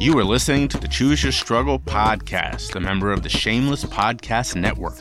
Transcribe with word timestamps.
You 0.00 0.18
are 0.18 0.24
listening 0.24 0.68
to 0.68 0.78
the 0.78 0.88
Choose 0.88 1.22
Your 1.22 1.32
Struggle 1.32 1.78
podcast, 1.78 2.74
a 2.74 2.80
member 2.80 3.12
of 3.12 3.22
the 3.22 3.28
Shameless 3.28 3.84
Podcast 3.84 4.56
Network. 4.56 4.98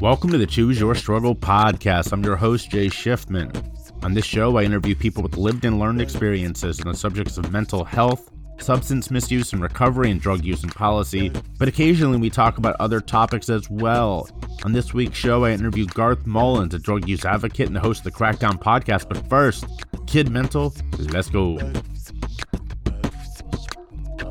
Welcome 0.00 0.30
to 0.30 0.38
the 0.38 0.46
Choose 0.46 0.80
Your 0.80 0.94
Struggle 0.94 1.34
podcast. 1.34 2.12
I'm 2.12 2.24
your 2.24 2.36
host, 2.36 2.70
Jay 2.70 2.88
Shifman. 2.88 3.54
On 4.04 4.14
this 4.14 4.24
show, 4.24 4.58
I 4.58 4.64
interview 4.64 4.94
people 4.94 5.22
with 5.22 5.36
lived 5.36 5.64
and 5.64 5.78
learned 5.78 6.00
experiences 6.00 6.80
on 6.80 6.92
the 6.92 6.98
subjects 6.98 7.38
of 7.38 7.52
mental 7.52 7.84
health, 7.84 8.30
substance 8.62 9.10
misuse 9.10 9.52
and 9.52 9.62
recovery, 9.62 10.10
and 10.10 10.20
drug 10.20 10.44
use 10.44 10.62
and 10.62 10.74
policy, 10.74 11.30
but 11.58 11.68
occasionally 11.68 12.18
we 12.18 12.30
talk 12.30 12.58
about 12.58 12.76
other 12.80 13.00
topics 13.00 13.48
as 13.48 13.68
well. 13.70 14.28
On 14.64 14.72
this 14.72 14.92
week's 14.92 15.16
show, 15.16 15.44
I 15.44 15.52
interview 15.52 15.86
Garth 15.86 16.26
Mullins, 16.26 16.74
a 16.74 16.78
drug 16.78 17.08
use 17.08 17.24
advocate 17.24 17.68
and 17.68 17.76
host 17.76 18.00
of 18.00 18.12
the 18.12 18.18
Crackdown 18.18 18.60
podcast. 18.60 19.08
But 19.08 19.26
first, 19.28 19.64
Kid 20.06 20.30
Mental, 20.30 20.74
let's 20.98 21.30
go. 21.30 21.58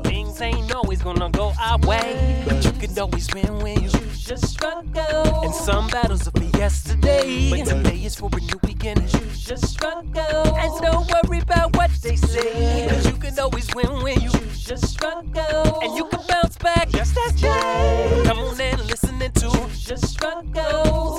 Things 0.04 0.40
ain't 0.40 0.74
always 0.74 1.02
gonna 1.02 1.30
go 1.30 1.52
our 1.60 1.78
way, 1.80 2.44
but 2.46 2.64
you 2.64 2.72
always 3.00 3.28
win 3.34 3.62
you 3.82 4.09
struggle. 4.38 5.44
And 5.44 5.54
some 5.54 5.88
battles 5.88 6.26
are 6.28 6.32
for 6.32 6.58
yesterday, 6.58 7.50
but 7.50 7.66
today 7.66 8.04
is 8.04 8.14
for 8.16 8.30
a 8.32 8.40
new 8.40 8.58
beginning. 8.66 9.08
Choose 9.08 9.48
your 9.48 9.58
struggle, 9.58 10.56
and 10.56 10.82
don't 10.82 11.10
worry 11.12 11.40
about 11.40 11.76
what 11.76 11.90
they 12.02 12.16
say, 12.16 12.88
cause 12.88 13.06
you 13.06 13.16
can 13.18 13.38
always 13.38 13.68
win 13.74 14.02
when 14.02 14.20
you 14.20 14.30
choose 14.30 14.68
your 14.68 14.78
struggle, 14.78 15.80
and 15.82 15.96
you 15.96 16.04
can 16.06 16.20
bounce 16.28 16.56
back 16.58 16.88
just 16.90 17.16
as 17.26 17.40
Jay. 17.40 18.22
Come 18.24 18.38
on 18.38 18.60
and 18.60 18.80
listen 18.86 19.18
to 19.18 19.28
choose 19.40 19.88
your 19.88 19.98
struggle. 19.98 20.62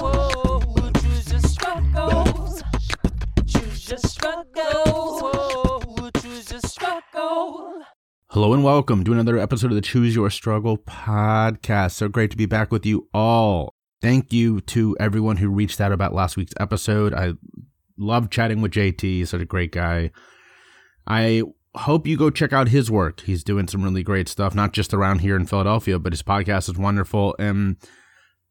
Whoa, 0.01 0.91
choose 1.01 1.31
your 1.31 1.41
struggle. 1.41 2.59
Choose 3.45 3.89
your 3.89 3.99
struggle. 3.99 5.19
Whoa, 5.21 6.09
choose 6.21 6.51
your 6.51 6.61
struggle. 6.61 7.83
Hello 8.33 8.53
and 8.53 8.63
welcome 8.63 9.03
to 9.03 9.11
another 9.11 9.37
episode 9.37 9.71
of 9.71 9.75
the 9.75 9.81
Choose 9.81 10.15
Your 10.15 10.29
Struggle 10.29 10.77
podcast. 10.77 11.91
So 11.91 12.07
great 12.07 12.31
to 12.31 12.37
be 12.37 12.45
back 12.45 12.71
with 12.71 12.85
you 12.85 13.09
all. 13.13 13.75
Thank 14.01 14.31
you 14.31 14.61
to 14.61 14.95
everyone 15.01 15.35
who 15.35 15.49
reached 15.49 15.81
out 15.81 15.91
about 15.91 16.13
last 16.13 16.37
week's 16.37 16.53
episode. 16.57 17.13
I 17.13 17.33
love 17.97 18.29
chatting 18.29 18.61
with 18.61 18.71
JT, 18.71 19.01
He's 19.01 19.31
such 19.31 19.41
a 19.41 19.45
great 19.45 19.73
guy. 19.73 20.11
I 21.05 21.43
hope 21.75 22.07
you 22.07 22.15
go 22.15 22.29
check 22.29 22.53
out 22.53 22.69
his 22.69 22.89
work. 22.89 23.19
He's 23.19 23.43
doing 23.43 23.67
some 23.67 23.83
really 23.83 24.01
great 24.01 24.29
stuff, 24.29 24.55
not 24.55 24.71
just 24.71 24.93
around 24.93 25.19
here 25.19 25.35
in 25.35 25.45
Philadelphia, 25.45 25.99
but 25.99 26.13
his 26.13 26.23
podcast 26.23 26.69
is 26.69 26.77
wonderful. 26.77 27.35
And 27.37 27.75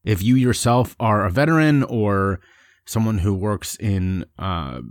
if 0.04 0.22
you 0.22 0.36
yourself 0.36 0.94
are 1.00 1.24
a 1.24 1.30
veteran 1.30 1.84
or 1.84 2.40
someone 2.84 3.16
who 3.16 3.32
works 3.32 3.76
in 3.76 4.26
uh, 4.38 4.82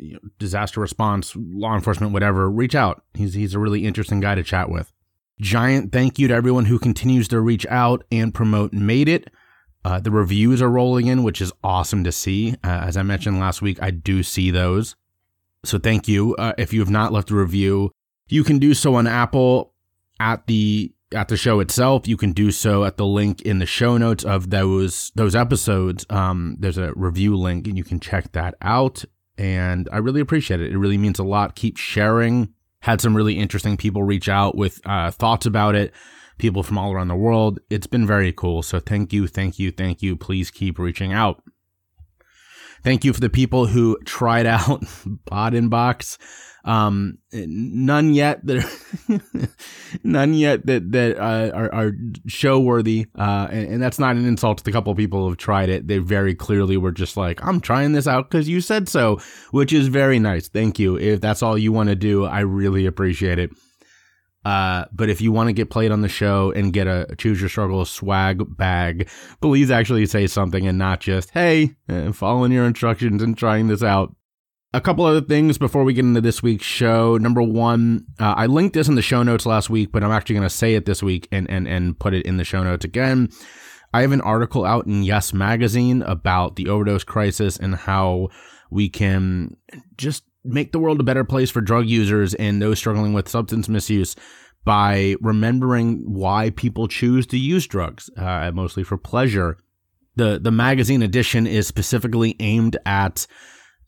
you 0.00 0.14
know, 0.14 0.20
disaster 0.38 0.80
response, 0.80 1.34
law 1.36 1.74
enforcement, 1.74 2.12
whatever, 2.12 2.50
reach 2.50 2.74
out. 2.74 3.02
He's 3.14 3.34
he's 3.34 3.54
a 3.54 3.58
really 3.58 3.86
interesting 3.86 4.20
guy 4.20 4.34
to 4.34 4.42
chat 4.42 4.70
with. 4.70 4.92
Giant 5.40 5.92
thank 5.92 6.18
you 6.18 6.28
to 6.28 6.34
everyone 6.34 6.66
who 6.66 6.78
continues 6.78 7.28
to 7.28 7.40
reach 7.40 7.66
out 7.66 8.04
and 8.10 8.34
promote 8.34 8.72
Made 8.72 9.08
It. 9.08 9.30
Uh, 9.84 9.98
the 9.98 10.10
reviews 10.10 10.60
are 10.60 10.68
rolling 10.68 11.06
in, 11.06 11.22
which 11.22 11.40
is 11.40 11.52
awesome 11.64 12.04
to 12.04 12.12
see. 12.12 12.52
Uh, 12.62 12.68
as 12.68 12.96
I 12.96 13.02
mentioned 13.02 13.40
last 13.40 13.62
week, 13.62 13.78
I 13.82 13.90
do 13.90 14.22
see 14.22 14.50
those. 14.50 14.94
So 15.64 15.78
thank 15.78 16.06
you. 16.08 16.34
Uh, 16.36 16.52
if 16.58 16.72
you 16.72 16.80
have 16.80 16.90
not 16.90 17.12
left 17.12 17.30
a 17.30 17.34
review, 17.34 17.90
you 18.28 18.44
can 18.44 18.58
do 18.58 18.74
so 18.74 18.94
on 18.94 19.06
Apple 19.06 19.72
at 20.18 20.46
the 20.46 20.92
at 21.14 21.28
the 21.28 21.36
show 21.36 21.60
itself. 21.60 22.06
You 22.06 22.16
can 22.16 22.32
do 22.32 22.50
so 22.50 22.84
at 22.84 22.98
the 22.98 23.06
link 23.06 23.42
in 23.42 23.58
the 23.58 23.66
show 23.66 23.96
notes 23.96 24.24
of 24.24 24.50
those 24.50 25.10
those 25.14 25.34
episodes. 25.34 26.04
Um, 26.10 26.56
there's 26.58 26.78
a 26.78 26.92
review 26.94 27.36
link, 27.36 27.66
and 27.66 27.78
you 27.78 27.84
can 27.84 28.00
check 28.00 28.32
that 28.32 28.54
out 28.60 29.04
and 29.40 29.88
I 29.90 29.96
really 29.96 30.20
appreciate 30.20 30.60
it. 30.60 30.70
It 30.70 30.76
really 30.76 30.98
means 30.98 31.18
a 31.18 31.24
lot. 31.24 31.54
Keep 31.54 31.78
sharing. 31.78 32.52
Had 32.80 33.00
some 33.00 33.16
really 33.16 33.38
interesting 33.38 33.78
people 33.78 34.02
reach 34.02 34.28
out 34.28 34.54
with 34.54 34.82
uh, 34.84 35.10
thoughts 35.10 35.46
about 35.46 35.74
it, 35.74 35.94
people 36.36 36.62
from 36.62 36.76
all 36.76 36.92
around 36.92 37.08
the 37.08 37.16
world. 37.16 37.58
It's 37.70 37.86
been 37.86 38.06
very 38.06 38.34
cool. 38.34 38.62
So 38.62 38.80
thank 38.80 39.14
you, 39.14 39.26
thank 39.26 39.58
you, 39.58 39.70
thank 39.70 40.02
you. 40.02 40.14
Please 40.14 40.50
keep 40.50 40.78
reaching 40.78 41.14
out. 41.14 41.42
Thank 42.84 43.02
you 43.02 43.14
for 43.14 43.20
the 43.20 43.30
people 43.30 43.66
who 43.66 43.98
tried 44.04 44.44
out 44.44 44.84
Bot 45.24 45.54
Inbox. 45.54 46.18
Um, 46.64 47.18
none 47.32 48.12
yet 48.12 48.44
that 48.44 48.58
are 48.58 49.20
none 50.04 50.34
yet 50.34 50.66
that 50.66 50.92
that 50.92 51.16
uh, 51.16 51.50
are, 51.54 51.74
are 51.74 51.92
show 52.26 52.60
worthy. 52.60 53.06
Uh, 53.18 53.48
and, 53.50 53.74
and, 53.74 53.82
that's 53.82 53.98
not 53.98 54.16
an 54.16 54.26
insult 54.26 54.58
to 54.58 54.64
the 54.64 54.72
couple 54.72 54.94
people 54.94 55.26
who've 55.26 55.38
tried 55.38 55.70
it. 55.70 55.88
They 55.88 55.98
very 55.98 56.34
clearly 56.34 56.76
were 56.76 56.92
just 56.92 57.16
like, 57.16 57.42
I'm 57.44 57.60
trying 57.60 57.92
this 57.92 58.06
out 58.06 58.30
because 58.30 58.48
you 58.48 58.60
said 58.60 58.88
so, 58.88 59.20
which 59.52 59.72
is 59.72 59.88
very 59.88 60.18
nice. 60.18 60.48
Thank 60.48 60.78
you. 60.78 60.98
If 60.98 61.22
that's 61.22 61.42
all 61.42 61.56
you 61.56 61.72
want 61.72 61.88
to 61.88 61.96
do, 61.96 62.26
I 62.26 62.40
really 62.40 62.84
appreciate 62.84 63.38
it. 63.38 63.50
Uh, 64.44 64.86
but 64.92 65.10
if 65.10 65.20
you 65.20 65.32
want 65.32 65.48
to 65.48 65.52
get 65.52 65.70
played 65.70 65.90
on 65.90 66.00
the 66.00 66.08
show 66.08 66.50
and 66.52 66.72
get 66.72 66.86
a 66.86 67.14
choose 67.18 67.40
your 67.40 67.50
struggle 67.50 67.84
swag 67.84 68.56
bag, 68.56 69.08
please 69.40 69.70
actually 69.70 70.06
say 70.06 70.26
something 70.26 70.66
and 70.66 70.78
not 70.78 71.00
just, 71.00 71.30
hey, 71.30 71.74
uh, 71.88 72.12
following 72.12 72.52
your 72.52 72.64
instructions 72.64 73.22
and 73.22 73.36
trying 73.36 73.68
this 73.68 73.82
out. 73.82 74.14
A 74.72 74.80
couple 74.80 75.04
other 75.04 75.20
things 75.20 75.58
before 75.58 75.82
we 75.82 75.94
get 75.94 76.04
into 76.04 76.20
this 76.20 76.44
week's 76.44 76.64
show. 76.64 77.16
Number 77.16 77.42
one, 77.42 78.06
uh, 78.20 78.34
I 78.36 78.46
linked 78.46 78.74
this 78.74 78.86
in 78.86 78.94
the 78.94 79.02
show 79.02 79.24
notes 79.24 79.44
last 79.44 79.68
week, 79.68 79.90
but 79.90 80.04
I'm 80.04 80.12
actually 80.12 80.36
going 80.36 80.48
to 80.48 80.54
say 80.54 80.76
it 80.76 80.86
this 80.86 81.02
week 81.02 81.26
and, 81.32 81.50
and, 81.50 81.66
and 81.66 81.98
put 81.98 82.14
it 82.14 82.24
in 82.24 82.36
the 82.36 82.44
show 82.44 82.62
notes 82.62 82.84
again. 82.84 83.30
I 83.92 84.02
have 84.02 84.12
an 84.12 84.20
article 84.20 84.64
out 84.64 84.86
in 84.86 85.02
Yes 85.02 85.32
Magazine 85.32 86.02
about 86.02 86.54
the 86.54 86.68
overdose 86.68 87.02
crisis 87.02 87.56
and 87.56 87.74
how 87.74 88.28
we 88.70 88.88
can 88.88 89.56
just 89.96 90.22
make 90.44 90.70
the 90.70 90.78
world 90.78 91.00
a 91.00 91.04
better 91.04 91.24
place 91.24 91.50
for 91.50 91.60
drug 91.60 91.88
users 91.88 92.34
and 92.34 92.62
those 92.62 92.78
struggling 92.78 93.12
with 93.12 93.28
substance 93.28 93.68
misuse 93.68 94.14
by 94.64 95.16
remembering 95.20 96.04
why 96.06 96.50
people 96.50 96.86
choose 96.86 97.26
to 97.26 97.36
use 97.36 97.66
drugs, 97.66 98.08
uh, 98.16 98.52
mostly 98.54 98.84
for 98.84 98.96
pleasure. 98.96 99.58
The, 100.14 100.38
the 100.40 100.52
magazine 100.52 101.02
edition 101.02 101.48
is 101.48 101.66
specifically 101.66 102.36
aimed 102.38 102.76
at 102.86 103.26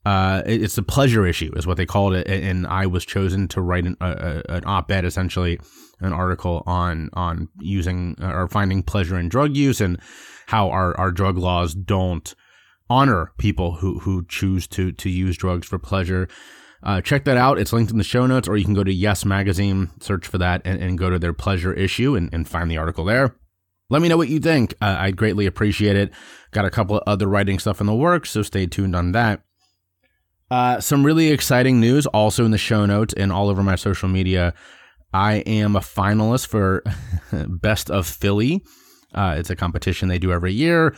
uh, 0.05 0.43
it's 0.47 0.79
a 0.79 0.83
pleasure 0.83 1.27
issue, 1.27 1.53
is 1.57 1.67
what 1.67 1.77
they 1.77 1.87
called 1.87 2.15
it, 2.15 2.27
and 2.27 2.67
I 2.67 2.87
was 2.87 3.05
chosen 3.05 3.49
to 3.49 3.61
write 3.61 3.85
an, 3.85 3.97
uh, 4.01 4.43
an 4.49 4.65
op-ed, 4.67 5.05
essentially 5.05 5.61
an 6.01 6.13
article 6.13 6.63
on 6.67 7.09
on 7.13 7.49
using 7.61 8.17
uh, 8.21 8.33
or 8.33 8.49
finding 8.49 8.83
pleasure 8.83 9.19
in 9.19 9.29
drug 9.29 9.57
use 9.57 9.81
and 9.81 10.01
how 10.47 10.71
our, 10.71 10.99
our 10.99 11.13
drug 11.13 11.39
laws 11.39 11.75
don't 11.75 12.35
honor 12.91 13.33
people 13.39 13.77
who 13.77 14.01
who 14.01 14.25
choose 14.27 14.67
to 14.67 14.91
to 14.93 15.09
use 15.09 15.37
drugs 15.37 15.67
for 15.67 15.79
pleasure. 15.79 16.29
Uh, 16.83 17.01
check 17.01 17.25
that 17.25 17.37
out. 17.37 17.61
It's 17.61 17.73
linked 17.73 17.93
in 17.93 17.99
the 17.99 18.05
show 18.05 18.27
notes, 18.27 18.49
or 18.49 18.57
you 18.57 18.65
can 18.65 18.75
go 18.75 18.83
to 18.83 18.93
Yes 18.93 19.25
Magazine, 19.25 19.91
search 20.01 20.27
for 20.27 20.39
that, 20.39 20.63
and, 20.65 20.83
and 20.83 20.99
go 20.99 21.11
to 21.11 21.19
their 21.21 21.33
pleasure 21.33 21.73
issue 21.73 22.17
and, 22.17 22.29
and 22.33 22.49
find 22.49 22.69
the 22.69 22.77
article 22.77 23.05
there. 23.05 23.37
Let 23.89 24.03
me 24.03 24.09
know 24.09 24.17
what 24.17 24.29
you 24.29 24.41
think. 24.41 24.75
Uh, 24.81 24.97
I'd 24.99 25.17
greatly 25.17 25.47
appreciate 25.47 25.95
it. 25.95 26.11
Got 26.51 26.65
a 26.65 26.71
couple 26.71 26.97
of 26.97 27.05
other 27.07 27.29
writing 27.29 27.61
stuff 27.61 27.81
in 27.81 27.87
the 27.87 27.95
works, 27.95 28.31
so 28.31 28.43
stay 28.43 28.67
tuned 28.67 28.97
on 28.97 29.13
that. 29.13 29.43
Uh, 30.53 30.79
some 30.79 31.03
really 31.03 31.31
exciting 31.31 31.81
news 31.81 32.05
also 32.09 32.45
in 32.45 32.51
the 32.51 32.59
show 32.59 32.85
notes 32.85 33.15
and 33.15 33.33
all 33.33 33.49
over 33.49 33.63
my 33.63 33.75
social 33.75 34.07
media. 34.07 34.53
I 35.15 35.37
am 35.47 35.77
a 35.77 35.81
finalist 35.81 36.47
for 36.47 36.85
Best 37.49 37.91
of 37.91 38.07
Philly. 38.07 38.63
Uh, 39.15 39.37
it's 39.39 39.49
a 39.49 39.57
competition 39.57 40.11
they 40.11 40.19
do 40.19 40.31
every 40.31 40.53
year. 40.53 40.95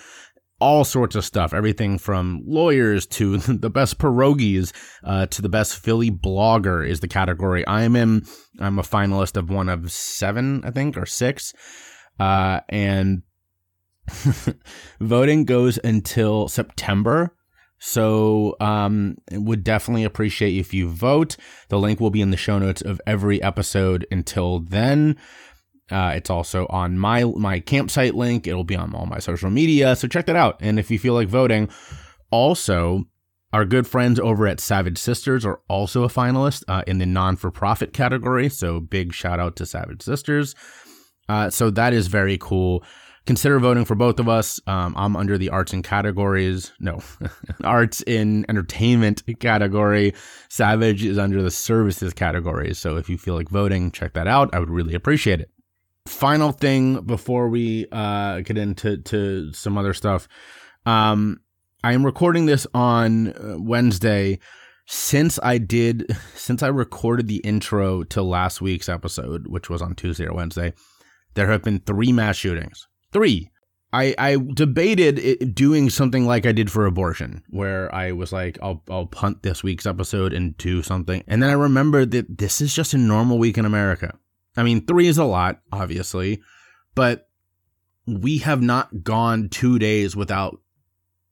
All 0.58 0.82
sorts 0.82 1.14
of 1.14 1.24
stuff, 1.24 1.54
everything 1.54 1.98
from 1.98 2.42
lawyers 2.44 3.06
to 3.06 3.36
the 3.38 3.70
best 3.70 3.98
pierogies 3.98 4.72
uh, 5.04 5.26
to 5.26 5.40
the 5.40 5.48
best 5.48 5.76
Philly 5.78 6.10
blogger 6.10 6.84
is 6.84 6.98
the 6.98 7.06
category 7.06 7.64
I'm 7.68 7.94
in. 7.94 8.24
I'm 8.58 8.80
a 8.80 8.82
finalist 8.82 9.36
of 9.36 9.50
one 9.50 9.68
of 9.68 9.92
seven, 9.92 10.64
I 10.64 10.72
think, 10.72 10.96
or 10.96 11.06
six. 11.06 11.52
Uh, 12.18 12.58
and 12.68 13.22
voting 15.00 15.44
goes 15.44 15.78
until 15.84 16.48
September. 16.48 17.33
So, 17.86 18.56
um, 18.60 19.18
would 19.30 19.62
definitely 19.62 20.04
appreciate 20.04 20.56
if 20.56 20.72
you 20.72 20.88
vote. 20.88 21.36
The 21.68 21.78
link 21.78 22.00
will 22.00 22.08
be 22.08 22.22
in 22.22 22.30
the 22.30 22.36
show 22.38 22.58
notes 22.58 22.80
of 22.80 22.98
every 23.06 23.42
episode 23.42 24.06
until 24.10 24.60
then. 24.60 25.18
Uh, 25.90 26.14
it's 26.16 26.30
also 26.30 26.66
on 26.70 26.98
my 26.98 27.24
my 27.24 27.60
campsite 27.60 28.14
link. 28.14 28.46
It'll 28.46 28.64
be 28.64 28.74
on 28.74 28.94
all 28.94 29.04
my 29.04 29.18
social 29.18 29.50
media, 29.50 29.94
so 29.96 30.08
check 30.08 30.24
that 30.26 30.34
out. 30.34 30.56
And 30.62 30.78
if 30.78 30.90
you 30.90 30.98
feel 30.98 31.12
like 31.12 31.28
voting, 31.28 31.68
also 32.30 33.04
our 33.52 33.66
good 33.66 33.86
friends 33.86 34.18
over 34.18 34.46
at 34.46 34.60
Savage 34.60 34.96
Sisters 34.96 35.44
are 35.44 35.60
also 35.68 36.04
a 36.04 36.08
finalist 36.08 36.64
uh, 36.66 36.84
in 36.86 36.96
the 36.96 37.06
non 37.06 37.36
for 37.36 37.50
profit 37.50 37.92
category. 37.92 38.48
So 38.48 38.80
big 38.80 39.12
shout 39.12 39.38
out 39.38 39.56
to 39.56 39.66
Savage 39.66 40.00
Sisters. 40.00 40.54
Uh, 41.28 41.50
so 41.50 41.68
that 41.68 41.92
is 41.92 42.06
very 42.06 42.38
cool 42.38 42.82
consider 43.26 43.58
voting 43.58 43.84
for 43.84 43.94
both 43.94 44.20
of 44.20 44.28
us. 44.28 44.60
Um, 44.66 44.94
I'm 44.96 45.16
under 45.16 45.38
the 45.38 45.48
arts 45.50 45.72
and 45.72 45.82
categories. 45.82 46.72
No, 46.78 47.00
arts 47.64 48.02
in 48.02 48.44
entertainment 48.48 49.22
category. 49.40 50.14
Savage 50.48 51.04
is 51.04 51.18
under 51.18 51.42
the 51.42 51.50
services 51.50 52.12
category. 52.12 52.74
So 52.74 52.96
if 52.96 53.08
you 53.08 53.18
feel 53.18 53.34
like 53.34 53.48
voting, 53.48 53.90
check 53.90 54.12
that 54.14 54.26
out. 54.26 54.50
I 54.54 54.58
would 54.58 54.70
really 54.70 54.94
appreciate 54.94 55.40
it. 55.40 55.50
Final 56.06 56.52
thing 56.52 57.00
before 57.00 57.48
we 57.48 57.86
uh, 57.90 58.40
get 58.40 58.58
into 58.58 58.98
to 58.98 59.52
some 59.52 59.78
other 59.78 59.94
stuff. 59.94 60.28
Um, 60.84 61.40
I 61.82 61.94
am 61.94 62.04
recording 62.04 62.46
this 62.46 62.66
on 62.74 63.28
uh, 63.28 63.56
Wednesday. 63.58 64.38
since 64.86 65.38
I 65.42 65.56
did, 65.56 66.14
since 66.34 66.62
I 66.62 66.68
recorded 66.68 67.26
the 67.26 67.38
intro 67.38 68.04
to 68.04 68.22
last 68.22 68.60
week's 68.60 68.88
episode, 68.88 69.46
which 69.46 69.70
was 69.70 69.80
on 69.80 69.94
Tuesday 69.94 70.26
or 70.26 70.34
Wednesday, 70.34 70.74
there 71.34 71.50
have 71.50 71.62
been 71.62 71.80
three 71.80 72.12
mass 72.12 72.36
shootings. 72.36 72.86
Three. 73.14 73.50
I, 73.92 74.12
I 74.18 74.36
debated 74.54 75.20
it, 75.20 75.54
doing 75.54 75.88
something 75.88 76.26
like 76.26 76.46
I 76.46 76.52
did 76.52 76.68
for 76.68 76.84
abortion, 76.84 77.44
where 77.48 77.94
I 77.94 78.10
was 78.10 78.32
like, 78.32 78.58
I'll, 78.60 78.82
I'll 78.90 79.06
punt 79.06 79.44
this 79.44 79.62
week's 79.62 79.86
episode 79.86 80.32
and 80.32 80.56
do 80.58 80.82
something. 80.82 81.22
And 81.28 81.40
then 81.40 81.48
I 81.48 81.52
remembered 81.52 82.10
that 82.10 82.38
this 82.38 82.60
is 82.60 82.74
just 82.74 82.92
a 82.92 82.98
normal 82.98 83.38
week 83.38 83.56
in 83.56 83.64
America. 83.64 84.18
I 84.56 84.64
mean, 84.64 84.84
three 84.84 85.06
is 85.06 85.16
a 85.16 85.24
lot, 85.24 85.60
obviously, 85.72 86.42
but 86.96 87.28
we 88.04 88.38
have 88.38 88.60
not 88.60 89.04
gone 89.04 89.48
two 89.48 89.78
days 89.78 90.16
without 90.16 90.60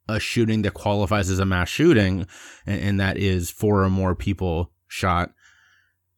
a 0.07 0.19
shooting 0.19 0.61
that 0.61 0.73
qualifies 0.73 1.29
as 1.29 1.39
a 1.39 1.45
mass 1.45 1.67
shooting, 1.67 2.27
and, 2.65 2.81
and 2.81 2.99
that 3.01 3.17
is 3.17 3.51
four 3.51 3.83
or 3.83 3.89
more 3.89 4.15
people 4.15 4.71
shot 4.87 5.31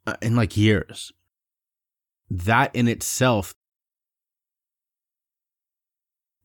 uh, 0.06 0.16
in 0.22 0.36
like 0.36 0.56
years. 0.56 1.12
That 2.30 2.76
in 2.76 2.88
itself 2.88 3.56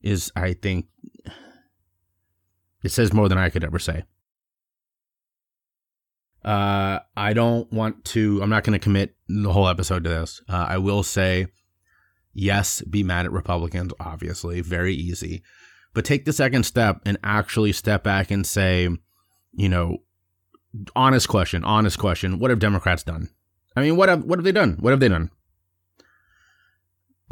is, 0.01 0.31
I 0.35 0.53
think, 0.53 0.87
it 2.83 2.91
says 2.91 3.13
more 3.13 3.29
than 3.29 3.37
I 3.37 3.49
could 3.49 3.63
ever 3.63 3.79
say. 3.79 4.03
Uh, 6.43 6.99
I 7.15 7.33
don't 7.33 7.71
want 7.71 8.03
to, 8.05 8.41
I'm 8.41 8.49
not 8.49 8.63
going 8.63 8.77
to 8.77 8.83
commit 8.83 9.15
the 9.27 9.53
whole 9.53 9.67
episode 9.67 10.03
to 10.03 10.09
this. 10.09 10.41
Uh, 10.49 10.65
I 10.69 10.77
will 10.79 11.03
say, 11.03 11.47
yes, 12.33 12.81
be 12.81 13.03
mad 13.03 13.25
at 13.25 13.31
Republicans, 13.31 13.93
obviously, 13.99 14.61
very 14.61 14.95
easy. 14.95 15.43
But 15.93 16.05
take 16.05 16.25
the 16.25 16.33
second 16.33 16.63
step 16.63 17.01
and 17.05 17.17
actually 17.23 17.73
step 17.73 18.03
back 18.03 18.31
and 18.31 18.47
say, 18.47 18.89
you 19.53 19.69
know, 19.69 19.97
honest 20.95 21.27
question, 21.27 21.63
honest 21.63 21.99
question. 21.99 22.39
What 22.39 22.49
have 22.49 22.59
Democrats 22.59 23.03
done? 23.03 23.29
I 23.75 23.81
mean, 23.81 23.95
what 23.95 24.09
have 24.09 24.23
what 24.23 24.39
have 24.39 24.43
they 24.43 24.51
done? 24.51 24.77
What 24.79 24.91
have 24.91 24.99
they 24.99 25.09
done? 25.09 25.31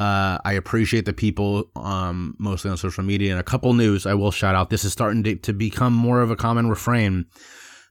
Uh, 0.00 0.38
I 0.46 0.54
appreciate 0.54 1.04
the 1.04 1.12
people, 1.12 1.70
um, 1.76 2.34
mostly 2.38 2.70
on 2.70 2.78
social 2.78 3.04
media 3.04 3.32
and 3.32 3.38
a 3.38 3.44
couple 3.44 3.74
news. 3.74 4.06
I 4.06 4.14
will 4.14 4.30
shout 4.30 4.54
out. 4.54 4.70
This 4.70 4.82
is 4.82 4.94
starting 4.94 5.22
to, 5.24 5.36
to 5.36 5.52
become 5.52 5.92
more 5.92 6.22
of 6.22 6.30
a 6.30 6.36
common 6.36 6.70
refrain. 6.70 7.26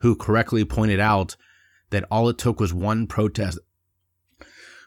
Who 0.02 0.16
correctly 0.16 0.66
pointed 0.66 1.00
out 1.00 1.36
that 1.92 2.06
all 2.10 2.30
it 2.30 2.38
took 2.40 2.60
was 2.60 2.74
one 2.74 3.06
protest. 3.06 3.60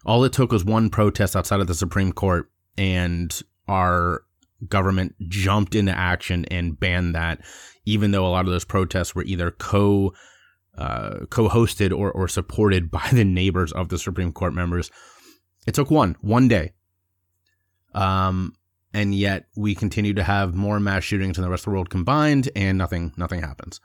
All 0.05 0.25
it 0.25 0.33
took 0.33 0.51
was 0.51 0.65
one 0.65 0.91
protest 0.91 1.37
outside 1.37 1.61
of 1.61 1.69
the 1.69 1.75
Supreme 1.75 2.13
Court, 2.13 2.51
and 2.77 3.41
our 3.69 4.25
government 4.69 5.15
jumped 5.29 5.77
into 5.77 5.97
action 5.97 6.45
and 6.47 6.81
banned 6.81 7.15
that, 7.15 7.41
even 7.85 8.11
though 8.11 8.27
a 8.27 8.31
lot 8.31 8.47
of 8.47 8.51
those 8.51 8.65
protests 8.65 9.15
were 9.15 9.25
either 9.25 9.53
co 9.53 10.13
uh, 10.77 11.27
co-hosted 11.31 11.97
or, 11.97 12.11
or 12.11 12.27
supported 12.27 12.91
by 12.91 13.09
the 13.13 13.25
neighbors 13.25 13.71
of 13.71 13.91
the 13.91 13.99
Supreme 13.99 14.33
Court 14.33 14.55
members. 14.55 14.91
It 15.69 15.75
took 15.75 15.91
one, 15.91 16.17
one 16.21 16.49
day. 16.49 16.73
Um, 17.95 18.55
and 18.95 19.15
yet 19.15 19.47
we 19.57 19.75
continue 19.75 20.15
to 20.15 20.23
have 20.23 20.55
more 20.55 20.79
mass 20.81 21.05
shootings 21.05 21.37
than 21.37 21.45
the 21.45 21.51
rest 21.51 21.63
of 21.63 21.65
the 21.67 21.71
world 21.73 21.91
combined, 21.91 22.51
and 22.55 22.77
nothing, 22.77 23.13
nothing 23.17 23.41
happens. 23.41 23.81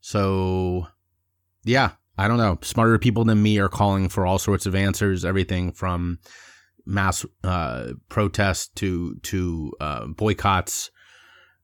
So, 0.00 0.86
yeah, 1.64 1.92
I 2.18 2.28
don't 2.28 2.36
know. 2.36 2.58
Smarter 2.62 2.98
people 2.98 3.24
than 3.24 3.42
me 3.42 3.58
are 3.58 3.68
calling 3.68 4.08
for 4.08 4.26
all 4.26 4.38
sorts 4.38 4.66
of 4.66 4.74
answers, 4.74 5.24
everything 5.24 5.72
from 5.72 6.18
mass 6.86 7.24
uh, 7.42 7.92
protests 8.10 8.68
to 8.74 9.14
to 9.22 9.72
uh, 9.80 10.06
boycotts 10.06 10.90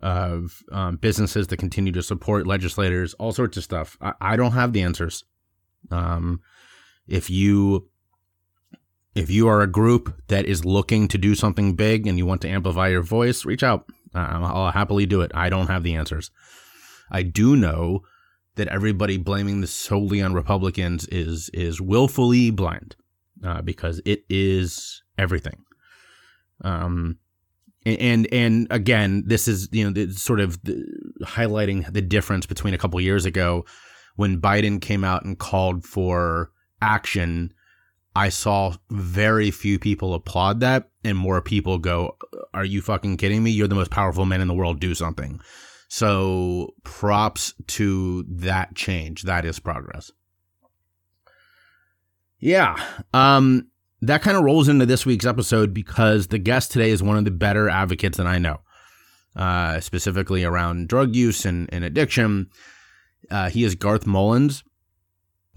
of 0.01 0.63
um, 0.73 0.97
businesses 0.97 1.49
that 1.49 1.59
continue 1.59 1.93
to 1.93 2.03
support 2.03 2.47
legislators, 2.47 3.13
all 3.15 3.33
sorts 3.33 3.59
of 3.59 3.65
stuff. 3.65 3.99
I, 4.01 4.15
I 4.21 4.37
don't 4.37 4.53
have 4.53 4.73
the 4.73 4.83
answers. 4.83 5.25
Um, 5.91 6.41
if 7.07 7.29
you 7.29 7.90
if 9.15 9.31
you 9.31 9.49
are 9.49 9.63
a 9.63 9.67
group 9.67 10.23
that 10.29 10.47
is 10.47 10.65
looking 10.65 11.09
to 11.09 11.19
do 11.19 11.35
something 11.35 11.75
big 11.75 12.07
and 12.07 12.17
you 12.17 12.27
want 12.27 12.43
to 12.43 12.49
amplify 12.49 12.89
your 12.89 13.03
voice, 13.03 13.45
reach 13.45 13.63
out. 13.63 13.87
I'll 14.15 14.71
happily 14.73 15.07
do 15.07 15.21
it. 15.21 15.31
I 15.35 15.51
don't 15.51 15.69
have 15.69 15.83
the 15.83 15.95
answers. 15.95 16.31
I 17.11 17.23
do 17.23 17.57
know 17.57 18.03
that 18.57 18.69
everybody 18.69 19.17
blaming 19.17 19.61
this 19.61 19.73
solely 19.73 20.21
on 20.21 20.35
Republicans 20.35 21.07
is 21.09 21.49
is 21.55 21.81
willfully 21.81 22.51
blind, 22.51 22.97
uh, 23.45 23.63
because 23.63 24.01
it 24.05 24.25
is 24.29 25.03
everything. 25.17 25.65
Um, 26.63 27.19
and 27.87 28.27
and 28.33 28.67
again, 28.71 29.25
this 29.27 29.49
is 29.49 29.69
you 29.73 29.91
know 29.91 30.07
sort 30.11 30.41
of 30.41 30.61
highlighting 31.23 31.91
the 31.93 32.03
difference 32.03 32.47
between 32.47 32.75
a 32.75 32.79
couple 32.79 33.01
years 33.01 33.25
ago 33.25 33.65
when 34.17 34.41
Biden 34.41 34.81
came 34.81 35.05
out 35.05 35.25
and 35.25 35.39
called 35.39 35.85
for 35.85 36.51
action. 36.83 37.53
I 38.15 38.29
saw 38.29 38.75
very 38.91 39.51
few 39.51 39.79
people 39.79 40.15
applaud 40.15 40.61
that, 40.61 40.91
and 41.05 41.17
more 41.17 41.41
people 41.41 41.79
go, 41.79 42.17
"Are 42.53 42.65
you 42.65 42.83
fucking 42.83 43.17
kidding 43.17 43.43
me? 43.43 43.51
You're 43.51 43.69
the 43.69 43.75
most 43.75 43.91
powerful 43.91 44.25
man 44.25 44.41
in 44.41 44.49
the 44.49 44.55
world. 44.55 44.81
Do 44.81 44.95
something." 44.95 45.41
So 45.89 46.75
props 46.85 47.55
to 47.69 48.25
that 48.29 48.75
change. 48.75 49.23
That 49.23 49.45
is 49.45 49.59
progress. 49.59 50.13
Yeah. 52.39 52.77
Um, 53.13 53.69
that 54.01 54.23
kind 54.23 54.37
of 54.37 54.45
rolls 54.45 54.69
into 54.69 54.87
this 54.87 55.05
week's 55.05 55.27
episode 55.27 55.75
because 55.75 56.29
the 56.29 56.39
guest 56.39 56.73
today 56.73 56.91
is 56.91 57.03
one 57.03 57.17
of 57.17 57.25
the 57.25 57.31
better 57.31 57.69
advocates 57.69 58.17
that 58.17 58.27
I 58.27 58.39
know, 58.39 58.61
uh, 59.37 59.81
specifically 59.81 60.45
around 60.45 60.89
drug 60.89 61.15
use 61.15 61.45
and, 61.45 61.69
and 61.73 61.85
addiction. 61.85 62.51
Uh, 63.31 63.51
he 63.51 63.65
is 63.65 63.75
Garth 63.75 64.07
Mullins. 64.07 64.65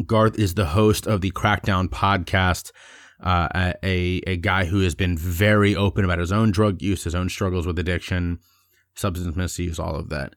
Garth 0.05 0.37
is 0.37 0.53
the 0.53 0.67
host 0.67 1.07
of 1.07 1.21
the 1.21 1.31
Crackdown 1.31 1.87
podcast, 1.87 2.71
uh, 3.21 3.73
a, 3.83 4.21
a 4.27 4.37
guy 4.37 4.65
who 4.65 4.81
has 4.81 4.95
been 4.95 5.17
very 5.17 5.75
open 5.75 6.05
about 6.05 6.19
his 6.19 6.31
own 6.31 6.51
drug 6.51 6.81
use, 6.81 7.03
his 7.03 7.15
own 7.15 7.29
struggles 7.29 7.65
with 7.65 7.79
addiction, 7.79 8.39
substance 8.95 9.35
misuse, 9.35 9.79
all 9.79 9.95
of 9.95 10.09
that. 10.09 10.35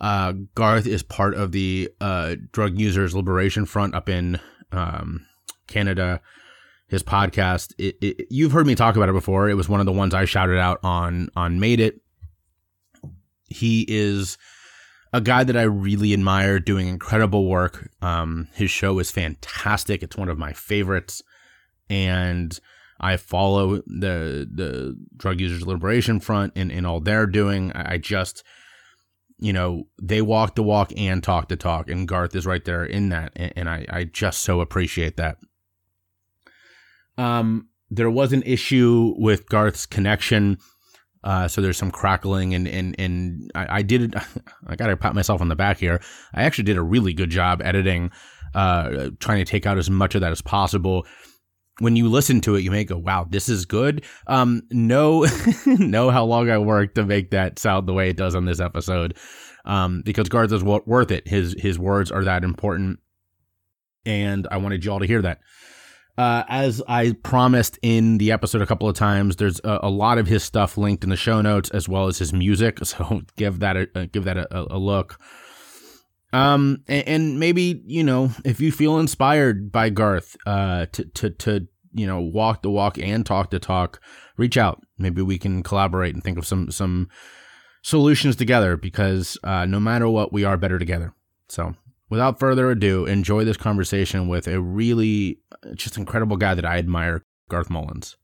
Uh, 0.00 0.32
Garth 0.54 0.86
is 0.86 1.02
part 1.02 1.34
of 1.34 1.52
the 1.52 1.90
uh, 2.00 2.36
Drug 2.52 2.78
Users 2.78 3.14
Liberation 3.14 3.66
Front 3.66 3.94
up 3.94 4.08
in 4.08 4.38
um, 4.70 5.26
Canada 5.66 6.20
his 6.88 7.02
podcast. 7.02 7.74
It, 7.78 7.96
it, 8.00 8.26
you've 8.30 8.52
heard 8.52 8.66
me 8.66 8.74
talk 8.74 8.96
about 8.96 9.08
it 9.08 9.12
before. 9.12 9.48
It 9.48 9.54
was 9.54 9.68
one 9.68 9.80
of 9.80 9.86
the 9.86 9.92
ones 9.92 10.14
I 10.14 10.24
shouted 10.24 10.58
out 10.58 10.80
on 10.82 11.28
on 11.36 11.60
Made 11.60 11.80
It. 11.80 12.00
He 13.48 13.84
is 13.88 14.36
a 15.12 15.20
guy 15.20 15.44
that 15.44 15.56
I 15.56 15.62
really 15.62 16.12
admire, 16.12 16.58
doing 16.58 16.88
incredible 16.88 17.46
work. 17.48 17.90
Um, 18.02 18.48
his 18.54 18.70
show 18.70 18.98
is 18.98 19.10
fantastic. 19.10 20.02
It's 20.02 20.16
one 20.16 20.28
of 20.28 20.38
my 20.38 20.52
favorites, 20.52 21.22
and 21.88 22.58
I 23.00 23.16
follow 23.16 23.76
the 23.86 24.48
the 24.52 24.96
Drug 25.16 25.40
Users 25.40 25.66
Liberation 25.66 26.20
Front 26.20 26.52
and 26.56 26.70
in 26.70 26.84
all 26.84 27.00
they're 27.00 27.26
doing. 27.26 27.72
I 27.72 27.98
just 27.98 28.42
you 29.38 29.52
know, 29.52 29.84
they 30.02 30.20
walk 30.20 30.56
the 30.56 30.62
walk 30.62 30.92
and 30.96 31.22
talk 31.22 31.48
the 31.48 31.56
talk, 31.56 31.88
and 31.88 32.08
Garth 32.08 32.34
is 32.34 32.46
right 32.46 32.64
there 32.64 32.84
in 32.84 33.08
that, 33.10 33.32
and, 33.36 33.52
and 33.56 33.68
I, 33.68 33.86
I 33.88 34.04
just 34.04 34.40
so 34.42 34.60
appreciate 34.60 35.16
that. 35.16 35.38
Um, 37.16 37.68
there 37.90 38.10
was 38.10 38.32
an 38.32 38.42
issue 38.42 39.14
with 39.16 39.48
Garth's 39.48 39.86
connection. 39.86 40.58
Uh, 41.24 41.48
so 41.48 41.60
there's 41.60 41.76
some 41.76 41.90
crackling 41.90 42.54
and, 42.54 42.68
and, 42.68 42.94
and 42.98 43.50
I, 43.54 43.78
I 43.78 43.82
did, 43.82 44.14
I 44.66 44.76
gotta 44.76 44.96
pat 44.96 45.14
myself 45.14 45.40
on 45.40 45.48
the 45.48 45.56
back 45.56 45.78
here. 45.78 46.00
I 46.34 46.44
actually 46.44 46.64
did 46.64 46.76
a 46.76 46.82
really 46.82 47.12
good 47.12 47.30
job 47.30 47.60
editing, 47.62 48.10
uh, 48.54 49.10
trying 49.18 49.38
to 49.38 49.44
take 49.44 49.66
out 49.66 49.78
as 49.78 49.90
much 49.90 50.14
of 50.14 50.20
that 50.20 50.32
as 50.32 50.42
possible. 50.42 51.06
When 51.80 51.94
you 51.94 52.08
listen 52.08 52.40
to 52.42 52.56
it, 52.56 52.62
you 52.62 52.70
may 52.70 52.84
go, 52.84 52.98
wow, 52.98 53.26
this 53.28 53.48
is 53.48 53.64
good. 53.64 54.04
Um, 54.26 54.62
know, 54.70 55.26
know 55.66 56.10
how 56.10 56.24
long 56.24 56.50
I 56.50 56.58
worked 56.58 56.96
to 56.96 57.04
make 57.04 57.30
that 57.30 57.58
sound 57.58 57.86
the 57.86 57.92
way 57.92 58.10
it 58.10 58.16
does 58.16 58.34
on 58.34 58.46
this 58.46 58.60
episode. 58.60 59.16
Um, 59.64 60.02
because 60.04 60.28
Garth 60.28 60.52
is 60.52 60.64
worth 60.64 61.10
it. 61.10 61.28
His, 61.28 61.54
his 61.58 61.78
words 61.78 62.10
are 62.10 62.24
that 62.24 62.42
important. 62.42 63.00
And 64.06 64.48
I 64.50 64.56
wanted 64.56 64.84
y'all 64.84 64.98
to 64.98 65.06
hear 65.06 65.22
that. 65.22 65.40
Uh, 66.18 66.42
as 66.48 66.82
I 66.88 67.12
promised 67.22 67.78
in 67.80 68.18
the 68.18 68.32
episode 68.32 68.60
a 68.60 68.66
couple 68.66 68.88
of 68.88 68.96
times, 68.96 69.36
there's 69.36 69.60
a, 69.62 69.78
a, 69.84 69.88
lot 69.88 70.18
of 70.18 70.26
his 70.26 70.42
stuff 70.42 70.76
linked 70.76 71.04
in 71.04 71.10
the 71.10 71.16
show 71.16 71.40
notes 71.40 71.70
as 71.70 71.88
well 71.88 72.08
as 72.08 72.18
his 72.18 72.32
music. 72.32 72.80
So 72.84 73.22
give 73.36 73.60
that 73.60 73.76
a, 73.76 74.06
give 74.08 74.24
that 74.24 74.36
a, 74.36 74.74
a 74.74 74.78
look. 74.78 75.20
Um, 76.32 76.82
and, 76.88 77.08
and, 77.08 77.40
maybe 77.40 77.82
you 77.86 78.02
know 78.02 78.32
if 78.44 78.60
you 78.60 78.72
feel 78.72 78.98
inspired 78.98 79.70
by 79.70 79.90
Garth, 79.90 80.36
uh, 80.44 80.86
to 80.92 81.04
to 81.04 81.30
to 81.30 81.68
you 81.92 82.06
know 82.08 82.20
walk 82.20 82.62
the 82.62 82.70
walk 82.70 82.98
and 82.98 83.24
talk 83.24 83.50
the 83.50 83.60
talk, 83.60 84.00
reach 84.36 84.56
out. 84.56 84.82
Maybe 84.98 85.22
we 85.22 85.38
can 85.38 85.62
collaborate 85.62 86.14
and 86.14 86.24
think 86.24 86.36
of 86.36 86.46
some 86.46 86.72
some 86.72 87.08
solutions 87.82 88.34
together 88.34 88.76
because 88.76 89.38
uh, 89.44 89.66
no 89.66 89.78
matter 89.78 90.08
what, 90.08 90.32
we 90.32 90.42
are 90.42 90.56
better 90.56 90.80
together. 90.80 91.14
So 91.48 91.76
without 92.08 92.38
further 92.38 92.70
ado, 92.70 93.06
enjoy 93.06 93.44
this 93.44 93.56
conversation 93.56 94.28
with 94.28 94.46
a 94.48 94.60
really 94.60 95.40
uh, 95.52 95.74
just 95.74 95.96
incredible 95.96 96.36
guy 96.36 96.54
that 96.54 96.64
I 96.64 96.78
admire, 96.78 97.22
Garth 97.48 97.70
Mullins. 97.70 98.16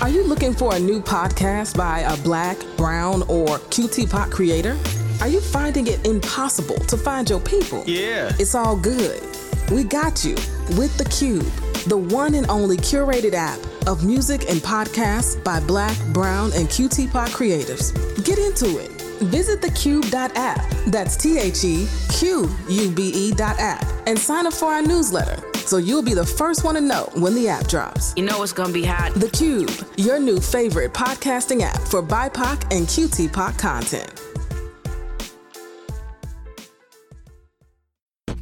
Are 0.00 0.10
you 0.10 0.22
looking 0.24 0.52
for 0.52 0.74
a 0.74 0.78
new 0.78 1.00
podcast 1.00 1.78
by 1.78 2.00
a 2.00 2.16
black, 2.18 2.58
brown, 2.76 3.22
or 3.22 3.58
QT 3.70 4.10
pop 4.10 4.30
creator? 4.30 4.76
Are 5.20 5.28
you 5.28 5.40
finding 5.40 5.86
it 5.86 6.06
impossible 6.06 6.76
to 6.76 6.96
find 6.98 7.30
your 7.30 7.40
people? 7.40 7.82
Yeah. 7.86 8.30
It's 8.38 8.54
all 8.54 8.76
good. 8.76 9.22
We 9.72 9.84
got 9.84 10.22
you 10.22 10.34
with 10.76 10.94
The 10.98 11.04
Qube, 11.04 11.48
the 11.84 11.96
one 11.96 12.34
and 12.34 12.48
only 12.50 12.76
curated 12.76 13.34
app 13.34 13.58
of 13.86 14.04
music 14.04 14.48
and 14.50 14.60
podcasts 14.60 15.42
by 15.44 15.60
black, 15.60 15.96
brown, 16.12 16.52
and 16.54 16.68
QT 16.68 17.10
pop 17.10 17.30
creators. 17.30 17.92
Get 18.24 18.38
into 18.38 18.78
it. 18.78 18.90
Visit 19.22 19.60
theqube.app. 19.60 20.70
That's 20.86 21.16
T 21.16 21.38
H 21.38 21.64
E 21.64 21.88
Q 22.10 22.50
U 22.68 22.90
B 22.90 23.10
E 23.14 23.32
dot 23.32 23.58
app 23.58 23.86
and 24.06 24.18
sign 24.18 24.46
up 24.46 24.52
for 24.52 24.66
our 24.66 24.82
newsletter 24.82 25.42
so 25.66 25.78
you'll 25.78 26.02
be 26.02 26.14
the 26.14 26.26
first 26.26 26.62
one 26.62 26.74
to 26.74 26.80
know 26.80 27.08
when 27.14 27.34
the 27.34 27.48
app 27.48 27.66
drops. 27.68 28.12
You 28.16 28.24
know 28.24 28.42
it's 28.42 28.52
gonna 28.52 28.72
be 28.72 28.84
hot. 28.84 29.14
The 29.14 29.26
Qube, 29.26 29.84
your 29.96 30.18
new 30.18 30.38
favorite 30.40 30.92
podcasting 30.92 31.62
app 31.62 31.80
for 31.80 32.02
BIPOC 32.02 32.76
and 32.76 32.86
QT 32.86 33.32
pop 33.32 33.56
content. 33.56 34.23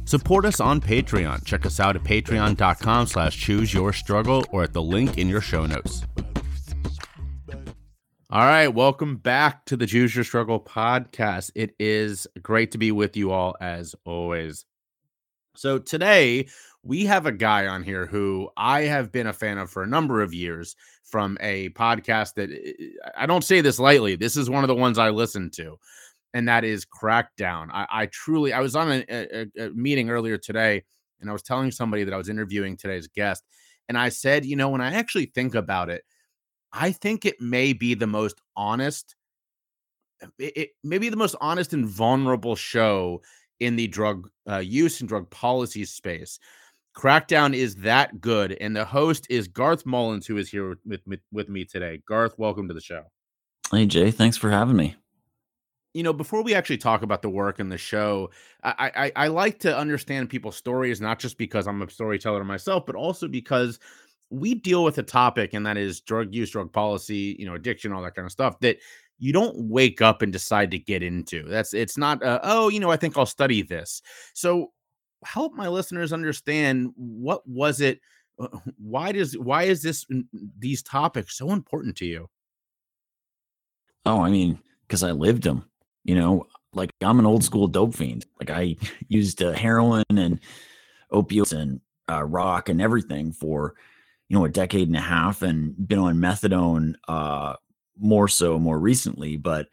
Support 0.05 0.45
us 0.45 0.59
on 0.59 0.81
Patreon. 0.81 1.45
Check 1.45 1.65
us 1.65 1.79
out 1.79 1.95
at 1.95 2.03
patreon.com 2.03 3.07
slash 3.07 3.37
choose 3.37 3.73
your 3.73 3.93
struggle 3.93 4.45
or 4.51 4.63
at 4.63 4.73
the 4.73 4.81
link 4.81 5.17
in 5.17 5.29
your 5.29 5.41
show 5.41 5.65
notes. 5.65 6.03
All 8.29 8.45
right, 8.45 8.67
welcome 8.67 9.17
back 9.17 9.63
to 9.65 9.77
the 9.77 9.85
Choose 9.85 10.15
Your 10.15 10.23
Struggle 10.23 10.59
podcast. 10.59 11.51
It 11.53 11.75
is 11.79 12.25
great 12.41 12.71
to 12.71 12.79
be 12.79 12.91
with 12.91 13.15
you 13.15 13.31
all 13.31 13.55
as 13.61 13.93
always. 14.05 14.65
So 15.55 15.77
today 15.77 16.47
we 16.81 17.05
have 17.05 17.27
a 17.27 17.31
guy 17.31 17.67
on 17.67 17.83
here 17.83 18.07
who 18.07 18.49
I 18.57 18.81
have 18.81 19.11
been 19.11 19.27
a 19.27 19.33
fan 19.33 19.59
of 19.59 19.69
for 19.69 19.83
a 19.83 19.87
number 19.87 20.23
of 20.23 20.33
years 20.33 20.75
from 21.03 21.37
a 21.41 21.69
podcast 21.69 22.33
that 22.33 22.49
I 23.15 23.27
don't 23.27 23.43
say 23.43 23.61
this 23.61 23.77
lightly. 23.77 24.15
This 24.15 24.35
is 24.35 24.49
one 24.49 24.63
of 24.63 24.67
the 24.67 24.73
ones 24.73 24.97
I 24.97 25.11
listen 25.11 25.51
to, 25.51 25.77
and 26.33 26.47
that 26.47 26.63
is 26.63 26.85
Crackdown. 26.85 27.69
I, 27.71 27.87
I 27.91 28.05
truly, 28.07 28.53
I 28.53 28.59
was 28.59 28.75
on 28.75 28.91
a, 28.91 29.05
a, 29.09 29.65
a 29.65 29.69
meeting 29.69 30.09
earlier 30.09 30.37
today, 30.37 30.83
and 31.21 31.29
I 31.29 31.33
was 31.33 31.43
telling 31.43 31.71
somebody 31.71 32.03
that 32.03 32.13
I 32.13 32.17
was 32.17 32.29
interviewing 32.29 32.77
today's 32.77 33.07
guest, 33.07 33.43
and 33.87 33.97
I 33.97 34.09
said, 34.09 34.45
you 34.45 34.55
know, 34.55 34.69
when 34.69 34.81
I 34.81 34.93
actually 34.93 35.27
think 35.27 35.55
about 35.55 35.89
it, 35.89 36.03
I 36.71 36.91
think 36.91 37.25
it 37.25 37.39
may 37.39 37.73
be 37.73 37.93
the 37.93 38.07
most 38.07 38.41
honest, 38.55 39.15
it, 40.39 40.53
it 40.55 40.69
maybe 40.83 41.09
the 41.09 41.17
most 41.17 41.35
honest 41.39 41.73
and 41.73 41.87
vulnerable 41.87 42.55
show 42.55 43.21
in 43.59 43.75
the 43.75 43.87
drug 43.87 44.29
uh, 44.49 44.57
use 44.57 44.99
and 44.99 45.07
drug 45.07 45.29
policy 45.29 45.85
space. 45.85 46.39
Crackdown 46.97 47.55
is 47.55 47.75
that 47.77 48.21
good, 48.21 48.55
and 48.59 48.75
the 48.75 48.85
host 48.85 49.25
is 49.29 49.47
Garth 49.47 49.85
Mullins, 49.85 50.27
who 50.27 50.37
is 50.37 50.49
here 50.49 50.75
with 50.85 51.01
with, 51.05 51.19
with 51.31 51.49
me 51.49 51.65
today. 51.65 52.01
Garth, 52.07 52.35
welcome 52.37 52.67
to 52.67 52.73
the 52.73 52.81
show. 52.81 53.03
Hey 53.71 53.85
Jay, 53.85 54.11
thanks 54.11 54.37
for 54.37 54.51
having 54.51 54.75
me. 54.75 54.95
You 55.93 56.03
know, 56.03 56.13
before 56.13 56.43
we 56.43 56.55
actually 56.55 56.77
talk 56.77 57.03
about 57.03 57.21
the 57.21 57.29
work 57.29 57.59
and 57.59 57.71
the 57.71 57.77
show, 57.77 58.31
I, 58.63 58.91
I 58.95 59.25
I 59.25 59.27
like 59.27 59.59
to 59.59 59.77
understand 59.77 60.29
people's 60.29 60.55
stories, 60.55 60.99
not 60.99 61.19
just 61.19 61.37
because 61.37 61.67
I'm 61.67 61.81
a 61.81 61.89
storyteller 61.89 62.43
myself, 62.43 62.85
but 62.85 62.95
also 62.95 63.27
because 63.27 63.79
we 64.31 64.55
deal 64.55 64.83
with 64.83 64.97
a 64.97 65.03
topic, 65.03 65.53
and 65.53 65.65
that 65.65 65.77
is 65.77 66.01
drug 66.01 66.33
use, 66.33 66.49
drug 66.49 66.73
policy, 66.73 67.35
you 67.37 67.45
know, 67.45 67.53
addiction, 67.53 67.91
all 67.91 68.01
that 68.01 68.15
kind 68.15 68.25
of 68.25 68.31
stuff 68.31 68.59
that 68.61 68.79
you 69.19 69.31
don't 69.31 69.55
wake 69.55 70.01
up 70.01 70.23
and 70.23 70.33
decide 70.33 70.71
to 70.71 70.79
get 70.79 71.03
into. 71.03 71.43
That's 71.47 71.73
it's 71.73 71.97
not 71.97 72.19
oh, 72.23 72.69
you 72.69 72.79
know, 72.79 72.89
I 72.89 72.97
think 72.97 73.17
I'll 73.17 73.27
study 73.27 73.61
this. 73.61 74.01
So 74.33 74.71
help 75.25 75.53
my 75.53 75.67
listeners 75.67 76.13
understand 76.13 76.91
what 76.95 77.47
was 77.47 77.81
it 77.81 77.99
uh, 78.39 78.47
why 78.77 79.11
does 79.11 79.37
why 79.37 79.63
is 79.63 79.81
this 79.81 80.05
these 80.57 80.81
topics 80.83 81.37
so 81.37 81.51
important 81.51 81.95
to 81.95 82.05
you 82.05 82.29
oh 84.05 84.21
i 84.21 84.29
mean 84.29 84.59
because 84.87 85.03
i 85.03 85.11
lived 85.11 85.43
them 85.43 85.63
you 86.03 86.15
know 86.15 86.45
like 86.73 86.89
i'm 87.01 87.19
an 87.19 87.25
old 87.25 87.43
school 87.43 87.67
dope 87.67 87.93
fiend 87.95 88.25
like 88.39 88.49
i 88.49 88.75
used 89.07 89.41
uh, 89.41 89.51
heroin 89.51 90.03
and 90.09 90.39
opiates 91.11 91.51
and 91.51 91.81
uh, 92.09 92.23
rock 92.23 92.69
and 92.69 92.81
everything 92.81 93.31
for 93.31 93.75
you 94.29 94.37
know 94.37 94.45
a 94.45 94.49
decade 94.49 94.87
and 94.87 94.97
a 94.97 95.01
half 95.01 95.41
and 95.41 95.75
been 95.87 95.99
on 95.99 96.17
methadone 96.17 96.95
uh 97.07 97.53
more 97.99 98.27
so 98.27 98.57
more 98.57 98.79
recently 98.79 99.37
but 99.37 99.67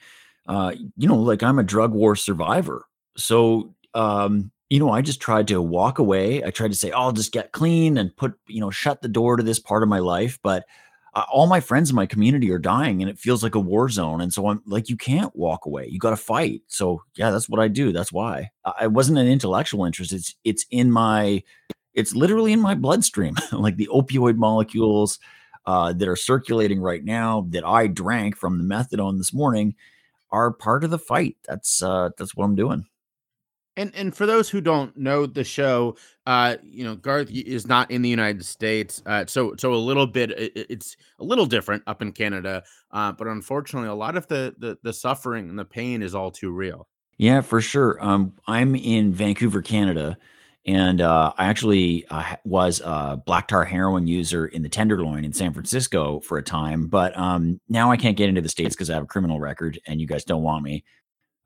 uh 0.46 0.72
you 0.96 1.08
know 1.08 1.16
like 1.16 1.42
i'm 1.42 1.58
a 1.58 1.64
drug 1.64 1.92
war 1.92 2.14
survivor 2.14 2.86
so 3.16 3.74
um 3.94 4.50
you 4.70 4.78
know, 4.78 4.90
I 4.90 5.02
just 5.02 5.20
tried 5.20 5.48
to 5.48 5.60
walk 5.60 5.98
away. 5.98 6.44
I 6.44 6.50
tried 6.50 6.70
to 6.70 6.76
say, 6.76 6.92
oh, 6.92 7.00
I'll 7.00 7.12
just 7.12 7.32
get 7.32 7.50
clean 7.50 7.98
and 7.98 8.16
put, 8.16 8.34
you 8.46 8.60
know, 8.60 8.70
shut 8.70 9.02
the 9.02 9.08
door 9.08 9.36
to 9.36 9.42
this 9.42 9.58
part 9.58 9.82
of 9.82 9.88
my 9.88 9.98
life. 9.98 10.38
But 10.44 10.64
all 11.14 11.46
my 11.46 11.60
friends 11.60 11.90
in 11.90 11.96
my 11.96 12.06
community 12.06 12.50
are 12.50 12.58
dying 12.58 13.02
and 13.02 13.10
it 13.10 13.18
feels 13.18 13.42
like 13.42 13.54
a 13.54 13.60
war 13.60 13.88
zone. 13.88 14.20
And 14.20 14.32
so 14.32 14.48
I'm 14.48 14.62
like, 14.66 14.88
you 14.88 14.96
can't 14.96 15.34
walk 15.34 15.66
away. 15.66 15.88
You 15.88 15.98
got 15.98 16.10
to 16.10 16.16
fight. 16.16 16.62
So 16.68 17.02
yeah, 17.16 17.30
that's 17.30 17.48
what 17.48 17.60
I 17.60 17.68
do. 17.68 17.92
That's 17.92 18.12
why 18.12 18.50
I 18.64 18.86
wasn't 18.86 19.18
an 19.18 19.26
intellectual 19.26 19.84
interest. 19.84 20.12
It's, 20.12 20.34
it's 20.44 20.66
in 20.70 20.90
my, 20.90 21.42
it's 21.94 22.14
literally 22.14 22.52
in 22.52 22.60
my 22.60 22.74
bloodstream, 22.74 23.34
like 23.52 23.76
the 23.76 23.88
opioid 23.92 24.36
molecules 24.36 25.18
uh, 25.66 25.92
that 25.92 26.08
are 26.08 26.16
circulating 26.16 26.80
right 26.80 27.04
now 27.04 27.46
that 27.50 27.66
I 27.66 27.88
drank 27.88 28.36
from 28.36 28.58
the 28.58 28.64
methadone 28.64 29.18
this 29.18 29.34
morning 29.34 29.74
are 30.30 30.52
part 30.52 30.84
of 30.84 30.90
the 30.90 30.98
fight. 30.98 31.36
That's, 31.48 31.82
uh, 31.82 32.10
that's 32.16 32.36
what 32.36 32.44
I'm 32.44 32.54
doing. 32.54 32.86
And 33.80 33.94
and 33.94 34.14
for 34.14 34.26
those 34.26 34.50
who 34.50 34.60
don't 34.60 34.94
know 34.94 35.24
the 35.24 35.42
show, 35.42 35.96
uh, 36.26 36.56
you 36.62 36.84
know, 36.84 36.96
Garth 36.96 37.30
is 37.30 37.66
not 37.66 37.90
in 37.90 38.02
the 38.02 38.10
United 38.10 38.44
States, 38.44 39.02
uh, 39.06 39.24
so 39.26 39.54
so 39.58 39.72
a 39.72 39.76
little 39.76 40.06
bit 40.06 40.32
it, 40.32 40.66
it's 40.68 40.98
a 41.18 41.24
little 41.24 41.46
different 41.46 41.82
up 41.86 42.02
in 42.02 42.12
Canada, 42.12 42.62
uh, 42.90 43.12
but 43.12 43.26
unfortunately, 43.26 43.88
a 43.88 43.94
lot 43.94 44.18
of 44.18 44.26
the, 44.26 44.54
the 44.58 44.76
the 44.82 44.92
suffering 44.92 45.48
and 45.48 45.58
the 45.58 45.64
pain 45.64 46.02
is 46.02 46.14
all 46.14 46.30
too 46.30 46.50
real. 46.50 46.88
Yeah, 47.16 47.40
for 47.40 47.62
sure. 47.62 47.96
Um, 48.04 48.34
I'm 48.46 48.76
in 48.76 49.14
Vancouver, 49.14 49.62
Canada, 49.62 50.18
and 50.66 51.00
uh, 51.00 51.32
I 51.38 51.46
actually 51.46 52.04
uh, 52.10 52.36
was 52.44 52.82
a 52.84 53.22
black 53.24 53.48
tar 53.48 53.64
heroin 53.64 54.06
user 54.06 54.46
in 54.46 54.62
the 54.62 54.68
Tenderloin 54.68 55.24
in 55.24 55.32
San 55.32 55.54
Francisco 55.54 56.20
for 56.20 56.36
a 56.36 56.42
time, 56.42 56.86
but 56.88 57.16
um, 57.16 57.62
now 57.70 57.90
I 57.90 57.96
can't 57.96 58.16
get 58.16 58.28
into 58.28 58.42
the 58.42 58.48
states 58.50 58.74
because 58.74 58.90
I 58.90 58.94
have 58.94 59.04
a 59.04 59.06
criminal 59.06 59.40
record, 59.40 59.80
and 59.86 60.02
you 60.02 60.06
guys 60.06 60.24
don't 60.24 60.42
want 60.42 60.64
me. 60.64 60.84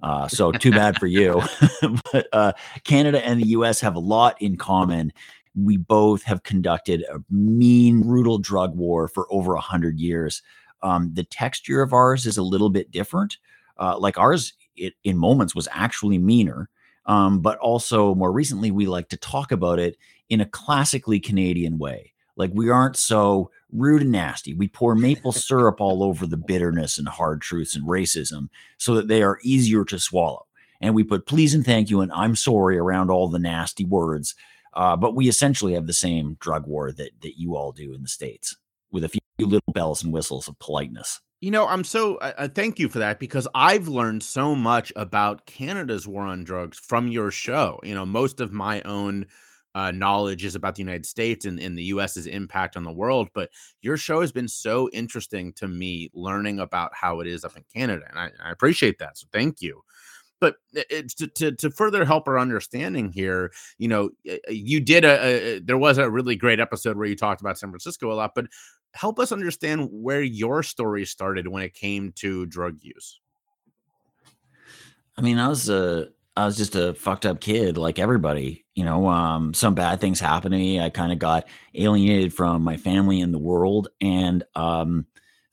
Uh, 0.05 0.29
so 0.29 0.53
too 0.53 0.71
bad 0.71 0.99
for 0.99 1.07
you. 1.07 1.43
but 2.13 2.29
uh, 2.33 2.53
Canada 2.85 3.25
and 3.25 3.41
the 3.41 3.49
U.S. 3.49 3.81
have 3.81 3.97
a 3.97 4.01
lot 4.01 4.41
in 4.41 4.57
common. 4.57 5.13
We 5.55 5.79
both 5.79 6.23
have 6.25 6.43
conducted 6.43 7.03
a 7.11 7.21
mean, 7.31 8.03
brutal 8.03 8.39
drug 8.39 8.77
war 8.77 9.09
for 9.09 9.27
over 9.31 9.55
a 9.55 9.61
hundred 9.61 9.99
years. 9.99 10.43
Um, 10.83 11.11
the 11.15 11.25
texture 11.25 11.81
of 11.81 11.95
ours 11.95 12.27
is 12.27 12.37
a 12.37 12.43
little 12.43 12.69
bit 12.69 12.91
different. 12.91 13.39
Uh, 13.79 13.99
like 13.99 14.19
ours, 14.19 14.53
it, 14.77 14.93
in 15.05 15.17
moments 15.17 15.55
was 15.55 15.69
actually 15.73 16.19
meaner, 16.19 16.69
um, 17.07 17.41
but 17.41 17.57
also 17.59 18.15
more 18.15 18.31
recently 18.31 18.71
we 18.71 18.87
like 18.87 19.09
to 19.09 19.17
talk 19.17 19.53
about 19.53 19.79
it 19.79 19.97
in 20.29 20.43
a 20.43 20.47
classically 20.47 21.19
Canadian 21.19 21.79
way. 21.79 22.13
Like 22.37 22.51
we 22.53 22.71
aren't 22.71 22.97
so 22.97 23.51
rude 23.73 24.03
and 24.03 24.13
nasty. 24.13 24.55
We 24.55 24.69
pour 24.69 24.95
maple 24.95 25.33
syrup 25.33 25.81
all 25.81 26.03
over 26.03 26.27
the 26.27 26.37
bitterness 26.37 26.99
and 26.99 27.09
hard 27.09 27.41
truths 27.41 27.77
and 27.77 27.87
racism 27.87 28.49
so 28.79 28.95
that 28.95 29.09
they 29.09 29.23
are 29.23 29.39
easier 29.43 29.85
to 29.87 29.99
swallow. 29.99 30.47
And 30.81 30.95
we 30.95 31.05
put 31.05 31.27
please 31.27 31.55
and 31.55 31.65
thank 31.65 31.91
you 31.91 32.01
and 32.01 32.13
I'm 32.13 32.37
sorry 32.37 32.79
around 32.79 33.11
all 33.11 33.29
the 33.29 33.39
nasty 33.39 33.85
words. 33.85 34.35
Uh, 34.75 34.97
but 34.97 35.15
we 35.15 35.29
essentially 35.29 35.75
have 35.75 35.87
the 35.87 35.93
same 35.93 36.37
drug 36.41 36.67
war 36.67 36.91
that 36.93 37.11
that 37.23 37.39
you 37.39 37.57
all 37.57 37.73
do 37.73 37.95
in 37.95 38.03
the 38.03 38.09
states, 38.09 38.57
with 38.91 39.05
a 39.05 39.09
few 39.09 39.21
little 39.39 39.73
bells 39.73 40.03
and 40.03 40.13
whistles 40.13 40.49
of 40.49 40.59
politeness. 40.59 41.21
You 41.41 41.51
know, 41.51 41.67
I'm 41.69 41.85
so 41.85 42.17
uh, 42.17 42.49
thank 42.49 42.79
you 42.79 42.89
for 42.89 42.99
that 42.99 43.21
because 43.21 43.47
I've 43.55 43.87
learned 43.87 44.23
so 44.23 44.55
much 44.55 44.93
about 44.97 45.47
Canada's 45.47 46.09
war 46.09 46.23
on 46.23 46.43
drugs 46.43 46.79
from 46.79 47.07
your 47.09 47.31
show. 47.31 47.79
You 47.85 47.95
know, 47.95 48.07
most 48.07 48.41
of 48.41 48.53
my 48.53 48.81
own 48.83 49.27
uh, 49.75 49.91
knowledge 49.91 50.45
is 50.45 50.55
about 50.55 50.75
the 50.75 50.83
United 50.83 51.07
States 51.07 51.45
and, 51.45 51.59
and 51.59 51.77
the 51.77 51.85
US's 51.85 52.27
impact 52.27 52.77
on 52.77 52.85
the 52.85 52.93
world. 52.93 53.29
But 53.35 53.51
your 53.83 53.97
show 53.97 54.21
has 54.21 54.33
been 54.33 54.49
so 54.49 54.89
interesting 54.93 55.53
to 55.55 55.69
me 55.69 56.11
learning 56.15 56.61
about 56.61 56.93
how 56.95 57.21
it 57.21 57.27
is 57.27 57.45
up 57.45 57.57
in 57.57 57.65
Canada. 57.75 58.05
And 58.09 58.19
I, 58.19 58.31
I 58.43 58.51
appreciate 58.51 58.99
that. 58.99 59.19
So 59.19 59.27
thank 59.33 59.61
you. 59.61 59.83
But 60.41 60.57
to, 60.75 61.27
to, 61.27 61.53
to, 61.53 61.71
further 61.71 62.05
help 62.05 62.29
our 62.29 62.39
understanding 62.39 63.11
here, 63.11 63.51
you 63.79 63.89
know, 63.89 64.11
you 64.49 64.81
did 64.81 65.05
a, 65.05 65.57
a, 65.57 65.59
there 65.61 65.79
was 65.79 65.97
a 65.97 66.11
really 66.11 66.37
great 66.37 66.61
episode 66.61 66.99
where 66.99 67.07
you 67.07 67.17
talked 67.17 67.41
about 67.41 67.59
San 67.59 67.71
Francisco 67.71 68.13
a 68.13 68.15
lot, 68.15 68.33
but 68.35 68.47
help 68.93 69.19
us 69.19 69.33
understand 69.33 69.89
where 69.91 70.23
your 70.23 70.63
story 70.63 71.07
started 71.07 71.49
when 71.49 71.63
it 71.63 71.73
came 71.73 72.13
to 72.17 72.47
drug 72.47 72.77
use. 72.83 73.21
I 75.17 75.23
mean, 75.23 75.39
I 75.39 75.49
was 75.49 75.69
a 75.69 76.09
I 76.37 76.45
was 76.45 76.57
just 76.57 76.75
a 76.75 76.95
fucked 76.95 77.27
up 77.27 77.41
kid 77.41 77.79
like 77.79 77.99
everybody. 77.99 78.64
You 78.75 78.85
know, 78.85 79.09
um, 79.09 79.55
some 79.55 79.75
bad 79.75 80.01
things 80.01 80.19
happened 80.19 80.53
to 80.53 80.59
me. 80.59 80.81
I 80.81 80.91
kind 80.91 81.13
of 81.13 81.19
got 81.19 81.47
alienated 81.75 82.35
from 82.35 82.63
my 82.63 82.77
family 82.77 83.21
and 83.21 83.33
the 83.33 83.39
world. 83.39 83.89
And 84.01 84.45
um, 84.57 85.07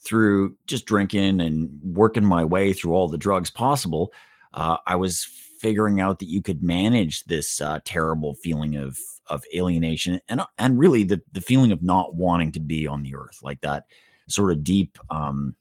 through 0.04 0.56
just 0.66 0.86
drinking 0.86 1.40
and 1.40 1.70
working 1.84 2.26
my 2.26 2.44
way 2.44 2.74
through 2.74 2.94
all 2.94 3.08
the 3.08 3.18
drugs 3.18 3.52
possible, 3.52 4.12
uh, 4.54 4.78
I 4.88 4.96
was 4.96 5.24
figuring 5.60 6.02
out 6.02 6.18
that 6.20 6.30
you 6.30 6.42
could 6.42 6.64
manage 6.64 7.24
this 7.26 7.62
uh, 7.62 7.80
terrible 7.86 8.34
feeling 8.36 8.76
of 8.76 8.98
of 9.28 9.44
alienation 9.56 10.20
and 10.28 10.42
and 10.58 10.78
really 10.78 11.04
the 11.04 11.22
the 11.32 11.40
feeling 11.40 11.72
of 11.72 11.84
not 11.84 12.16
wanting 12.16 12.52
to 12.52 12.60
be 12.60 12.88
on 12.88 13.04
the 13.04 13.16
earth 13.16 13.40
like 13.44 13.62
that 13.62 13.86
sort 14.28 14.52
of 14.52 14.64
deep, 14.64 14.98
um, 15.10 15.56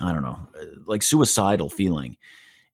I 0.00 0.12
don't 0.12 0.22
know, 0.22 0.38
uh, 0.60 0.64
like 0.86 1.02
suicidal 1.02 1.70
feeling. 1.70 2.16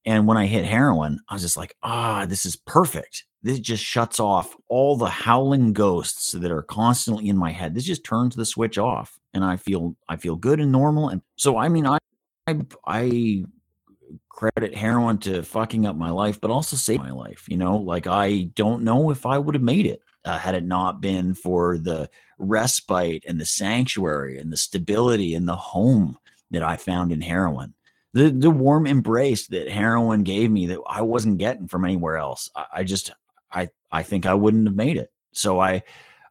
And 0.06 0.26
when 0.28 0.36
I 0.36 0.46
hit 0.46 0.64
heroin, 0.64 1.20
I 1.28 1.34
was 1.34 1.42
just 1.42 1.56
like, 1.56 1.76
ah, 1.82 2.26
this 2.26 2.46
is 2.46 2.54
perfect. 2.56 3.24
This 3.42 3.58
just 3.58 3.82
shuts 3.82 4.20
off 4.20 4.56
all 4.68 4.96
the 4.96 5.08
howling 5.08 5.72
ghosts 5.72 6.32
that 6.32 6.50
are 6.50 6.62
constantly 6.62 7.28
in 7.28 7.36
my 7.36 7.50
head. 7.50 7.74
This 7.74 7.84
just 7.84 8.04
turns 8.04 8.36
the 8.36 8.46
switch 8.46 8.78
off, 8.78 9.18
and 9.34 9.44
I 9.44 9.56
feel 9.56 9.96
I 10.08 10.16
feel 10.16 10.36
good 10.36 10.60
and 10.60 10.72
normal. 10.72 11.08
And 11.08 11.22
so, 11.36 11.56
I 11.56 11.68
mean, 11.68 11.86
I 11.86 11.98
I, 12.46 12.60
I 12.86 13.44
credit 14.28 14.74
heroin 14.74 15.18
to 15.18 15.42
fucking 15.42 15.86
up 15.86 15.96
my 15.96 16.10
life, 16.10 16.40
but 16.40 16.50
also 16.50 16.76
save 16.76 17.00
my 17.00 17.10
life. 17.10 17.44
You 17.48 17.56
know, 17.56 17.76
like 17.76 18.06
I 18.06 18.50
don't 18.54 18.82
know 18.82 19.10
if 19.10 19.26
I 19.26 19.38
would 19.38 19.54
have 19.54 19.62
made 19.62 19.86
it 19.86 20.02
uh, 20.24 20.38
had 20.38 20.54
it 20.54 20.64
not 20.64 21.00
been 21.00 21.34
for 21.34 21.78
the 21.78 22.10
respite 22.38 23.24
and 23.26 23.40
the 23.40 23.46
sanctuary 23.46 24.38
and 24.38 24.52
the 24.52 24.56
stability 24.56 25.34
and 25.34 25.48
the 25.48 25.56
home 25.56 26.18
that 26.50 26.62
I 26.62 26.76
found 26.76 27.12
in 27.12 27.20
heroin. 27.20 27.74
The, 28.16 28.30
the 28.30 28.50
warm 28.50 28.86
embrace 28.86 29.48
that 29.48 29.68
heroin 29.68 30.22
gave 30.22 30.50
me 30.50 30.66
that 30.68 30.80
I 30.88 31.02
wasn't 31.02 31.36
getting 31.36 31.68
from 31.68 31.84
anywhere 31.84 32.16
else. 32.16 32.50
I, 32.56 32.64
I 32.76 32.84
just 32.84 33.12
I 33.52 33.68
I 33.92 34.02
think 34.02 34.24
I 34.24 34.34
wouldn't 34.34 34.66
have 34.66 34.74
made 34.76 34.96
it. 34.96 35.12
So 35.32 35.60
I 35.60 35.82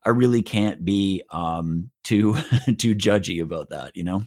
I 0.03 0.09
really 0.09 0.41
can't 0.41 0.83
be 0.83 1.21
um 1.29 1.91
too 2.03 2.33
too 2.77 2.95
judgy 2.95 3.41
about 3.41 3.69
that, 3.69 3.95
you 3.95 4.03
know. 4.03 4.25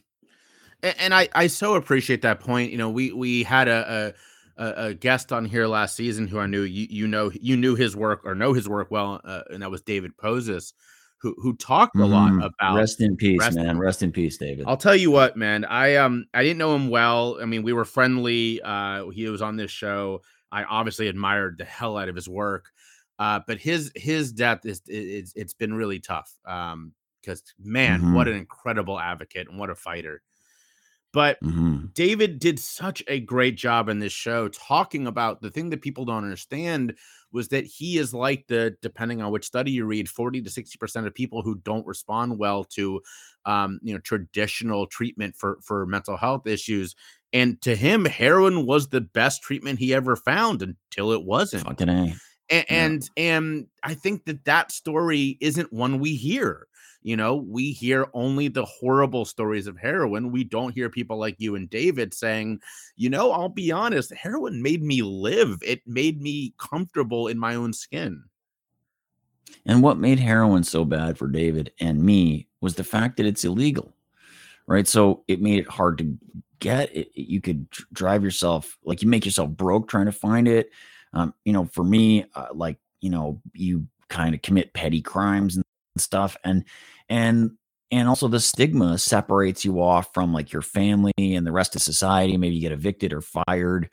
And, 0.85 0.95
and 1.01 1.15
I 1.15 1.29
I 1.35 1.49
so 1.49 1.75
appreciate 1.75 2.23
that 2.23 2.39
point. 2.39 2.71
You 2.71 2.79
know, 2.79 2.91
we 2.91 3.13
we 3.13 3.43
had 3.43 3.67
a, 3.67 4.15
a 4.57 4.65
a, 4.65 4.95
guest 4.95 5.33
on 5.33 5.45
here 5.45 5.67
last 5.67 5.97
season 5.97 6.27
who 6.27 6.39
I 6.39 6.47
knew 6.47 6.63
you 6.63 6.87
you 6.91 7.07
know 7.07 7.31
you 7.41 7.57
knew 7.57 7.75
his 7.75 7.97
work 7.97 8.23
or 8.25 8.35
know 8.35 8.53
his 8.53 8.69
work 8.69 8.89
well, 8.91 9.21
uh, 9.25 9.43
and 9.51 9.63
that 9.63 9.71
was 9.71 9.83
David 9.83 10.17
Poses, 10.17 10.75
who 11.21 11.35
who 11.39 11.57
talked 11.57 11.97
a 11.97 12.07
lot 12.07 12.33
mm, 12.33 12.45
about 12.45 12.77
rest 12.77 13.01
in 13.01 13.17
peace, 13.17 13.41
rest 13.41 13.57
man. 13.57 13.71
In, 13.71 13.79
rest 13.79 14.03
in 14.03 14.13
peace, 14.13 14.37
David. 14.37 14.67
I'll 14.67 14.77
tell 14.77 14.97
you 14.97 15.11
what, 15.11 15.37
man. 15.37 15.65
I 15.65 15.97
um 15.97 16.27
I 16.33 16.43
didn't 16.43 16.59
know 16.59 16.75
him 16.75 16.89
well. 16.89 17.39
I 17.41 17.45
mean, 17.45 17.63
we 17.63 17.73
were 17.73 17.85
friendly. 17.85 18.61
Uh, 18.63 19.09
he 19.09 19.29
was 19.29 19.43
on 19.43 19.57
this 19.57 19.71
show. 19.71 20.23
I 20.51 20.65
obviously 20.65 21.09
admired 21.09 21.59
the 21.59 21.65
hell 21.65 21.97
out 21.97 22.09
of 22.09 22.15
his 22.15 22.29
work. 22.29 22.71
Uh, 23.19 23.41
but 23.47 23.59
his 23.59 23.91
his 23.97 24.33
death 24.33 24.65
is 24.65 24.81
it's 24.87 25.33
it's 25.35 25.55
been 25.55 25.75
really 25.75 25.99
tough. 25.99 26.33
Um, 26.47 26.93
because 27.21 27.43
man, 27.59 28.01
mm-hmm. 28.01 28.15
what 28.15 28.29
an 28.29 28.37
incredible 28.37 28.99
advocate 28.99 29.49
and 29.49 29.59
what 29.59 29.71
a 29.71 29.75
fighter. 29.75 30.23
But 31.13 31.43
mm-hmm. 31.43 31.87
David 31.95 32.39
did 32.39 32.59
such 32.59 33.03
a 33.09 33.21
great 33.21 33.57
job 33.57 33.89
in 33.89 33.99
this 33.99 34.13
show 34.13 34.49
talking 34.49 35.07
about 35.07 35.41
the 35.41 35.51
thing 35.51 35.71
that 35.71 35.83
people 35.83 36.05
don't 36.05 36.25
understand 36.25 36.95
was 37.33 37.49
that 37.49 37.65
he 37.65 37.99
is 37.99 38.15
like 38.15 38.47
the 38.49 38.77
depending 38.83 39.21
on 39.23 39.31
which 39.33 39.47
study 39.47 39.71
you 39.71 39.85
read 39.85 40.09
40 40.09 40.43
to 40.43 40.51
60% 40.51 41.07
of 41.07 41.15
people 41.15 41.43
who 41.43 41.57
don't 41.57 41.87
respond 41.87 42.39
well 42.39 42.65
to 42.65 43.01
um, 43.45 43.79
you 43.83 43.95
know 43.95 44.01
traditional 44.01 44.87
treatment 44.87 45.35
for 45.37 45.59
for 45.63 45.87
mental 45.87 46.17
health 46.17 46.47
issues 46.47 46.95
and 47.33 47.61
to 47.63 47.77
him 47.77 48.05
heroin 48.05 48.67
was 48.67 48.89
the 48.89 49.01
best 49.01 49.43
treatment 49.43 49.79
he 49.79 49.95
ever 49.95 50.17
found 50.17 50.63
until 50.63 51.13
it 51.13 51.25
wasn't 51.25 51.65
Fucking 51.65 51.89
a. 51.89 51.93
And, 51.93 52.17
yeah. 52.51 52.65
and 52.69 53.11
and 53.17 53.67
I 53.83 53.95
think 53.95 54.25
that 54.25 54.45
that 54.47 54.73
story 54.73 55.37
isn't 55.41 55.73
one 55.73 55.99
we 55.99 56.15
hear. 56.15 56.67
You 57.03 57.17
know, 57.17 57.37
we 57.37 57.71
hear 57.71 58.07
only 58.13 58.49
the 58.49 58.65
horrible 58.65 59.25
stories 59.25 59.67
of 59.67 59.79
heroin. 59.79 60.33
We 60.33 60.45
don't 60.45 60.75
hear 60.75 60.91
people 60.91 61.17
like 61.17 61.37
you 61.39 61.55
and 61.55 61.71
David 61.71 62.13
saying, 62.13 62.61
you 62.97 63.09
know, 63.09 63.31
I'll 63.31 63.49
be 63.49 63.71
honest, 63.71 64.13
heroin 64.13 64.63
made 64.63 64.83
me 64.83 65.03
live. 65.03 65.59
It 65.63 65.81
made 65.87 66.21
me 66.21 66.55
comfortable 66.59 67.29
in 67.29 67.39
my 67.39 67.55
own 67.55 67.73
skin. 67.73 68.25
And 69.65 69.83
what 69.83 69.99
made 69.99 70.19
heroin 70.19 70.65
so 70.65 70.85
bad 70.85 71.17
for 71.17 71.29
David 71.29 71.73
and 71.81 72.03
me 72.03 72.49
was 72.61 72.75
the 72.75 72.85
fact 72.85 73.17
that 73.17 73.27
it's 73.27 73.45
illegal, 73.45 73.95
right? 74.67 74.87
So 74.87 75.25
it 75.29 75.41
made 75.41 75.61
it 75.61 75.69
hard 75.69 75.99
to 75.99 76.19
get. 76.59 76.95
It, 76.95 77.11
you 77.15 77.41
could 77.41 77.69
drive 77.93 78.25
yourself, 78.25 78.77
like 78.85 79.03
you 79.03 79.09
make 79.09 79.25
yourself 79.25 79.51
broke 79.51 79.89
trying 79.89 80.07
to 80.07 80.13
find 80.13 80.49
it. 80.49 80.71
Um, 81.13 81.33
you 81.45 81.53
know, 81.53 81.65
for 81.67 81.85
me, 81.85 82.27
uh, 82.35 82.49
like 82.53 82.79
you 83.01 83.11
know, 83.11 83.41
you 83.55 83.87
kind 84.09 84.35
of 84.35 84.43
commit 84.43 84.75
petty 84.75 85.01
crimes 85.01 85.57
and 85.57 85.65
stuff, 86.01 86.37
and 86.45 86.65
and 87.09 87.53
and 87.91 88.09
also 88.09 88.29
the 88.29 88.41
stigma 88.41 88.99
separates 88.99 89.65
you 89.65 89.81
off 89.81 90.13
from 90.13 90.33
like 90.33 90.53
your 90.53 90.63
family 90.63 91.13
and 91.19 91.47
the 91.47 91.53
rest 91.53 91.75
of 91.75 91.83
society. 91.83 92.37
Maybe 92.37 92.57
you 92.57 92.61
get 92.61 92.73
evicted 92.73 93.13
or 93.13 93.23
fired, 93.23 93.89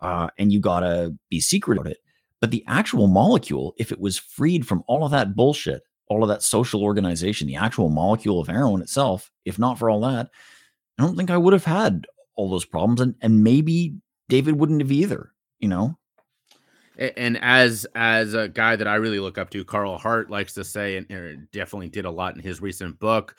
uh, 0.00 0.28
and 0.38 0.52
you 0.52 0.60
gotta 0.60 1.14
be 1.30 1.40
secret 1.40 1.78
about 1.78 1.92
it. 1.92 1.98
But 2.40 2.50
the 2.50 2.64
actual 2.68 3.06
molecule, 3.08 3.74
if 3.78 3.90
it 3.90 4.00
was 4.00 4.18
freed 4.18 4.66
from 4.66 4.84
all 4.86 5.04
of 5.04 5.10
that 5.10 5.34
bullshit, 5.34 5.82
all 6.08 6.22
of 6.22 6.28
that 6.28 6.42
social 6.42 6.84
organization, 6.84 7.48
the 7.48 7.56
actual 7.56 7.88
molecule 7.88 8.40
of 8.40 8.48
heroin 8.48 8.80
itself, 8.82 9.30
if 9.44 9.58
not 9.58 9.78
for 9.78 9.90
all 9.90 10.00
that, 10.02 10.28
I 10.98 11.02
don't 11.02 11.16
think 11.16 11.30
I 11.30 11.36
would 11.36 11.52
have 11.52 11.64
had 11.64 12.06
all 12.36 12.48
those 12.50 12.64
problems. 12.64 13.00
And 13.00 13.14
and 13.20 13.42
maybe 13.42 13.96
David 14.28 14.58
wouldn't 14.58 14.82
have 14.82 14.92
either, 14.92 15.32
you 15.58 15.68
know? 15.68 15.98
And 16.98 17.38
as 17.42 17.86
as 17.94 18.34
a 18.34 18.48
guy 18.48 18.76
that 18.76 18.88
I 18.88 18.96
really 18.96 19.20
look 19.20 19.38
up 19.38 19.50
to, 19.50 19.64
Carl 19.64 19.98
Hart 19.98 20.30
likes 20.30 20.54
to 20.54 20.64
say, 20.64 20.96
and 20.96 21.50
definitely 21.52 21.88
did 21.88 22.04
a 22.04 22.10
lot 22.10 22.34
in 22.34 22.42
his 22.42 22.60
recent 22.60 22.98
book. 22.98 23.36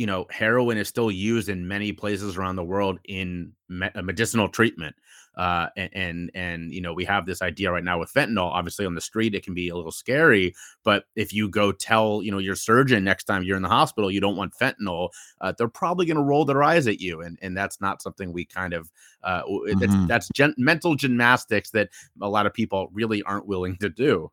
You 0.00 0.06
know, 0.06 0.26
heroin 0.30 0.78
is 0.78 0.88
still 0.88 1.10
used 1.10 1.48
in 1.48 1.68
many 1.68 1.92
places 1.92 2.36
around 2.36 2.56
the 2.56 2.64
world 2.64 2.98
in 3.04 3.52
me- 3.68 3.90
medicinal 3.94 4.48
treatment. 4.48 4.96
Uh, 5.36 5.68
and, 5.76 5.90
and, 5.92 6.30
and 6.34 6.74
you 6.74 6.80
know 6.80 6.92
we 6.92 7.04
have 7.04 7.24
this 7.24 7.40
idea 7.40 7.70
right 7.70 7.84
now 7.84 7.98
with 8.00 8.12
fentanyl. 8.12 8.50
Obviously, 8.50 8.84
on 8.84 8.94
the 8.94 9.00
street 9.00 9.34
it 9.34 9.44
can 9.44 9.54
be 9.54 9.68
a 9.68 9.76
little 9.76 9.92
scary, 9.92 10.54
but 10.82 11.04
if 11.14 11.32
you 11.32 11.48
go 11.48 11.70
tell 11.70 12.20
you 12.22 12.32
know 12.32 12.38
your 12.38 12.56
surgeon 12.56 13.04
next 13.04 13.24
time 13.24 13.44
you're 13.44 13.56
in 13.56 13.62
the 13.62 13.68
hospital 13.68 14.10
you 14.10 14.20
don't 14.20 14.36
want 14.36 14.52
fentanyl, 14.60 15.08
uh, 15.40 15.52
they're 15.56 15.68
probably 15.68 16.04
going 16.04 16.16
to 16.16 16.22
roll 16.22 16.44
their 16.44 16.62
eyes 16.64 16.86
at 16.88 17.00
you, 17.00 17.20
and 17.20 17.38
and 17.42 17.56
that's 17.56 17.80
not 17.80 18.02
something 18.02 18.32
we 18.32 18.44
kind 18.44 18.74
of 18.74 18.90
uh, 19.22 19.42
mm-hmm. 19.44 19.78
that's, 19.78 20.06
that's 20.08 20.28
gen- 20.34 20.54
mental 20.58 20.96
gymnastics 20.96 21.70
that 21.70 21.90
a 22.20 22.28
lot 22.28 22.46
of 22.46 22.52
people 22.52 22.88
really 22.92 23.22
aren't 23.22 23.46
willing 23.46 23.76
to 23.76 23.88
do. 23.88 24.30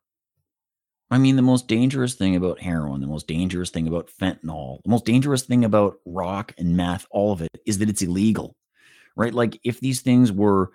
I 1.09 1.17
mean, 1.17 1.37
the 1.37 1.41
most 1.41 1.67
dangerous 1.67 2.15
thing 2.15 2.35
about 2.35 2.59
heroin, 2.59 3.01
the 3.01 3.07
most 3.07 3.27
dangerous 3.27 3.69
thing 3.69 3.87
about 3.87 4.09
fentanyl, 4.09 4.79
the 4.83 4.89
most 4.89 5.05
dangerous 5.05 5.43
thing 5.43 5.63
about 5.63 5.99
rock 6.05 6.53
and 6.57 6.75
meth, 6.75 7.05
all 7.11 7.31
of 7.31 7.41
it 7.41 7.61
is 7.65 7.77
that 7.77 7.89
it's 7.89 8.01
illegal, 8.01 8.55
right? 9.15 9.33
Like, 9.33 9.59
if 9.63 9.79
these 9.79 10.01
things 10.01 10.31
were 10.31 10.71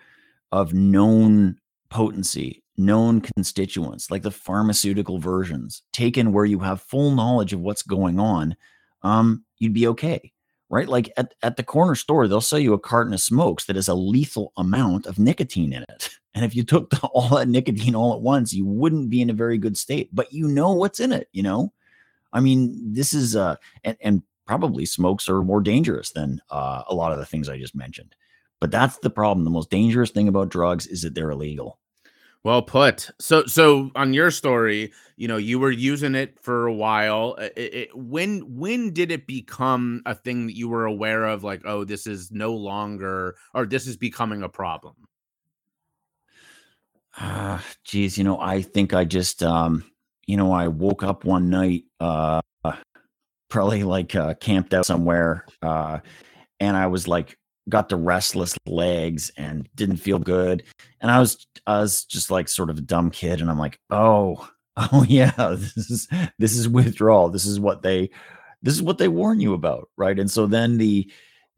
of 0.50 0.72
known 0.72 1.58
potency, 1.90 2.62
known 2.78 3.20
constituents, 3.20 4.10
like 4.10 4.22
the 4.22 4.30
pharmaceutical 4.30 5.18
versions, 5.18 5.82
taken 5.92 6.32
where 6.32 6.46
you 6.46 6.60
have 6.60 6.80
full 6.80 7.10
knowledge 7.10 7.52
of 7.52 7.60
what's 7.60 7.82
going 7.82 8.18
on, 8.18 8.56
um, 9.02 9.44
you'd 9.58 9.74
be 9.74 9.86
okay. 9.88 10.32
Right? 10.70 10.88
Like 10.88 11.12
at, 11.18 11.34
at 11.42 11.58
the 11.58 11.62
corner 11.62 11.94
store, 11.94 12.26
they'll 12.26 12.40
sell 12.40 12.58
you 12.58 12.72
a 12.72 12.78
carton 12.78 13.12
of 13.12 13.20
smokes 13.20 13.66
that 13.66 13.76
has 13.76 13.88
a 13.88 13.94
lethal 13.94 14.54
amount 14.56 15.04
of 15.04 15.18
nicotine 15.18 15.74
in 15.74 15.82
it. 15.82 16.08
And 16.34 16.44
if 16.44 16.56
you 16.56 16.64
took 16.64 16.90
the, 16.90 17.00
all 17.12 17.36
that 17.36 17.48
nicotine 17.48 17.94
all 17.94 18.14
at 18.14 18.20
once, 18.20 18.52
you 18.52 18.66
wouldn't 18.66 19.10
be 19.10 19.20
in 19.20 19.30
a 19.30 19.34
very 19.34 19.58
good 19.58 19.76
state. 19.76 20.10
But 20.12 20.32
you 20.32 20.48
know 20.48 20.72
what's 20.72 21.00
in 21.00 21.12
it, 21.12 21.28
you 21.32 21.42
know? 21.42 21.72
I 22.32 22.40
mean, 22.40 22.92
this 22.92 23.12
is 23.12 23.36
uh 23.36 23.56
and, 23.84 23.96
and 24.00 24.22
probably 24.46 24.86
smokes 24.86 25.28
are 25.28 25.42
more 25.42 25.60
dangerous 25.60 26.10
than 26.10 26.40
uh, 26.50 26.82
a 26.88 26.94
lot 26.94 27.12
of 27.12 27.18
the 27.18 27.26
things 27.26 27.48
I 27.48 27.58
just 27.58 27.74
mentioned. 27.74 28.14
But 28.60 28.70
that's 28.70 28.98
the 28.98 29.10
problem. 29.10 29.44
The 29.44 29.50
most 29.50 29.70
dangerous 29.70 30.10
thing 30.10 30.28
about 30.28 30.50
drugs 30.50 30.86
is 30.86 31.02
that 31.02 31.14
they're 31.14 31.30
illegal. 31.30 31.78
Well 32.44 32.62
put. 32.62 33.08
So, 33.20 33.46
so 33.46 33.90
on 33.94 34.14
your 34.14 34.30
story, 34.32 34.92
you 35.16 35.28
know, 35.28 35.36
you 35.36 35.60
were 35.60 35.70
using 35.70 36.16
it 36.16 36.38
for 36.40 36.66
a 36.66 36.72
while. 36.72 37.34
It, 37.34 37.52
it, 37.56 37.96
when 37.96 38.40
when 38.58 38.92
did 38.92 39.12
it 39.12 39.28
become 39.28 40.02
a 40.06 40.14
thing 40.14 40.46
that 40.48 40.56
you 40.56 40.68
were 40.68 40.86
aware 40.86 41.24
of? 41.24 41.44
Like, 41.44 41.62
oh, 41.64 41.84
this 41.84 42.06
is 42.06 42.32
no 42.32 42.52
longer, 42.52 43.36
or 43.54 43.64
this 43.64 43.86
is 43.86 43.96
becoming 43.96 44.42
a 44.42 44.48
problem. 44.48 44.94
Uh, 47.18 47.58
geez, 47.84 48.16
you 48.16 48.24
know, 48.24 48.40
I 48.40 48.62
think 48.62 48.94
I 48.94 49.04
just, 49.04 49.42
um, 49.42 49.84
you 50.26 50.36
know, 50.36 50.52
I 50.52 50.68
woke 50.68 51.02
up 51.02 51.24
one 51.24 51.50
night, 51.50 51.84
uh, 52.00 52.40
probably 53.52 53.82
like 53.82 54.16
uh, 54.16 54.34
camped 54.34 54.72
out 54.72 54.86
somewhere, 54.86 55.44
uh, 55.60 55.98
and 56.58 56.76
I 56.76 56.86
was 56.86 57.06
like 57.06 57.36
got 57.68 57.88
the 57.88 57.96
restless 57.96 58.56
legs 58.66 59.30
and 59.36 59.68
didn't 59.74 59.98
feel 59.98 60.18
good. 60.18 60.64
And 61.00 61.10
I 61.10 61.20
was 61.20 61.46
I 61.66 61.80
was 61.80 62.04
just 62.04 62.30
like 62.30 62.48
sort 62.48 62.70
of 62.70 62.78
a 62.78 62.82
dumb 62.82 63.10
kid 63.10 63.40
and 63.40 63.50
I'm 63.50 63.58
like, 63.58 63.78
"Oh, 63.90 64.48
oh 64.76 65.04
yeah, 65.08 65.32
this 65.36 65.90
is 65.90 66.08
this 66.38 66.56
is 66.56 66.68
withdrawal. 66.68 67.28
This 67.28 67.44
is 67.44 67.60
what 67.60 67.82
they 67.82 68.10
this 68.62 68.74
is 68.74 68.82
what 68.82 68.98
they 68.98 69.08
warn 69.08 69.38
you 69.40 69.54
about, 69.54 69.90
right?" 69.96 70.18
And 70.18 70.30
so 70.30 70.46
then 70.46 70.78
the 70.78 71.10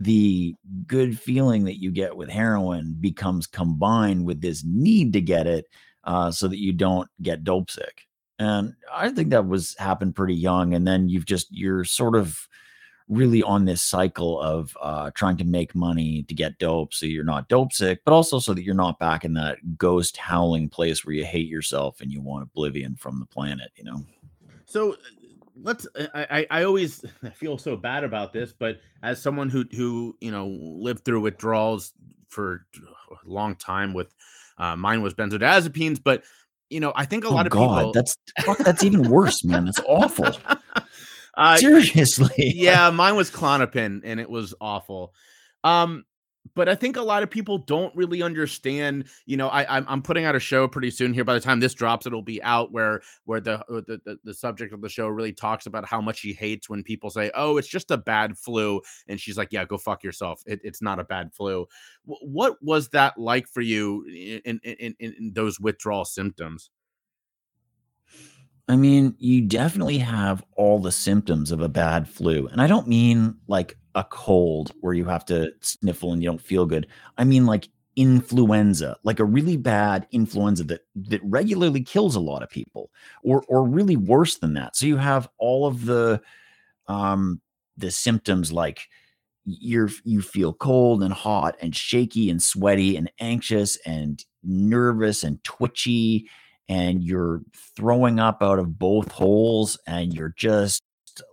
the 0.04 0.54
good 0.86 1.18
feeling 1.18 1.64
that 1.64 1.80
you 1.80 1.90
get 1.90 2.16
with 2.16 2.28
heroin 2.28 2.96
becomes 3.00 3.46
combined 3.46 4.24
with 4.24 4.40
this 4.40 4.62
need 4.64 5.12
to 5.14 5.20
get 5.20 5.46
it 5.46 5.66
uh, 6.04 6.30
so 6.30 6.46
that 6.46 6.60
you 6.60 6.72
don't 6.72 7.08
get 7.22 7.44
dope 7.44 7.70
sick. 7.70 8.02
And 8.38 8.74
I 8.92 9.10
think 9.10 9.30
that 9.30 9.46
was 9.46 9.74
happened 9.78 10.14
pretty 10.14 10.34
young. 10.34 10.74
And 10.74 10.86
then 10.86 11.08
you've 11.08 11.26
just 11.26 11.48
you're 11.50 11.84
sort 11.84 12.16
of 12.16 12.36
really 13.08 13.42
on 13.42 13.64
this 13.64 13.82
cycle 13.82 14.40
of 14.40 14.76
uh, 14.80 15.10
trying 15.14 15.36
to 15.36 15.44
make 15.44 15.74
money 15.74 16.22
to 16.24 16.34
get 16.34 16.58
dope 16.58 16.92
so 16.94 17.06
you're 17.06 17.24
not 17.24 17.48
dope 17.48 17.72
sick, 17.72 18.00
but 18.04 18.12
also 18.12 18.38
so 18.38 18.54
that 18.54 18.62
you're 18.62 18.74
not 18.74 18.98
back 18.98 19.24
in 19.24 19.34
that 19.34 19.58
ghost 19.78 20.16
howling 20.16 20.68
place 20.68 21.04
where 21.04 21.14
you 21.14 21.24
hate 21.24 21.48
yourself 21.48 22.00
and 22.00 22.10
you 22.10 22.20
want 22.20 22.42
oblivion 22.42 22.96
from 22.96 23.20
the 23.20 23.26
planet, 23.26 23.70
you 23.76 23.84
know? 23.84 24.02
So 24.66 24.96
let's 25.60 25.86
I, 26.14 26.46
I 26.50 26.64
always 26.64 27.04
feel 27.34 27.58
so 27.58 27.76
bad 27.76 28.04
about 28.04 28.32
this 28.32 28.52
but 28.52 28.80
as 29.02 29.20
someone 29.22 29.48
who 29.48 29.64
who 29.74 30.16
you 30.20 30.30
know 30.30 30.46
lived 30.46 31.04
through 31.04 31.20
withdrawals 31.20 31.92
for 32.28 32.66
a 32.76 33.28
long 33.28 33.54
time 33.56 33.94
with 33.94 34.12
uh, 34.58 34.76
mine 34.76 35.02
was 35.02 35.14
benzodiazepines 35.14 36.00
but 36.02 36.24
you 36.70 36.80
know 36.80 36.92
i 36.96 37.04
think 37.04 37.24
a 37.24 37.28
oh 37.28 37.34
lot 37.34 37.46
of 37.46 37.52
God, 37.52 37.78
people 37.78 37.92
that's 37.92 38.16
that's 38.64 38.82
even 38.82 39.08
worse, 39.08 39.44
man. 39.44 39.66
That's 39.66 39.80
awful. 39.86 40.30
uh, 41.36 41.56
Seriously. 41.56 42.52
yeah 42.56 42.90
mine 42.90 43.16
was 43.16 43.30
Klonopin 43.30 44.00
and 44.04 44.20
it 44.20 44.28
was 44.28 44.54
awful 44.60 45.14
um 45.62 46.04
but 46.54 46.68
I 46.68 46.74
think 46.74 46.96
a 46.96 47.02
lot 47.02 47.22
of 47.22 47.30
people 47.30 47.58
don't 47.58 47.94
really 47.96 48.22
understand. 48.22 49.06
You 49.26 49.36
know, 49.36 49.48
I 49.48 49.76
I'm, 49.76 49.86
I'm 49.88 50.02
putting 50.02 50.24
out 50.24 50.36
a 50.36 50.40
show 50.40 50.68
pretty 50.68 50.90
soon 50.90 51.14
here. 51.14 51.24
By 51.24 51.34
the 51.34 51.40
time 51.40 51.60
this 51.60 51.74
drops, 51.74 52.06
it'll 52.06 52.22
be 52.22 52.42
out 52.42 52.70
where 52.72 53.00
where 53.24 53.40
the, 53.40 53.60
uh, 53.60 53.80
the 53.86 54.00
the 54.04 54.18
the 54.24 54.34
subject 54.34 54.72
of 54.74 54.80
the 54.80 54.88
show 54.88 55.08
really 55.08 55.32
talks 55.32 55.66
about 55.66 55.86
how 55.86 56.00
much 56.00 56.18
she 56.18 56.32
hates 56.32 56.68
when 56.68 56.82
people 56.82 57.10
say, 57.10 57.30
"Oh, 57.34 57.56
it's 57.56 57.68
just 57.68 57.90
a 57.90 57.96
bad 57.96 58.36
flu," 58.36 58.80
and 59.08 59.18
she's 59.18 59.38
like, 59.38 59.48
"Yeah, 59.52 59.64
go 59.64 59.78
fuck 59.78 60.04
yourself. 60.04 60.42
It, 60.46 60.60
it's 60.62 60.82
not 60.82 60.98
a 61.00 61.04
bad 61.04 61.32
flu." 61.32 61.66
W- 62.06 62.32
what 62.32 62.56
was 62.62 62.88
that 62.90 63.18
like 63.18 63.48
for 63.48 63.62
you 63.62 64.04
in 64.44 64.60
in, 64.62 64.74
in 64.78 64.94
in 65.00 65.32
those 65.34 65.58
withdrawal 65.58 66.04
symptoms? 66.04 66.70
I 68.66 68.76
mean, 68.76 69.14
you 69.18 69.42
definitely 69.42 69.98
have 69.98 70.42
all 70.56 70.78
the 70.78 70.92
symptoms 70.92 71.52
of 71.52 71.60
a 71.60 71.68
bad 71.68 72.08
flu. 72.08 72.46
And 72.46 72.62
I 72.62 72.66
don't 72.66 72.88
mean 72.88 73.36
like 73.46 73.76
a 73.94 74.04
cold 74.04 74.72
where 74.80 74.94
you 74.94 75.04
have 75.04 75.24
to 75.26 75.52
sniffle 75.60 76.12
and 76.12 76.22
you 76.22 76.28
don't 76.28 76.40
feel 76.40 76.66
good. 76.66 76.86
I 77.18 77.24
mean 77.24 77.46
like 77.46 77.68
influenza, 77.96 78.96
like 79.04 79.20
a 79.20 79.24
really 79.24 79.56
bad 79.56 80.06
influenza 80.10 80.64
that 80.64 80.80
that 80.96 81.20
regularly 81.24 81.82
kills 81.82 82.16
a 82.16 82.20
lot 82.20 82.42
of 82.42 82.50
people 82.50 82.90
or 83.22 83.44
or 83.48 83.64
really 83.68 83.96
worse 83.96 84.38
than 84.38 84.54
that. 84.54 84.76
So 84.76 84.86
you 84.86 84.96
have 84.96 85.28
all 85.38 85.66
of 85.66 85.84
the 85.84 86.20
um 86.88 87.40
the 87.76 87.90
symptoms 87.90 88.52
like 88.52 88.88
you're 89.44 89.90
you 90.04 90.22
feel 90.22 90.52
cold 90.54 91.02
and 91.02 91.12
hot 91.12 91.56
and 91.60 91.76
shaky 91.76 92.30
and 92.30 92.42
sweaty 92.42 92.96
and 92.96 93.10
anxious 93.20 93.76
and 93.86 94.24
nervous 94.42 95.22
and 95.22 95.42
twitchy 95.44 96.28
and 96.68 97.02
you're 97.04 97.42
throwing 97.76 98.18
up 98.18 98.42
out 98.42 98.58
of 98.58 98.78
both 98.78 99.12
holes 99.12 99.78
and 99.86 100.14
you're 100.14 100.34
just 100.36 100.82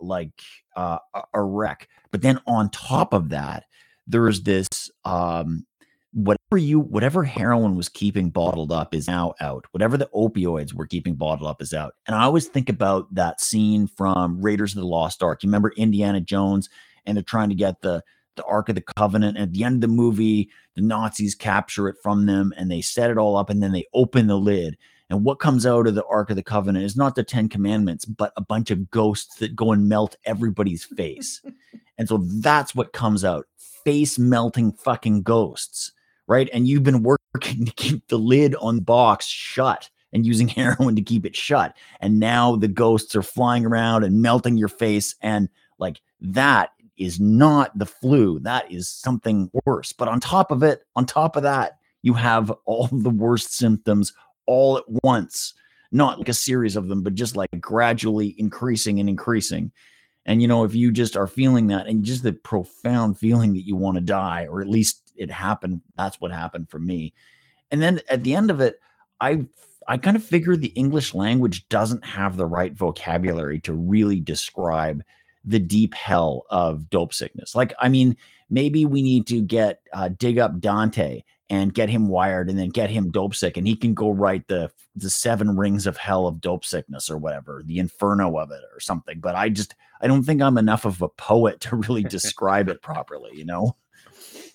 like 0.01 0.31
uh, 0.75 0.97
a- 1.15 1.23
a 1.35 1.41
wreck. 1.41 1.87
But 2.11 2.21
then 2.21 2.39
on 2.47 2.69
top 2.69 3.13
of 3.13 3.29
that, 3.29 3.65
there's 4.07 4.43
this 4.43 4.67
um, 5.05 5.65
whatever 6.13 6.57
you 6.57 6.79
whatever 6.79 7.23
heroin 7.23 7.75
was 7.75 7.89
keeping 7.89 8.29
bottled 8.29 8.71
up 8.71 8.93
is 8.93 9.07
now 9.07 9.33
out. 9.39 9.65
Whatever 9.71 9.97
the 9.97 10.09
opioids 10.13 10.73
were 10.73 10.87
keeping 10.87 11.15
bottled 11.15 11.49
up 11.49 11.61
is 11.61 11.73
out. 11.73 11.93
And 12.07 12.15
I 12.15 12.23
always 12.23 12.47
think 12.47 12.69
about 12.69 13.13
that 13.15 13.41
scene 13.41 13.87
from 13.87 14.41
Raiders 14.41 14.73
of 14.73 14.81
the 14.81 14.87
Lost 14.87 15.23
Ark. 15.23 15.43
You 15.43 15.47
remember 15.47 15.73
Indiana 15.77 16.19
Jones 16.19 16.69
and 17.05 17.15
they're 17.15 17.23
trying 17.23 17.49
to 17.49 17.55
get 17.55 17.81
the 17.81 18.03
the 18.35 18.43
Ark 18.45 18.69
of 18.69 18.75
the 18.75 18.83
Covenant. 18.97 19.37
And 19.37 19.43
at 19.43 19.53
the 19.53 19.63
end 19.63 19.75
of 19.75 19.81
the 19.81 19.95
movie, 19.95 20.49
the 20.75 20.81
Nazis 20.81 21.35
capture 21.35 21.87
it 21.87 21.97
from 22.01 22.25
them 22.25 22.53
and 22.57 22.71
they 22.71 22.81
set 22.81 23.09
it 23.09 23.17
all 23.17 23.35
up 23.35 23.49
and 23.49 23.61
then 23.61 23.71
they 23.71 23.85
open 23.93 24.27
the 24.27 24.37
lid. 24.37 24.77
And 25.11 25.25
what 25.25 25.39
comes 25.39 25.65
out 25.65 25.87
of 25.87 25.95
the 25.95 26.05
Ark 26.05 26.29
of 26.29 26.37
the 26.37 26.43
Covenant 26.43 26.85
is 26.85 26.95
not 26.95 27.15
the 27.15 27.23
Ten 27.23 27.49
Commandments, 27.49 28.05
but 28.05 28.31
a 28.37 28.41
bunch 28.41 28.71
of 28.71 28.89
ghosts 28.89 29.35
that 29.35 29.57
go 29.57 29.73
and 29.73 29.89
melt 29.89 30.15
everybody's 30.23 30.85
face. 30.85 31.41
and 31.97 32.07
so 32.07 32.25
that's 32.39 32.73
what 32.73 32.93
comes 32.93 33.25
out 33.25 33.45
face 33.83 34.17
melting 34.17 34.71
fucking 34.71 35.23
ghosts, 35.23 35.91
right? 36.27 36.49
And 36.53 36.65
you've 36.65 36.83
been 36.83 37.03
working 37.03 37.65
to 37.65 37.71
keep 37.73 38.07
the 38.07 38.17
lid 38.17 38.55
on 38.55 38.77
the 38.77 38.81
box 38.81 39.25
shut 39.25 39.89
and 40.13 40.25
using 40.25 40.47
heroin 40.47 40.95
to 40.95 41.01
keep 41.01 41.25
it 41.25 41.35
shut. 41.35 41.75
And 41.99 42.17
now 42.17 42.55
the 42.55 42.69
ghosts 42.69 43.13
are 43.13 43.23
flying 43.23 43.65
around 43.65 44.05
and 44.05 44.21
melting 44.21 44.55
your 44.55 44.69
face. 44.69 45.15
And 45.21 45.49
like 45.77 45.99
that 46.21 46.69
is 46.95 47.19
not 47.19 47.77
the 47.77 47.85
flu. 47.85 48.39
That 48.39 48.71
is 48.71 48.87
something 48.87 49.51
worse. 49.65 49.91
But 49.91 50.07
on 50.07 50.21
top 50.21 50.51
of 50.51 50.63
it, 50.63 50.85
on 50.95 51.05
top 51.05 51.35
of 51.35 51.43
that, 51.43 51.79
you 52.01 52.13
have 52.13 52.49
all 52.65 52.87
the 52.87 53.09
worst 53.09 53.53
symptoms 53.55 54.13
all 54.51 54.77
at 54.77 54.83
once, 55.03 55.53
not 55.93 56.19
like 56.19 56.27
a 56.27 56.33
series 56.33 56.75
of 56.75 56.89
them, 56.89 57.03
but 57.03 57.15
just 57.15 57.37
like 57.37 57.49
gradually 57.61 58.35
increasing 58.37 58.99
and 58.99 59.07
increasing. 59.07 59.71
And 60.25 60.41
you 60.41 60.47
know, 60.49 60.65
if 60.65 60.75
you 60.75 60.91
just 60.91 61.15
are 61.15 61.25
feeling 61.25 61.67
that 61.67 61.87
and 61.87 62.03
just 62.03 62.21
the 62.21 62.33
profound 62.33 63.17
feeling 63.17 63.53
that 63.53 63.65
you 63.65 63.77
want 63.77 63.95
to 63.95 64.01
die, 64.01 64.45
or 64.45 64.61
at 64.61 64.67
least 64.67 65.13
it 65.15 65.31
happened, 65.31 65.79
that's 65.95 66.19
what 66.19 66.33
happened 66.33 66.69
for 66.69 66.79
me. 66.79 67.13
And 67.71 67.81
then 67.81 68.01
at 68.09 68.25
the 68.25 68.35
end 68.35 68.51
of 68.51 68.59
it, 68.59 68.81
I 69.21 69.45
I 69.87 69.97
kind 69.97 70.17
of 70.17 70.23
figured 70.23 70.59
the 70.59 70.67
English 70.67 71.13
language 71.13 71.69
doesn't 71.69 72.03
have 72.03 72.35
the 72.35 72.45
right 72.45 72.73
vocabulary 72.73 73.61
to 73.61 73.73
really 73.73 74.19
describe 74.19 75.01
the 75.45 75.59
deep 75.59 75.93
hell 75.93 76.43
of 76.49 76.89
dope 76.89 77.13
sickness. 77.13 77.55
Like, 77.55 77.73
I 77.79 77.87
mean, 77.87 78.17
maybe 78.49 78.85
we 78.85 79.01
need 79.01 79.27
to 79.27 79.41
get 79.41 79.81
uh, 79.93 80.09
dig 80.09 80.39
up 80.39 80.59
Dante 80.59 81.23
and 81.51 81.73
get 81.73 81.89
him 81.89 82.07
wired 82.07 82.49
and 82.49 82.57
then 82.57 82.69
get 82.69 82.89
him 82.89 83.11
dope 83.11 83.35
sick 83.35 83.57
and 83.57 83.67
he 83.67 83.75
can 83.75 83.93
go 83.93 84.09
write 84.09 84.47
the 84.47 84.71
the 84.95 85.09
seven 85.09 85.57
rings 85.57 85.85
of 85.85 85.97
hell 85.97 86.25
of 86.25 86.39
dope 86.39 86.63
sickness 86.63 87.09
or 87.09 87.17
whatever 87.17 87.61
the 87.65 87.77
inferno 87.77 88.37
of 88.37 88.51
it 88.51 88.61
or 88.73 88.79
something 88.79 89.19
but 89.19 89.35
i 89.35 89.49
just 89.49 89.75
i 90.01 90.07
don't 90.07 90.23
think 90.23 90.41
i'm 90.41 90.57
enough 90.57 90.85
of 90.85 91.01
a 91.01 91.09
poet 91.09 91.59
to 91.59 91.75
really 91.75 92.03
describe 92.09 92.69
it 92.69 92.81
properly 92.81 93.31
you 93.33 93.45
know 93.45 93.75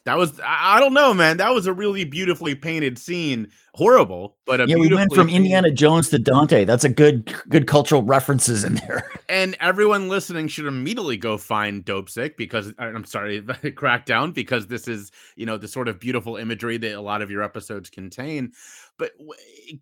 That 0.07 0.17
was 0.17 0.41
I 0.43 0.81
don't 0.81 0.95
know, 0.95 1.13
man. 1.13 1.37
That 1.37 1.53
was 1.53 1.67
a 1.67 1.73
really 1.73 2.05
beautifully 2.05 2.55
painted 2.55 2.99
scene. 2.99 3.49
Horrible, 3.75 4.39
but 4.47 4.63
a 4.63 4.67
yeah 4.67 4.77
we 4.77 4.89
went 4.93 5.13
from 5.13 5.27
painted- 5.27 5.37
indiana 5.37 5.71
jones 5.71 6.09
to 6.09 6.19
dante 6.19 6.65
that's 6.65 6.83
a 6.83 6.89
good 6.89 7.31
good 7.51 7.67
cultural 7.67 8.03
references 8.03 8.65
in 8.65 8.77
there 8.77 9.11
And 9.29 9.57
everyone 9.61 10.09
listening 10.09 10.47
should 10.49 10.67
immediately 10.67 11.17
go 11.17 11.37
find 11.37 11.85
Dope 11.85 12.09
Sick 12.09 12.37
because 12.37 12.73
I'm 12.79 13.05
sorry, 13.05 13.43
Crackdown 13.43 14.33
because 14.33 14.69
this 14.69 14.87
is 14.87 15.11
you 15.35 15.47
know 15.47 15.57
the 15.57 15.69
sort 15.69 15.89
of 15.89 15.99
beautiful 15.99 16.37
imagery 16.37 16.77
that 16.79 16.95
a 16.95 17.01
lot 17.01 17.23
of 17.23 17.31
your 17.31 17.43
episodes 17.43 17.91
contain. 17.91 18.53
But 18.99 19.13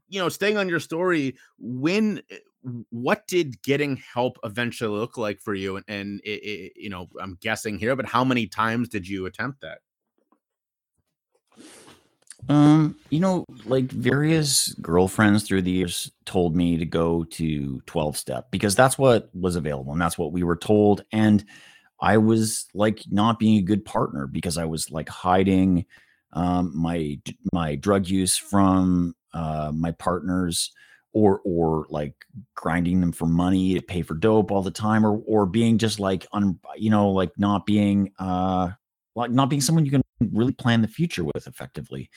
you 0.08 0.20
know, 0.20 0.28
staying 0.28 0.56
on 0.56 0.68
your 0.68 0.80
story, 0.80 1.36
when 1.58 2.22
what 2.90 3.26
did 3.26 3.62
getting 3.62 3.96
help 3.96 4.38
eventually 4.44 4.98
look 4.98 5.18
like 5.18 5.40
for 5.40 5.54
you? 5.54 5.76
And, 5.76 5.84
and 5.88 6.20
it, 6.24 6.42
it, 6.42 6.72
you 6.76 6.88
know, 6.88 7.08
I'm 7.20 7.36
guessing 7.40 7.78
here, 7.78 7.94
but 7.94 8.06
how 8.06 8.24
many 8.24 8.46
times 8.46 8.88
did 8.88 9.06
you 9.06 9.26
attempt 9.26 9.60
that? 9.60 9.78
Um, 12.48 12.96
you 13.10 13.20
know, 13.20 13.44
like 13.64 13.90
various 13.90 14.72
girlfriends 14.74 15.44
through 15.44 15.62
the 15.62 15.70
years 15.70 16.10
told 16.26 16.54
me 16.54 16.76
to 16.76 16.84
go 16.84 17.24
to 17.24 17.80
12 17.86 18.16
step 18.16 18.50
because 18.50 18.74
that's 18.74 18.98
what 18.98 19.30
was 19.34 19.56
available 19.56 19.92
and 19.92 20.00
that's 20.00 20.18
what 20.18 20.32
we 20.32 20.42
were 20.42 20.56
told. 20.56 21.04
And 21.12 21.44
I 22.00 22.18
was 22.18 22.66
like 22.74 23.02
not 23.10 23.38
being 23.38 23.58
a 23.58 23.62
good 23.62 23.84
partner 23.84 24.26
because 24.26 24.58
I 24.58 24.66
was 24.66 24.90
like 24.90 25.08
hiding 25.08 25.86
um, 26.32 26.76
my 26.76 27.18
my 27.52 27.76
drug 27.76 28.08
use 28.08 28.36
from 28.36 29.14
uh, 29.32 29.72
my 29.74 29.92
partners 29.92 30.72
or 31.12 31.40
or 31.44 31.86
like 31.88 32.14
grinding 32.54 33.00
them 33.00 33.12
for 33.12 33.26
money 33.26 33.74
to 33.74 33.80
pay 33.80 34.02
for 34.02 34.14
dope 34.14 34.50
all 34.50 34.62
the 34.62 34.70
time 34.70 35.06
or 35.06 35.22
or 35.26 35.46
being 35.46 35.78
just 35.78 36.00
like 36.00 36.26
un, 36.32 36.58
you 36.76 36.90
know 36.90 37.10
like 37.10 37.30
not 37.38 37.64
being 37.64 38.12
uh 38.18 38.68
like 39.14 39.30
not 39.30 39.48
being 39.48 39.60
someone 39.60 39.84
you 39.84 39.90
can 39.90 40.02
really 40.32 40.52
plan 40.52 40.82
the 40.82 40.88
future 40.88 41.24
with 41.24 41.46
effectively 41.46 42.10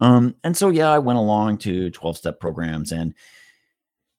um, 0.00 0.34
and 0.44 0.56
so 0.56 0.70
yeah, 0.70 0.90
I 0.90 0.98
went 0.98 1.18
along 1.18 1.58
to 1.58 1.90
12 1.90 2.16
step 2.16 2.40
programs 2.40 2.92
and 2.92 3.14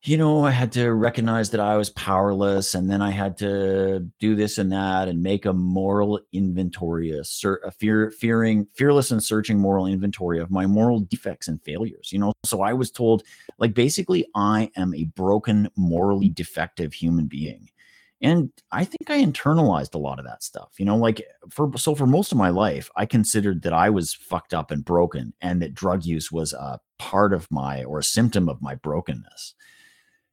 you 0.04 0.16
know, 0.16 0.46
I 0.46 0.52
had 0.52 0.72
to 0.74 0.94
recognize 0.94 1.50
that 1.50 1.60
I 1.60 1.76
was 1.76 1.90
powerless 1.90 2.76
and 2.76 2.90
then 2.90 3.02
I 3.02 3.10
had 3.10 3.36
to 3.40 4.08
do 4.20 4.36
this 4.36 4.58
and 4.58 4.72
that 4.72 5.08
and 5.08 5.22
make 5.22 5.46
a 5.46 5.52
moral 5.52 6.20
inventory, 6.32 7.12
a, 7.12 7.24
cer- 7.24 7.62
a 7.66 7.72
fear 7.72 8.12
fearing 8.12 8.68
fearless 8.76 9.12
and 9.12 9.22
searching 9.22 9.60
moral 9.60 9.88
inventory 9.88 10.40
of 10.40 10.52
my 10.52 10.66
moral 10.66 11.00
defects 11.00 11.48
and 11.48 11.62
failures, 11.64 12.12
you 12.14 12.20
know. 12.20 12.32
So 12.46 12.62
I 12.62 12.74
was 12.74 12.92
told 12.92 13.24
like 13.58 13.74
basically 13.74 14.26
I 14.36 14.72
am 14.78 14.94
a 14.94 15.06
broken 15.06 15.68
morally 15.76 16.30
defective 16.30 16.94
human 16.94 17.26
being. 17.26 17.70
And 18.22 18.52
I 18.72 18.84
think 18.84 19.10
I 19.10 19.24
internalized 19.24 19.94
a 19.94 20.00
lot 20.00 20.18
of 20.18 20.26
that 20.26 20.44
stuff. 20.44 20.72
You 20.78 20.86
know, 20.86 20.98
like 20.98 21.24
for 21.50 21.72
so 21.78 21.94
for 21.94 22.08
most 22.08 22.32
of 22.32 22.38
my 22.38 22.50
life, 22.50 22.90
I 22.96 23.06
considered 23.06 23.62
that 23.62 23.74
I 23.74 23.90
was 23.90 24.14
fucked 24.14 24.54
up 24.54 24.72
and 24.72 24.84
broken 24.84 25.34
and 25.42 25.62
that 25.62 25.76
drug 25.76 26.04
use 26.04 26.32
was 26.32 26.54
a 26.54 26.80
part 26.98 27.32
of 27.34 27.50
my 27.52 27.84
or 27.84 28.00
a 28.00 28.04
symptom 28.04 28.50
of 28.50 28.62
my 28.62 28.76
brokenness. 28.76 29.54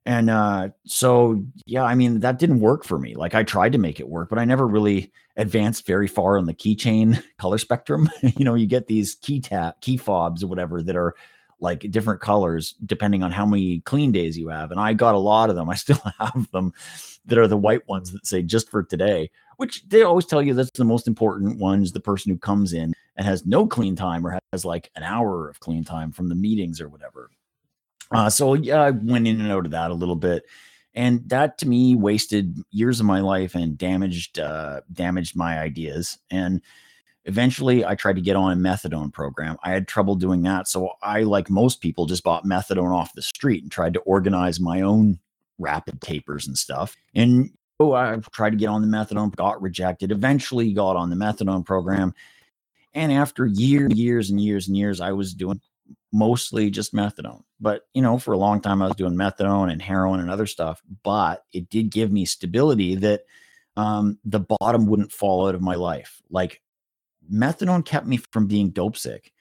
And 0.06 0.30
uh 0.30 0.70
so 0.86 1.44
yeah, 1.66 1.84
I 1.84 1.94
mean 1.94 2.20
that 2.20 2.38
didn't 2.38 2.60
work 2.60 2.84
for 2.84 2.98
me. 2.98 3.16
Like 3.16 3.34
I 3.34 3.42
tried 3.42 3.72
to 3.72 3.78
make 3.78 4.00
it 4.00 4.08
work, 4.08 4.30
but 4.30 4.38
I 4.38 4.46
never 4.46 4.66
really 4.66 5.12
advanced 5.36 5.86
very 5.86 6.08
far 6.08 6.38
on 6.38 6.46
the 6.46 6.54
keychain 6.54 7.22
color 7.38 7.58
spectrum. 7.58 8.08
you 8.22 8.44
know, 8.46 8.54
you 8.54 8.66
get 8.66 8.86
these 8.86 9.16
key 9.16 9.40
tap 9.40 9.82
key 9.82 9.98
fobs 9.98 10.42
or 10.42 10.46
whatever 10.46 10.82
that 10.82 10.96
are 10.96 11.14
like 11.60 11.90
different 11.90 12.20
colors 12.20 12.74
depending 12.84 13.22
on 13.22 13.30
how 13.30 13.46
many 13.46 13.80
clean 13.80 14.12
days 14.12 14.38
you 14.38 14.48
have. 14.48 14.70
And 14.70 14.80
I 14.80 14.94
got 14.94 15.14
a 15.14 15.18
lot 15.18 15.50
of 15.50 15.56
them. 15.56 15.68
I 15.68 15.74
still 15.74 16.00
have 16.18 16.48
them 16.52 16.72
that 17.26 17.38
are 17.38 17.48
the 17.48 17.56
white 17.56 17.86
ones 17.88 18.12
that 18.12 18.26
say 18.26 18.42
just 18.42 18.70
for 18.70 18.82
today, 18.82 19.30
which 19.56 19.82
they 19.88 20.02
always 20.02 20.26
tell 20.26 20.42
you 20.42 20.54
that's 20.54 20.70
the 20.72 20.84
most 20.84 21.06
important 21.06 21.58
one 21.58 21.82
is 21.82 21.92
the 21.92 22.00
person 22.00 22.30
who 22.32 22.38
comes 22.38 22.72
in 22.72 22.92
and 23.16 23.26
has 23.26 23.46
no 23.46 23.66
clean 23.66 23.96
time 23.96 24.26
or 24.26 24.38
has 24.52 24.64
like 24.64 24.90
an 24.96 25.02
hour 25.02 25.48
of 25.48 25.60
clean 25.60 25.84
time 25.84 26.12
from 26.12 26.28
the 26.28 26.34
meetings 26.34 26.80
or 26.80 26.88
whatever. 26.88 27.30
Uh, 28.10 28.28
so 28.30 28.54
yeah, 28.54 28.82
I 28.82 28.90
went 28.90 29.26
in 29.26 29.40
and 29.40 29.50
out 29.50 29.64
of 29.64 29.72
that 29.72 29.90
a 29.90 29.94
little 29.94 30.16
bit. 30.16 30.44
and 30.94 31.28
that 31.28 31.58
to 31.58 31.68
me 31.68 31.96
wasted 31.96 32.58
years 32.70 33.00
of 33.00 33.06
my 33.06 33.20
life 33.20 33.54
and 33.54 33.76
damaged 33.76 34.38
uh, 34.38 34.80
damaged 34.92 35.36
my 35.36 35.58
ideas. 35.58 36.18
And 36.30 36.60
eventually, 37.24 37.84
I 37.84 37.94
tried 37.94 38.16
to 38.16 38.22
get 38.22 38.36
on 38.36 38.52
a 38.52 38.56
methadone 38.56 39.12
program. 39.12 39.56
I 39.64 39.70
had 39.70 39.88
trouble 39.88 40.14
doing 40.14 40.42
that, 40.42 40.68
so 40.68 40.90
I, 41.02 41.22
like 41.22 41.50
most 41.50 41.80
people, 41.80 42.06
just 42.06 42.22
bought 42.22 42.44
methadone 42.44 42.94
off 42.94 43.14
the 43.14 43.22
street 43.22 43.62
and 43.62 43.72
tried 43.72 43.94
to 43.94 44.00
organize 44.00 44.60
my 44.60 44.82
own 44.82 45.18
rapid 45.58 46.00
tapers 46.00 46.46
and 46.46 46.56
stuff. 46.56 46.96
And 47.14 47.50
oh, 47.80 47.92
I 47.92 48.18
tried 48.32 48.50
to 48.50 48.56
get 48.56 48.68
on 48.68 48.82
the 48.82 48.96
methadone, 48.96 49.34
got 49.34 49.60
rejected. 49.60 50.12
Eventually, 50.12 50.72
got 50.72 50.96
on 50.96 51.10
the 51.10 51.16
methadone 51.16 51.64
program. 51.64 52.14
And 52.94 53.12
after 53.12 53.46
years, 53.46 53.92
years 53.94 54.30
and 54.30 54.40
years 54.40 54.68
and 54.68 54.76
years, 54.76 55.00
I 55.00 55.12
was 55.12 55.34
doing 55.34 55.60
mostly 56.12 56.70
just 56.70 56.94
methadone. 56.94 57.42
But, 57.60 57.82
you 57.92 58.02
know, 58.02 58.18
for 58.18 58.32
a 58.32 58.38
long 58.38 58.60
time, 58.60 58.80
I 58.80 58.86
was 58.86 58.96
doing 58.96 59.14
methadone 59.14 59.72
and 59.72 59.82
heroin 59.82 60.20
and 60.20 60.30
other 60.30 60.46
stuff. 60.46 60.80
But 61.02 61.44
it 61.52 61.68
did 61.70 61.90
give 61.90 62.12
me 62.12 62.24
stability 62.24 62.94
that 62.96 63.24
um, 63.76 64.18
the 64.24 64.40
bottom 64.40 64.86
wouldn't 64.86 65.12
fall 65.12 65.48
out 65.48 65.56
of 65.56 65.60
my 65.60 65.74
life. 65.74 66.22
Like 66.30 66.60
methadone 67.32 67.84
kept 67.84 68.06
me 68.06 68.18
from 68.30 68.46
being 68.46 68.70
dope 68.70 68.96
sick. 68.96 69.32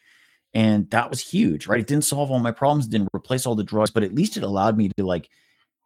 And 0.55 0.89
that 0.91 1.09
was 1.09 1.19
huge, 1.19 1.67
right? 1.67 1.79
It 1.79 1.87
didn't 1.87 2.05
solve 2.05 2.29
all 2.29 2.39
my 2.39 2.51
problems, 2.51 2.87
didn't 2.87 3.09
replace 3.15 3.45
all 3.45 3.55
the 3.55 3.63
drugs, 3.63 3.89
but 3.89 4.03
at 4.03 4.13
least 4.13 4.37
it 4.37 4.43
allowed 4.43 4.77
me 4.77 4.89
to 4.97 5.05
like 5.05 5.29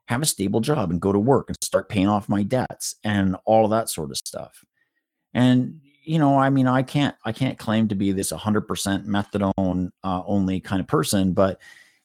have 0.07 0.21
a 0.21 0.25
stable 0.25 0.61
job 0.61 0.89
and 0.89 1.01
go 1.01 1.11
to 1.11 1.19
work 1.19 1.49
and 1.49 1.57
start 1.61 1.89
paying 1.89 2.07
off 2.07 2.29
my 2.29 2.43
debts 2.43 2.95
and 3.03 3.35
all 3.45 3.65
of 3.65 3.71
that 3.71 3.89
sort 3.89 4.09
of 4.09 4.17
stuff. 4.17 4.63
And 5.33 5.81
you 6.03 6.19
know, 6.19 6.39
I 6.39 6.49
mean, 6.49 6.67
I 6.67 6.83
can't 6.83 7.15
I 7.25 7.33
can't 7.33 7.57
claim 7.57 7.89
to 7.89 7.95
be 7.95 8.13
this 8.13 8.31
100% 8.31 8.65
methadone 9.05 9.89
uh, 10.03 10.21
only 10.25 10.61
kind 10.61 10.79
of 10.79 10.87
person, 10.87 11.33
but 11.33 11.59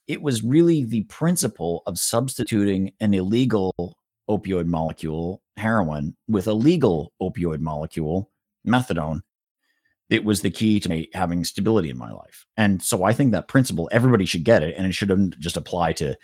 it 0.08 0.20
was 0.20 0.42
really 0.42 0.84
the 0.84 1.04
principle 1.04 1.84
of 1.86 1.98
substituting 1.98 2.92
an 3.00 3.14
illegal 3.14 3.96
opioid 4.28 4.66
molecule, 4.66 5.40
heroin, 5.56 6.16
with 6.26 6.48
a 6.48 6.52
legal 6.52 7.12
opioid 7.22 7.60
molecule, 7.60 8.30
methadone. 8.66 9.20
It 10.10 10.24
was 10.24 10.42
the 10.42 10.50
key 10.50 10.80
to 10.80 10.88
me 10.88 11.08
having 11.14 11.44
stability 11.44 11.88
in 11.88 11.96
my 11.96 12.10
life. 12.10 12.44
And 12.56 12.82
so 12.82 13.04
I 13.04 13.12
think 13.12 13.32
that 13.32 13.48
principle, 13.48 13.88
everybody 13.92 14.26
should 14.26 14.44
get 14.44 14.62
it. 14.64 14.74
And 14.76 14.86
it 14.86 14.94
shouldn't 14.94 15.38
just 15.38 15.56
apply 15.56 15.92
to 15.94 16.16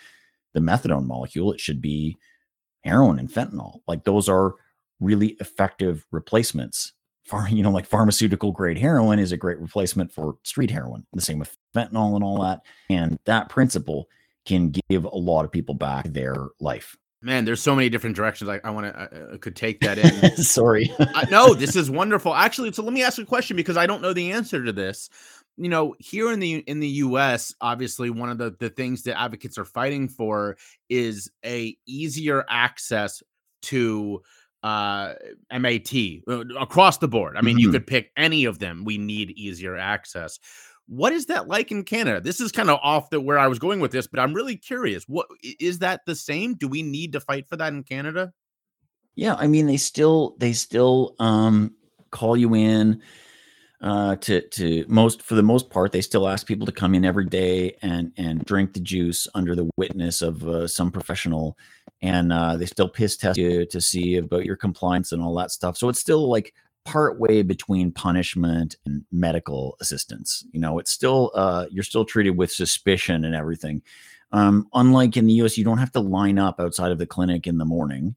the 0.54 0.60
methadone 0.60 1.06
molecule. 1.06 1.52
It 1.52 1.60
should 1.60 1.80
be 1.80 2.16
heroin 2.84 3.18
and 3.18 3.30
fentanyl. 3.30 3.80
Like 3.86 4.04
those 4.04 4.28
are 4.28 4.54
really 5.00 5.36
effective 5.40 6.06
replacements 6.10 6.92
far, 7.28 7.48
you 7.50 7.62
know, 7.62 7.70
like 7.70 7.86
pharmaceutical 7.86 8.50
grade 8.52 8.78
heroin 8.78 9.18
is 9.18 9.32
a 9.32 9.36
great 9.36 9.60
replacement 9.60 10.12
for 10.12 10.36
street 10.42 10.70
heroin. 10.70 11.06
The 11.12 11.20
same 11.20 11.38
with 11.38 11.56
fentanyl 11.74 12.14
and 12.16 12.24
all 12.24 12.42
that. 12.42 12.62
And 12.90 13.18
that 13.26 13.48
principle 13.48 14.08
can 14.46 14.72
give 14.88 15.04
a 15.04 15.16
lot 15.16 15.44
of 15.44 15.52
people 15.52 15.74
back 15.74 16.06
their 16.06 16.34
life. 16.58 16.96
Man, 17.20 17.44
there's 17.44 17.60
so 17.60 17.74
many 17.74 17.88
different 17.88 18.14
directions 18.14 18.48
I, 18.48 18.60
I 18.62 18.70
want 18.70 18.86
to 18.86 19.30
I, 19.34 19.36
could 19.38 19.56
take 19.56 19.80
that 19.80 19.98
in. 19.98 20.36
Sorry. 20.42 20.92
uh, 21.00 21.26
no, 21.30 21.52
this 21.52 21.74
is 21.74 21.90
wonderful. 21.90 22.32
Actually, 22.32 22.72
so 22.72 22.84
let 22.84 22.92
me 22.92 23.02
ask 23.02 23.18
a 23.18 23.24
question 23.24 23.56
because 23.56 23.76
I 23.76 23.86
don't 23.86 24.00
know 24.00 24.12
the 24.12 24.30
answer 24.30 24.64
to 24.64 24.72
this. 24.72 25.10
You 25.58 25.68
know, 25.68 25.94
here 25.98 26.32
in 26.32 26.40
the 26.40 26.58
in 26.60 26.80
the 26.80 26.88
U.S., 26.88 27.54
obviously, 27.60 28.10
one 28.10 28.30
of 28.30 28.38
the 28.38 28.54
the 28.58 28.70
things 28.70 29.02
that 29.02 29.18
advocates 29.18 29.58
are 29.58 29.64
fighting 29.64 30.08
for 30.08 30.56
is 30.88 31.30
a 31.44 31.76
easier 31.86 32.44
access 32.48 33.22
to 33.62 34.22
uh 34.62 35.14
MAT 35.52 35.92
uh, 36.28 36.44
across 36.58 36.98
the 36.98 37.08
board. 37.08 37.36
I 37.36 37.42
mean, 37.42 37.56
mm-hmm. 37.56 37.60
you 37.60 37.70
could 37.70 37.86
pick 37.86 38.10
any 38.16 38.44
of 38.44 38.58
them. 38.58 38.84
We 38.84 38.98
need 38.98 39.30
easier 39.32 39.76
access. 39.76 40.38
What 40.86 41.12
is 41.12 41.26
that 41.26 41.48
like 41.48 41.70
in 41.70 41.84
Canada? 41.84 42.20
This 42.20 42.40
is 42.40 42.50
kind 42.50 42.70
of 42.70 42.78
off 42.82 43.10
the 43.10 43.20
where 43.20 43.38
I 43.38 43.46
was 43.46 43.58
going 43.58 43.80
with 43.80 43.92
this, 43.92 44.06
but 44.06 44.20
I'm 44.20 44.32
really 44.32 44.56
curious. 44.56 45.04
What 45.04 45.26
is 45.60 45.80
that 45.80 46.00
the 46.06 46.14
same? 46.14 46.54
Do 46.54 46.66
we 46.66 46.82
need 46.82 47.12
to 47.12 47.20
fight 47.20 47.46
for 47.48 47.56
that 47.56 47.72
in 47.72 47.84
Canada? 47.84 48.32
Yeah, 49.14 49.34
I 49.34 49.48
mean, 49.48 49.66
they 49.66 49.76
still 49.76 50.36
they 50.38 50.52
still 50.52 51.14
um 51.18 51.74
call 52.10 52.36
you 52.36 52.54
in 52.54 53.02
uh 53.80 54.16
to 54.16 54.40
to 54.48 54.84
most 54.88 55.22
for 55.22 55.36
the 55.36 55.42
most 55.42 55.70
part 55.70 55.92
they 55.92 56.00
still 56.00 56.26
ask 56.26 56.48
people 56.48 56.66
to 56.66 56.72
come 56.72 56.96
in 56.96 57.04
every 57.04 57.26
day 57.26 57.76
and 57.80 58.10
and 58.16 58.44
drink 58.44 58.72
the 58.72 58.80
juice 58.80 59.28
under 59.36 59.54
the 59.54 59.70
witness 59.76 60.20
of 60.20 60.42
uh, 60.48 60.66
some 60.66 60.90
professional 60.90 61.56
and 62.02 62.32
uh, 62.32 62.56
they 62.56 62.66
still 62.66 62.88
piss 62.88 63.16
test 63.16 63.38
you 63.38 63.66
to 63.66 63.80
see 63.80 64.16
about 64.16 64.44
your 64.44 64.56
compliance 64.56 65.12
and 65.12 65.22
all 65.22 65.34
that 65.34 65.50
stuff. 65.50 65.76
So 65.76 65.88
it's 65.88 66.00
still 66.00 66.28
like 66.28 66.54
part 66.84 67.18
way 67.18 67.42
between 67.42 67.92
punishment 67.92 68.76
and 68.86 69.04
medical 69.10 69.76
assistance. 69.80 70.44
You 70.52 70.60
know, 70.60 70.78
it's 70.78 70.92
still 70.92 71.32
uh, 71.34 71.66
you're 71.70 71.84
still 71.84 72.04
treated 72.04 72.36
with 72.36 72.52
suspicion 72.52 73.24
and 73.24 73.34
everything. 73.34 73.82
Um, 74.30 74.68
unlike 74.74 75.16
in 75.16 75.26
the 75.26 75.32
U.S., 75.34 75.58
you 75.58 75.64
don't 75.64 75.78
have 75.78 75.92
to 75.92 76.00
line 76.00 76.38
up 76.38 76.60
outside 76.60 76.92
of 76.92 76.98
the 76.98 77.06
clinic 77.06 77.46
in 77.46 77.58
the 77.58 77.64
morning, 77.64 78.14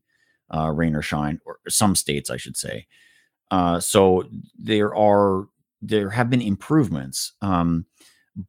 uh, 0.54 0.70
rain 0.70 0.96
or 0.96 1.02
shine, 1.02 1.40
or 1.46 1.60
some 1.70 1.96
states, 1.96 2.30
I 2.30 2.38
should 2.38 2.58
say. 2.58 2.86
Uh, 3.52 3.80
so 3.80 4.24
there 4.58 4.96
are 4.96 5.48
there 5.82 6.10
have 6.10 6.30
been 6.30 6.42
improvements, 6.42 7.34
um, 7.42 7.86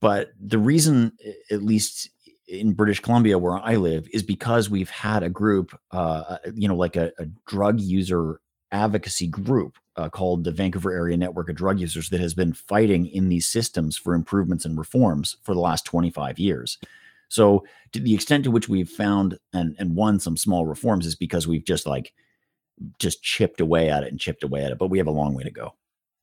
but 0.01 0.31
the 0.41 0.59
reason, 0.59 1.13
at 1.51 1.63
least 1.63 2.09
in 2.47 2.73
British 2.73 3.01
Columbia, 3.01 3.39
where 3.39 3.59
I 3.59 3.77
live, 3.77 4.07
is 4.13 4.23
because 4.23 4.71
we've 4.71 4.91
had 4.91 5.23
a 5.23 5.29
group, 5.29 5.77
uh, 5.93 6.25
uh, 6.29 6.39
you 6.55 6.69
know, 6.69 6.77
like 6.77 6.97
a, 6.97 7.11
a 7.19 7.27
drug 7.47 7.81
user 7.81 8.41
advocacy 8.71 9.27
group 9.27 9.77
uh, 9.97 10.09
called 10.09 10.45
the 10.45 10.51
Vancouver 10.51 10.93
Area 10.93 11.17
Network 11.17 11.49
of 11.49 11.57
Drug 11.57 11.81
Users 11.81 12.09
that 12.11 12.21
has 12.21 12.35
been 12.35 12.53
fighting 12.53 13.07
in 13.07 13.29
these 13.29 13.47
systems 13.47 13.97
for 13.97 14.15
improvements 14.15 14.65
and 14.65 14.79
reforms 14.79 15.37
for 15.43 15.55
the 15.55 15.61
last 15.61 15.85
25 15.85 16.39
years. 16.39 16.79
So, 17.29 17.65
to 17.93 18.01
the 18.01 18.15
extent 18.15 18.45
to 18.45 18.51
which 18.51 18.69
we've 18.69 18.91
found 18.91 19.39
and 19.55 19.75
and 19.79 19.97
won 19.97 20.21
some 20.21 20.37
small 20.37 20.67
reforms 20.67 21.07
is 21.07 21.15
because 21.15 21.49
we've 21.49 21.65
just 21.65 21.87
like 21.87 22.13
just 22.99 23.23
chipped 23.23 23.61
away 23.61 23.91
at 23.91 24.03
it 24.03 24.11
and 24.11 24.21
chipped 24.21 24.45
away 24.45 24.65
at 24.65 24.73
it, 24.73 24.79
but 24.79 24.89
we 24.89 24.99
have 24.99 25.07
a 25.07 25.13
long 25.13 25.35
way 25.35 25.43
to 25.43 25.51
go. 25.51 25.75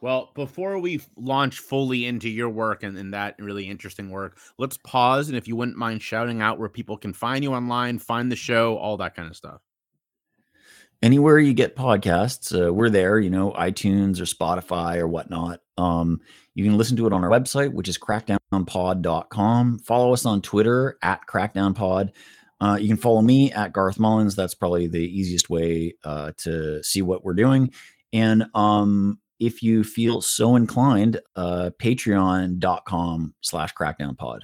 Well, 0.02 0.32
before 0.34 0.80
we 0.80 1.02
launch 1.17 1.60
fully 1.60 2.06
into 2.06 2.30
your 2.30 2.50
work 2.50 2.84
and, 2.84 2.98
and 2.98 3.13
that 3.13 3.36
really 3.38 3.67
interesting 3.67 4.10
work, 4.10 4.38
let's 4.58 4.78
pause. 4.78 5.28
And 5.28 5.38
if 5.38 5.48
you 5.48 5.58
wouldn't 5.58 5.78
mind 5.78 6.02
shouting 6.02 6.41
out 6.41 6.58
where 6.58 6.69
people 6.69 6.98
can 6.98 7.12
find 7.12 7.43
you 7.43 7.54
online, 7.54 8.00
find 8.00 8.32
the 8.32 8.38
show, 8.38 8.78
all 8.78 8.95
that 8.98 9.15
kind 9.15 9.30
of 9.30 9.36
stuff. 9.36 9.62
Anywhere 11.02 11.39
you 11.39 11.54
get 11.54 11.76
podcasts, 11.76 12.54
uh, 12.54 12.74
we're 12.74 12.89
there, 12.89 13.19
you 13.19 13.30
know, 13.30 13.52
iTunes 13.54 14.19
or 14.19 14.26
Spotify 14.26 14.98
or 14.98 15.08
whatnot. 15.08 15.62
Um, 15.78 16.19
you 16.56 16.63
can 16.65 16.78
listen 16.78 16.98
to 16.98 17.08
it 17.08 17.13
on 17.13 17.24
our 17.24 17.30
website, 17.30 17.72
which 17.72 17.88
is 17.88 17.98
crackdownpod.com. 17.98 19.80
Follow 19.80 20.13
us 20.13 20.26
on 20.26 20.41
Twitter 20.41 20.98
at 21.02 21.22
crackdownpod. 21.26 22.12
Uh, 22.62 22.78
you 22.80 22.88
can 22.88 22.98
follow 22.98 23.22
me 23.22 23.52
at 23.52 23.74
Garth 23.74 24.00
Mullins. 24.00 24.36
That's 24.36 24.54
probably 24.54 24.88
the 24.88 25.00
easiest 25.00 25.50
way 25.50 25.95
uh, 26.04 26.32
to 26.38 26.84
see 26.84 27.02
what 27.02 27.24
we're 27.24 27.34
doing. 27.34 27.72
And 28.12 28.45
um, 28.54 29.19
if 29.39 29.63
you 29.63 29.84
feel 29.84 30.22
so 30.22 30.56
inclined, 30.56 31.22
uh, 31.36 31.72
patreon.com 31.82 33.34
slash 33.41 33.74
crackdownpod. 33.74 34.39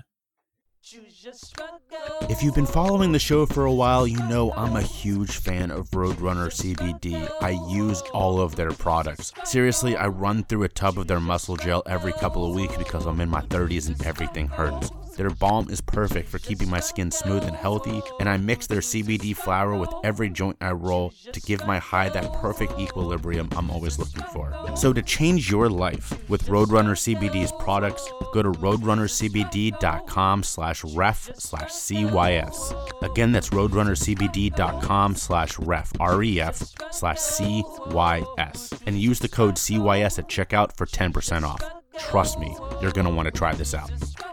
If 2.30 2.42
you've 2.42 2.56
been 2.56 2.66
following 2.66 3.12
the 3.12 3.20
show 3.20 3.46
for 3.46 3.66
a 3.66 3.74
while, 3.74 4.08
you 4.08 4.18
know 4.28 4.52
I'm 4.54 4.76
a 4.76 4.82
huge 4.82 5.38
fan 5.38 5.70
of 5.70 5.90
Roadrunner 5.92 6.50
CBD. 6.50 7.30
I 7.42 7.52
use 7.70 8.02
all 8.14 8.42
of 8.42 8.56
their 8.56 8.72
products. 8.72 9.32
Seriously, 9.44 9.96
I 9.96 10.08
run 10.08 10.44
through 10.44 10.64
a 10.64 10.70
tub 10.70 10.98
of 10.98 11.08
their 11.08 11.20
muscle 11.20 11.56
gel 11.56 11.84
every 11.86 12.14
couple 12.14 12.46
of 12.46 12.56
weeks 12.56 12.78
because 12.78 13.06
I'm 13.06 13.22
in 13.22 13.30
my 13.30 13.42
30s 13.42 13.88
and 13.88 14.04
everything 14.06 14.48
hurts. 14.48 14.90
Their 15.16 15.30
balm 15.30 15.70
is 15.70 15.80
perfect 15.80 16.28
for 16.28 16.40
keeping 16.40 16.70
my 16.70 16.82
skin 16.82 17.10
smooth 17.10 17.44
and 17.44 17.56
healthy, 17.56 18.02
and 18.20 18.28
I 18.28 18.36
mix 18.36 18.68
their 18.68 18.82
CBD 18.82 19.36
flower 19.36 19.76
with 19.76 19.90
every 20.04 20.30
joint 20.30 20.58
I 20.60 20.72
roll 20.72 21.14
to 21.32 21.40
give 21.42 21.66
my 21.66 21.80
high 21.80 22.10
that 22.10 22.34
perfect 22.34 22.78
equilibrium 22.78 23.48
I'm 23.56 23.72
always 23.72 23.98
looking 23.98 24.24
for. 24.34 24.54
So 24.76 24.92
to 24.92 25.02
change 25.02 25.50
your 25.50 25.70
life 25.70 26.30
with 26.30 26.48
Roadrunner 26.48 26.98
CBD's 26.98 27.54
products, 27.54 28.12
go 28.34 28.44
to 28.44 28.52
roadrunnercbd.com 28.52 30.44
slash 30.44 30.84
ref 30.84 31.30
slash 31.36 31.72
CYS. 31.86 33.02
Again, 33.02 33.32
that's 33.32 33.50
roadrunnercbd.com 33.50 35.16
slash 35.16 35.60
ref, 35.60 35.92
R-E-F 36.00 36.64
slash 36.92 37.20
C-Y-S. 37.20 38.74
And 38.86 39.00
use 39.00 39.20
the 39.20 39.28
code 39.28 39.56
CYS 39.56 40.20
at 40.20 40.28
checkout 40.28 40.76
for 40.76 40.86
10% 40.86 41.44
off. 41.44 41.62
Trust 41.98 42.40
me, 42.40 42.56
you're 42.82 42.92
going 42.92 43.08
to 43.08 43.14
want 43.14 43.28
to 43.28 43.32
try 43.32 43.54
this 43.54 43.74
out. 43.74 43.92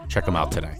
Check 0.09 0.25
them 0.25 0.35
out 0.35 0.51
today. 0.51 0.75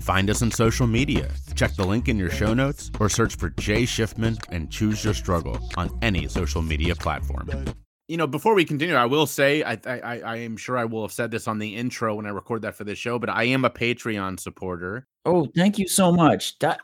Find 0.00 0.28
us 0.28 0.42
on 0.42 0.50
social 0.50 0.86
media. 0.86 1.30
Check 1.54 1.76
the 1.76 1.86
link 1.86 2.08
in 2.08 2.18
your 2.18 2.28
show 2.28 2.52
notes 2.52 2.90
or 3.00 3.08
search 3.08 3.36
for 3.36 3.48
Jay 3.50 3.84
Shifman 3.84 4.38
and 4.50 4.70
Choose 4.70 5.02
Your 5.02 5.14
Struggle 5.14 5.58
on 5.78 5.96
any 6.02 6.28
social 6.28 6.60
media 6.60 6.94
platform. 6.94 7.48
You 8.08 8.16
know, 8.16 8.26
before 8.26 8.54
we 8.54 8.64
continue, 8.64 8.94
I 8.94 9.06
will 9.06 9.26
say 9.26 9.62
I, 9.62 9.78
I 9.86 10.20
I 10.20 10.36
am 10.36 10.56
sure 10.56 10.76
I 10.76 10.84
will 10.84 11.02
have 11.02 11.12
said 11.12 11.30
this 11.30 11.48
on 11.48 11.58
the 11.58 11.74
intro 11.74 12.16
when 12.16 12.26
I 12.26 12.30
record 12.30 12.62
that 12.62 12.74
for 12.74 12.84
this 12.84 12.98
show, 12.98 13.18
but 13.18 13.30
I 13.30 13.44
am 13.44 13.64
a 13.64 13.70
Patreon 13.70 14.38
supporter. 14.38 15.06
Oh, 15.24 15.48
thank 15.56 15.78
you 15.78 15.88
so 15.88 16.12
much. 16.12 16.58
That 16.58 16.80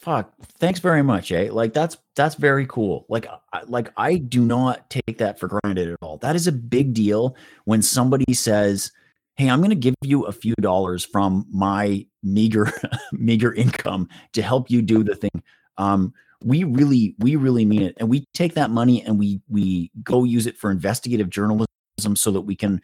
fuck 0.00 0.30
thanks 0.58 0.78
very 0.78 1.02
much 1.02 1.32
eh 1.32 1.48
like 1.50 1.72
that's 1.72 1.96
that's 2.16 2.34
very 2.34 2.66
cool 2.66 3.06
like 3.08 3.26
I, 3.54 3.62
like 3.62 3.90
i 3.96 4.16
do 4.16 4.44
not 4.44 4.88
take 4.90 5.16
that 5.16 5.40
for 5.40 5.48
granted 5.48 5.88
at 5.88 5.96
all 6.02 6.18
that 6.18 6.36
is 6.36 6.46
a 6.46 6.52
big 6.52 6.92
deal 6.92 7.34
when 7.64 7.80
somebody 7.80 8.34
says 8.34 8.92
hey, 9.36 9.50
I'm 9.50 9.60
going 9.60 9.70
to 9.70 9.76
give 9.76 9.94
you 10.02 10.24
a 10.24 10.32
few 10.32 10.54
dollars 10.60 11.04
from 11.04 11.46
my 11.50 12.06
meager 12.22 12.72
meager 13.12 13.52
income 13.52 14.08
to 14.32 14.42
help 14.42 14.70
you 14.70 14.82
do 14.82 15.04
the 15.04 15.14
thing. 15.14 15.42
Um, 15.78 16.12
we 16.46 16.62
really 16.62 17.16
we 17.18 17.34
really 17.34 17.64
mean 17.64 17.82
it, 17.82 17.96
and 17.98 18.08
we 18.08 18.24
take 18.32 18.54
that 18.54 18.70
money 18.70 19.02
and 19.02 19.18
we 19.18 19.40
we 19.48 19.90
go 20.04 20.22
use 20.22 20.46
it 20.46 20.56
for 20.56 20.70
investigative 20.70 21.28
journalism 21.28 21.66
so 22.14 22.30
that 22.30 22.42
we 22.42 22.54
can 22.54 22.80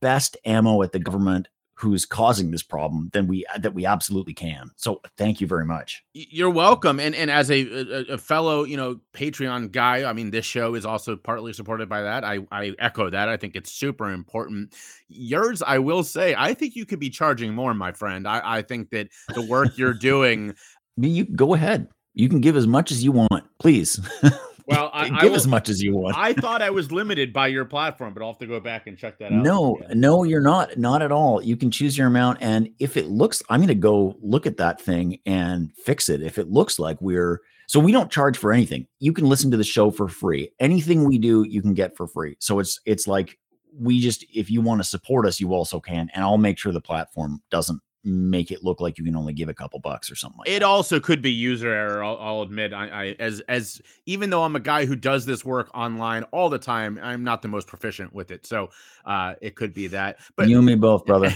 best 0.00 0.36
ammo 0.46 0.82
at 0.82 0.92
the 0.92 0.98
government 0.98 1.48
who's 1.74 2.06
causing 2.06 2.50
this 2.50 2.62
problem 2.62 3.10
then 3.12 3.26
we 3.26 3.44
that 3.58 3.74
we 3.74 3.84
absolutely 3.84 4.32
can. 4.32 4.70
So 4.76 5.02
thank 5.18 5.42
you 5.42 5.46
very 5.46 5.66
much. 5.66 6.02
You're 6.14 6.48
welcome 6.48 6.98
and 6.98 7.14
and 7.14 7.30
as 7.30 7.50
a, 7.50 7.60
a, 7.66 8.14
a, 8.14 8.18
fellow 8.18 8.64
you 8.64 8.78
know 8.78 8.98
patreon 9.12 9.72
guy 9.72 10.08
i 10.08 10.14
mean 10.14 10.30
this 10.30 10.46
show 10.46 10.74
is 10.74 10.86
also 10.86 11.16
partly 11.16 11.52
supported 11.52 11.90
by 11.90 12.00
that. 12.00 12.24
I 12.24 12.38
i 12.50 12.72
echo 12.78 13.10
that. 13.10 13.28
I 13.28 13.36
think 13.36 13.56
it's 13.56 13.72
super 13.72 14.10
important. 14.10 14.74
Yours 15.08 15.60
i 15.60 15.78
will 15.78 16.02
say 16.02 16.34
i 16.38 16.54
think 16.54 16.76
you 16.76 16.86
could 16.86 17.00
be 17.00 17.10
charging 17.10 17.52
more 17.52 17.74
my 17.74 17.92
friend. 17.92 18.26
I 18.26 18.40
i 18.42 18.62
think 18.62 18.88
that 18.90 19.08
the 19.34 19.42
work 19.42 19.76
you're 19.76 19.92
doing 20.12 20.54
me 20.96 21.08
you 21.08 21.26
go 21.26 21.52
ahead 21.52 21.88
you 22.16 22.28
can 22.28 22.40
give 22.40 22.56
as 22.56 22.66
much 22.66 22.90
as 22.90 23.04
you 23.04 23.12
want 23.12 23.44
please 23.58 24.00
Well, 24.68 24.90
I, 24.92 25.04
give 25.04 25.14
I 25.14 25.24
will, 25.26 25.34
as 25.36 25.46
much 25.46 25.68
as 25.68 25.80
you 25.80 25.94
want. 25.94 26.16
I 26.18 26.32
thought 26.32 26.60
I 26.60 26.70
was 26.70 26.90
limited 26.90 27.32
by 27.32 27.46
your 27.46 27.64
platform, 27.64 28.12
but 28.12 28.22
I'll 28.22 28.32
have 28.32 28.38
to 28.38 28.48
go 28.48 28.58
back 28.58 28.88
and 28.88 28.98
check 28.98 29.16
that 29.20 29.26
out. 29.26 29.44
No, 29.44 29.80
no, 29.94 30.24
you're 30.24 30.40
not. 30.40 30.76
Not 30.76 31.02
at 31.02 31.12
all. 31.12 31.40
You 31.40 31.56
can 31.56 31.70
choose 31.70 31.96
your 31.96 32.08
amount, 32.08 32.38
and 32.40 32.70
if 32.80 32.96
it 32.96 33.06
looks, 33.06 33.44
I'm 33.48 33.60
going 33.60 33.68
to 33.68 33.76
go 33.76 34.16
look 34.20 34.44
at 34.44 34.56
that 34.56 34.80
thing 34.80 35.20
and 35.24 35.72
fix 35.84 36.08
it. 36.08 36.20
If 36.20 36.36
it 36.36 36.50
looks 36.50 36.80
like 36.80 37.00
we're 37.00 37.42
so 37.68 37.80
we 37.80 37.92
don't 37.92 38.10
charge 38.10 38.38
for 38.38 38.52
anything. 38.52 38.86
You 39.00 39.12
can 39.12 39.28
listen 39.28 39.50
to 39.50 39.56
the 39.56 39.64
show 39.64 39.90
for 39.90 40.08
free. 40.08 40.50
Anything 40.60 41.04
we 41.04 41.18
do, 41.18 41.44
you 41.44 41.62
can 41.62 41.74
get 41.74 41.96
for 41.96 42.06
free. 42.06 42.36
So 42.40 42.58
it's 42.58 42.80
it's 42.86 43.06
like 43.06 43.38
we 43.78 44.00
just 44.00 44.24
if 44.32 44.50
you 44.50 44.60
want 44.62 44.80
to 44.80 44.84
support 44.84 45.26
us, 45.26 45.40
you 45.40 45.52
also 45.52 45.78
can, 45.78 46.10
and 46.14 46.24
I'll 46.24 46.38
make 46.38 46.58
sure 46.58 46.72
the 46.72 46.80
platform 46.80 47.40
doesn't 47.50 47.80
make 48.06 48.52
it 48.52 48.62
look 48.62 48.80
like 48.80 48.98
you 48.98 49.04
can 49.04 49.16
only 49.16 49.32
give 49.32 49.48
a 49.48 49.54
couple 49.54 49.80
bucks 49.80 50.10
or 50.10 50.14
something 50.14 50.38
like 50.38 50.48
it 50.48 50.60
that. 50.60 50.66
also 50.66 51.00
could 51.00 51.20
be 51.20 51.30
user 51.30 51.70
error 51.70 52.04
I'll, 52.04 52.16
I'll 52.18 52.42
admit. 52.42 52.72
I, 52.72 52.86
I, 52.88 53.16
as 53.18 53.40
as 53.48 53.82
even 54.06 54.30
though 54.30 54.44
i'm 54.44 54.54
a 54.54 54.60
guy 54.60 54.86
who 54.86 54.94
does 54.94 55.26
this 55.26 55.44
work 55.44 55.68
online 55.74 56.22
all 56.24 56.48
the 56.48 56.58
time 56.58 56.98
i'm 57.02 57.24
not 57.24 57.42
the 57.42 57.48
most 57.48 57.66
proficient 57.66 58.14
with 58.14 58.30
it. 58.30 58.46
So 58.46 58.70
uh 59.04 59.34
it 59.42 59.56
could 59.56 59.74
be 59.74 59.88
that 59.88 60.18
but 60.36 60.48
you 60.48 60.58
and 60.58 60.66
me 60.66 60.76
both 60.76 61.04
brother. 61.06 61.34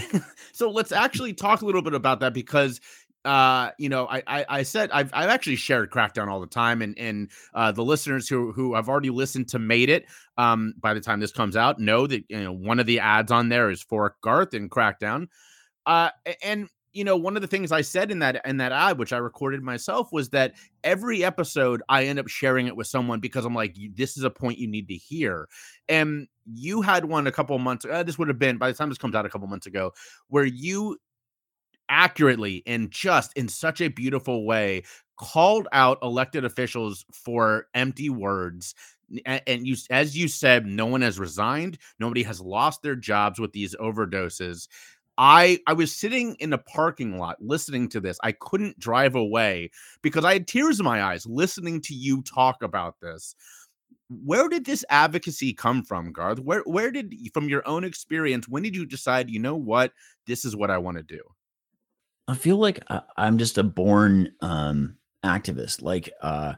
So 0.53 0.69
let's 0.69 0.91
actually 0.91 1.33
talk 1.33 1.61
a 1.61 1.65
little 1.65 1.81
bit 1.81 1.93
about 1.93 2.21
that 2.21 2.33
because 2.33 2.79
uh 3.25 3.69
you 3.77 3.89
know 3.89 4.07
I, 4.07 4.23
I 4.25 4.45
i, 4.49 4.63
said 4.63 4.89
I've, 4.91 5.11
I've 5.13 5.29
actually 5.29 5.57
shared 5.57 5.91
crackdown 5.91 6.27
all 6.27 6.39
the 6.39 6.47
time 6.47 6.81
and 6.81 6.97
and 6.97 7.29
uh 7.53 7.71
the 7.71 7.83
listeners 7.83 8.27
who 8.27 8.51
who 8.51 8.73
have 8.73 8.89
already 8.89 9.11
listened 9.11 9.47
to 9.49 9.59
made 9.59 9.89
it 9.89 10.05
um 10.37 10.73
by 10.79 10.95
the 10.95 11.01
time 11.01 11.19
this 11.19 11.31
comes 11.31 11.55
out 11.55 11.79
know 11.79 12.07
that 12.07 12.23
you 12.29 12.43
know 12.43 12.51
one 12.51 12.79
of 12.79 12.87
the 12.87 12.99
ads 12.99 13.31
on 13.31 13.49
there 13.49 13.69
is 13.69 13.83
for 13.83 14.15
garth 14.21 14.55
and 14.55 14.71
crackdown 14.71 15.27
uh, 15.85 16.09
and 16.43 16.69
you 16.93 17.05
know, 17.05 17.15
one 17.15 17.37
of 17.37 17.41
the 17.41 17.47
things 17.47 17.71
I 17.71 17.81
said 17.81 18.11
in 18.11 18.19
that 18.19 18.41
in 18.45 18.57
that 18.57 18.71
ad, 18.71 18.97
which 18.97 19.13
I 19.13 19.17
recorded 19.17 19.61
myself, 19.63 20.11
was 20.11 20.29
that 20.29 20.53
every 20.83 21.23
episode 21.23 21.81
I 21.87 22.05
end 22.05 22.19
up 22.19 22.27
sharing 22.27 22.67
it 22.67 22.75
with 22.75 22.87
someone 22.87 23.19
because 23.19 23.45
I'm 23.45 23.55
like, 23.55 23.77
this 23.95 24.17
is 24.17 24.23
a 24.23 24.29
point 24.29 24.57
you 24.57 24.67
need 24.67 24.87
to 24.89 24.95
hear. 24.95 25.47
And 25.87 26.27
you 26.45 26.81
had 26.81 27.05
one 27.05 27.27
a 27.27 27.31
couple 27.31 27.57
months. 27.59 27.85
Uh, 27.89 28.03
this 28.03 28.17
would 28.17 28.27
have 28.27 28.39
been 28.39 28.57
by 28.57 28.69
the 28.69 28.77
time 28.77 28.89
this 28.89 28.97
comes 28.97 29.15
out 29.15 29.25
a 29.25 29.29
couple 29.29 29.47
months 29.47 29.67
ago, 29.67 29.93
where 30.27 30.45
you 30.45 30.97
accurately 31.87 32.63
and 32.65 32.89
just 32.89 33.33
in 33.33 33.47
such 33.47 33.81
a 33.81 33.89
beautiful 33.89 34.45
way 34.45 34.81
called 35.17 35.67
out 35.73 35.99
elected 36.01 36.45
officials 36.45 37.05
for 37.11 37.67
empty 37.73 38.09
words 38.09 38.73
and 39.25 39.67
you 39.67 39.75
as 39.89 40.17
you 40.17 40.29
said 40.29 40.65
no 40.65 40.85
one 40.85 41.01
has 41.01 41.19
resigned 41.19 41.77
nobody 41.99 42.23
has 42.23 42.39
lost 42.39 42.81
their 42.81 42.95
jobs 42.95 43.39
with 43.39 43.51
these 43.51 43.75
overdoses 43.75 44.69
I 45.21 45.59
I 45.67 45.73
was 45.73 45.95
sitting 45.95 46.33
in 46.39 46.51
a 46.51 46.57
parking 46.57 47.19
lot 47.19 47.37
listening 47.39 47.87
to 47.89 47.99
this. 47.99 48.17
I 48.23 48.31
couldn't 48.31 48.79
drive 48.79 49.13
away 49.13 49.69
because 50.01 50.25
I 50.25 50.33
had 50.33 50.47
tears 50.47 50.79
in 50.79 50.83
my 50.83 51.03
eyes 51.03 51.27
listening 51.27 51.79
to 51.81 51.93
you 51.93 52.23
talk 52.23 52.63
about 52.63 52.99
this. 53.01 53.35
Where 54.09 54.49
did 54.49 54.65
this 54.65 54.83
advocacy 54.89 55.53
come 55.53 55.83
from, 55.83 56.11
Garth? 56.11 56.39
Where 56.39 56.63
where 56.65 56.89
did 56.89 57.13
from 57.35 57.47
your 57.47 57.65
own 57.67 57.83
experience, 57.83 58.47
when 58.47 58.63
did 58.63 58.75
you 58.75 58.83
decide, 58.83 59.29
you 59.29 59.37
know 59.37 59.55
what, 59.55 59.93
this 60.25 60.43
is 60.43 60.55
what 60.55 60.71
I 60.71 60.79
want 60.79 60.97
to 60.97 61.03
do? 61.03 61.21
I 62.27 62.33
feel 62.33 62.57
like 62.57 62.83
I'm 63.15 63.37
just 63.37 63.59
a 63.59 63.63
born 63.63 64.33
um 64.41 64.97
activist. 65.23 65.83
Like 65.83 66.11
uh 66.23 66.53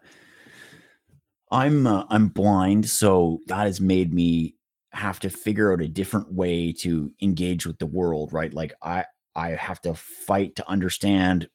I'm 1.52 1.86
uh, 1.86 2.06
I'm 2.10 2.30
blind, 2.30 2.90
so 2.90 3.42
God 3.48 3.68
has 3.68 3.82
made 3.82 4.14
me 4.14 4.56
have 4.94 5.20
to 5.22 5.30
figure 5.30 5.74
out 5.74 5.82
a 5.82 5.88
different 5.88 6.32
way 6.32 6.72
to 6.72 7.12
engage 7.22 7.66
with 7.66 7.80
the 7.80 7.86
world, 7.86 8.32
right? 8.32 8.54
Like 8.54 8.74
I 8.82 9.06
I 9.36 9.50
have 9.52 9.82
to 9.82 9.94
fight 9.96 10.56
to 10.58 10.70
understand 10.70 11.50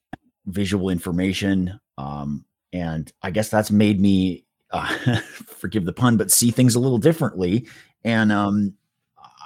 visual 0.47 0.91
information. 0.91 1.79
Um, 1.97 2.45
and 2.73 3.13
I 3.23 3.31
guess 3.31 3.49
that's 3.49 3.71
made 3.71 4.01
me 4.01 4.45
uh, 4.71 5.21
forgive 5.47 5.85
the 5.85 5.93
pun, 5.93 6.17
but 6.17 6.31
see 6.31 6.51
things 6.51 6.75
a 6.75 6.81
little 6.81 6.99
differently. 6.99 7.69
And 8.05 8.33
um, 8.33 8.75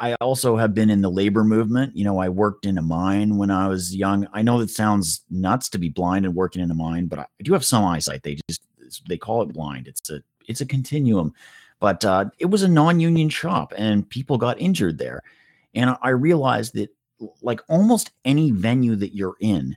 I 0.01 0.15
also 0.15 0.57
have 0.57 0.75
been 0.75 0.91
in 0.91 1.03
the 1.03 1.11
labor 1.11 1.45
movement. 1.45 1.97
You 1.97 2.05
know, 2.05 2.19
I 2.19 2.29
worked 2.29 2.67
in 2.67 2.79
a 2.79 2.83
mine 2.83 3.37
when 3.37 3.51
I 3.51 3.69
was 3.69 3.95
young. 3.95 4.27
I 4.33 4.43
know 4.43 4.59
that 4.59 4.71
sounds 4.71 5.23
nuts 5.31 5.69
to 5.71 5.79
be 5.79 5.91
blind 5.91 6.25
and 6.25 6.35
working 6.35 6.63
in 6.63 6.71
a 6.71 6.75
mine, 6.75 7.07
but 7.07 7.19
I 7.19 7.27
do 7.43 7.53
have 7.53 7.65
some 7.65 7.85
eyesight. 7.85 8.23
They 8.23 8.39
just 8.49 8.63
they 9.09 9.17
call 9.17 9.43
it 9.43 9.53
blind. 9.53 9.89
It's 9.89 10.11
a 10.11 10.23
it's 10.49 10.61
a 10.61 10.67
continuum. 10.67 11.35
But 11.83 12.05
uh, 12.05 12.27
it 12.39 12.47
was 12.47 12.63
a 12.63 12.69
non-union 12.69 13.29
shop, 13.29 13.75
and 13.77 14.09
people 14.09 14.39
got 14.39 14.61
injured 14.61 14.99
there. 14.99 15.21
And 15.75 15.97
I 16.01 16.11
realized 16.11 16.75
that, 16.75 16.91
like 17.43 17.61
almost 17.69 18.13
any 18.25 18.53
venue 18.53 18.95
that 18.95 19.17
you're 19.17 19.35
in, 19.41 19.77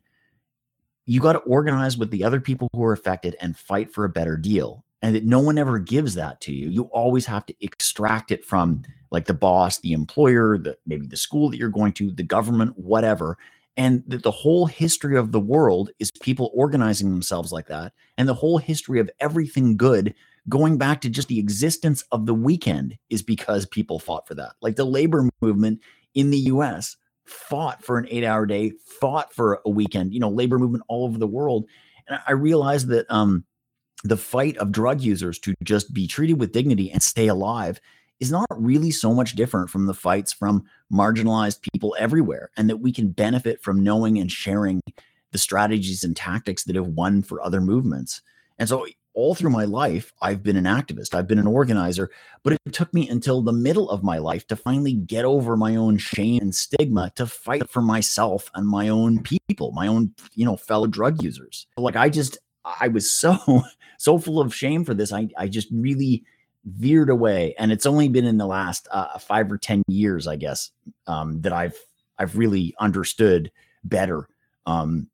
you 1.08 1.20
got 1.20 1.34
to 1.34 1.40
organize 1.40 1.98
with 1.98 2.12
the 2.12 2.24
other 2.24 2.40
people 2.40 2.70
who 2.76 2.84
are 2.84 2.94
affected 2.94 3.36
and 3.42 3.58
fight 3.58 3.92
for 3.92 4.06
a 4.06 4.10
better 4.10 4.38
deal. 4.38 4.86
And 5.02 5.16
that 5.16 5.26
no 5.26 5.40
one 5.40 5.58
ever 5.58 5.80
gives 5.80 6.14
that 6.14 6.42
to 6.42 6.54
you. 6.54 6.70
You 6.70 6.84
always 6.86 7.26
have 7.26 7.48
to 7.48 7.56
extract 7.60 8.32
it 8.32 8.46
from 8.46 8.84
like 9.10 9.26
the 9.26 9.34
boss, 9.34 9.80
the 9.80 9.94
employer, 9.94 10.60
the 10.60 10.78
maybe 10.86 11.08
the 11.08 11.18
school 11.18 11.50
that 11.50 11.58
you're 11.58 11.70
going 11.70 11.94
to, 11.94 12.12
the 12.12 12.22
government, 12.22 12.78
whatever 12.78 13.36
and 13.78 14.04
that 14.08 14.24
the 14.24 14.32
whole 14.32 14.66
history 14.66 15.18
of 15.18 15.32
the 15.32 15.40
world 15.40 15.90
is 16.00 16.12
people 16.22 16.50
organizing 16.54 17.12
themselves 17.12 17.52
like 17.52 17.68
that 17.68 17.92
and 18.18 18.30
the 18.30 18.34
whole 18.34 18.58
history 18.58 19.00
of 19.00 19.10
everything 19.20 19.76
good 19.76 20.16
going 20.50 20.78
back 20.78 21.02
to 21.02 21.10
just 21.10 21.28
the 21.28 21.40
existence 21.40 22.04
of 22.12 22.26
the 22.26 22.34
weekend 22.34 22.98
is 23.10 23.22
because 23.22 23.66
people 23.66 24.00
fought 24.00 24.28
for 24.28 24.36
that. 24.36 24.54
Like 24.62 24.76
the 24.76 24.86
labor 24.86 25.30
movement 25.42 25.82
in 26.14 26.30
the 26.30 26.38
US 26.38 26.98
fought 27.26 27.84
for 27.84 27.98
an 27.98 28.08
eight 28.10 28.24
hour 28.24 28.46
day, 28.46 28.74
fought 29.00 29.34
for 29.34 29.62
a 29.66 29.70
weekend, 29.70 30.14
you 30.14 30.20
know, 30.20 30.30
labor 30.30 30.60
movement 30.60 30.84
all 30.88 31.06
over 31.06 31.18
the 31.18 31.28
world. 31.28 31.66
And 32.08 32.20
I 32.28 32.34
realized 32.34 32.88
that 32.90 33.10
um, 33.10 33.44
the 34.04 34.18
fight 34.18 34.58
of 34.58 34.72
drug 34.72 35.02
users 35.02 35.40
to 35.40 35.56
just 35.64 35.94
be 35.94 36.08
treated 36.08 36.40
with 36.40 36.52
dignity 36.52 36.92
and 36.92 37.02
stay 37.02 37.28
alive 37.28 37.80
is 38.20 38.32
not 38.32 38.46
really 38.52 38.92
so 38.92 39.14
much 39.14 39.36
different 39.36 39.70
from 39.70 39.88
the 39.88 39.94
fights 39.94 40.32
from 40.32 40.64
marginalized 40.94 41.62
people 41.74 41.96
everywhere, 42.00 42.50
and 42.56 42.70
that 42.70 42.78
we 42.78 42.92
can 42.92 43.10
benefit 43.10 43.62
from 43.62 43.84
knowing 43.84 44.18
and 44.20 44.32
sharing 44.32 44.82
the 45.32 45.38
strategies 45.38 46.04
and 46.04 46.16
tactics 46.16 46.64
that 46.64 46.76
have 46.76 46.88
won 46.88 47.22
for 47.22 47.42
other 47.42 47.60
movements. 47.60 48.22
And 48.58 48.70
so 48.70 48.86
all 49.16 49.34
through 49.34 49.50
my 49.50 49.66
life, 49.66 50.14
I've 50.22 50.44
been 50.44 50.58
an 50.58 50.66
activist, 50.66 51.16
I've 51.16 51.28
been 51.28 51.40
an 51.40 51.48
organizer, 51.48 52.12
but 52.44 52.54
it 52.54 52.74
took 52.74 52.94
me 52.94 53.10
until 53.10 53.42
the 53.42 53.54
middle 53.54 53.90
of 53.90 54.04
my 54.04 54.18
life 54.18 54.46
to 54.48 54.56
finally 54.56 54.94
get 54.94 55.26
over 55.26 55.58
my 55.58 55.76
own 55.76 55.98
shame 55.98 56.42
and 56.42 56.54
stigma 56.54 57.12
to 57.16 57.26
fight 57.26 57.70
for 57.70 57.82
myself 57.82 58.52
and 58.54 58.68
my 58.68 58.90
own 58.90 59.24
people, 59.24 59.72
my 59.72 59.88
own, 59.88 60.14
you 60.36 60.46
know, 60.46 60.58
fellow 60.58 60.86
drug 60.86 61.24
users. 61.24 61.66
Like 61.78 61.96
I 61.96 62.10
just, 62.10 62.38
I 62.64 62.90
was 62.90 63.10
so, 63.10 63.64
so 63.98 64.20
full 64.20 64.40
of 64.40 64.54
shame 64.54 64.86
for 64.86 64.94
this. 64.94 65.12
I, 65.12 65.30
I 65.38 65.48
just 65.48 65.70
really 65.72 66.24
veered 66.66 67.10
away. 67.10 67.56
And 67.58 67.72
it's 67.72 67.86
only 67.86 68.10
been 68.10 68.26
in 68.26 68.38
the 68.38 68.48
last 68.48 68.88
uh, 68.92 69.18
five 69.18 69.52
or 69.52 69.58
10 69.58 69.84
years, 69.88 70.28
I 70.28 70.36
guess, 70.36 70.72
um, 71.08 71.42
that 71.42 71.54
I've, 71.54 71.78
I've 72.18 72.38
really 72.38 72.76
understood 72.80 73.52
better 73.84 74.28
um, 74.66 75.10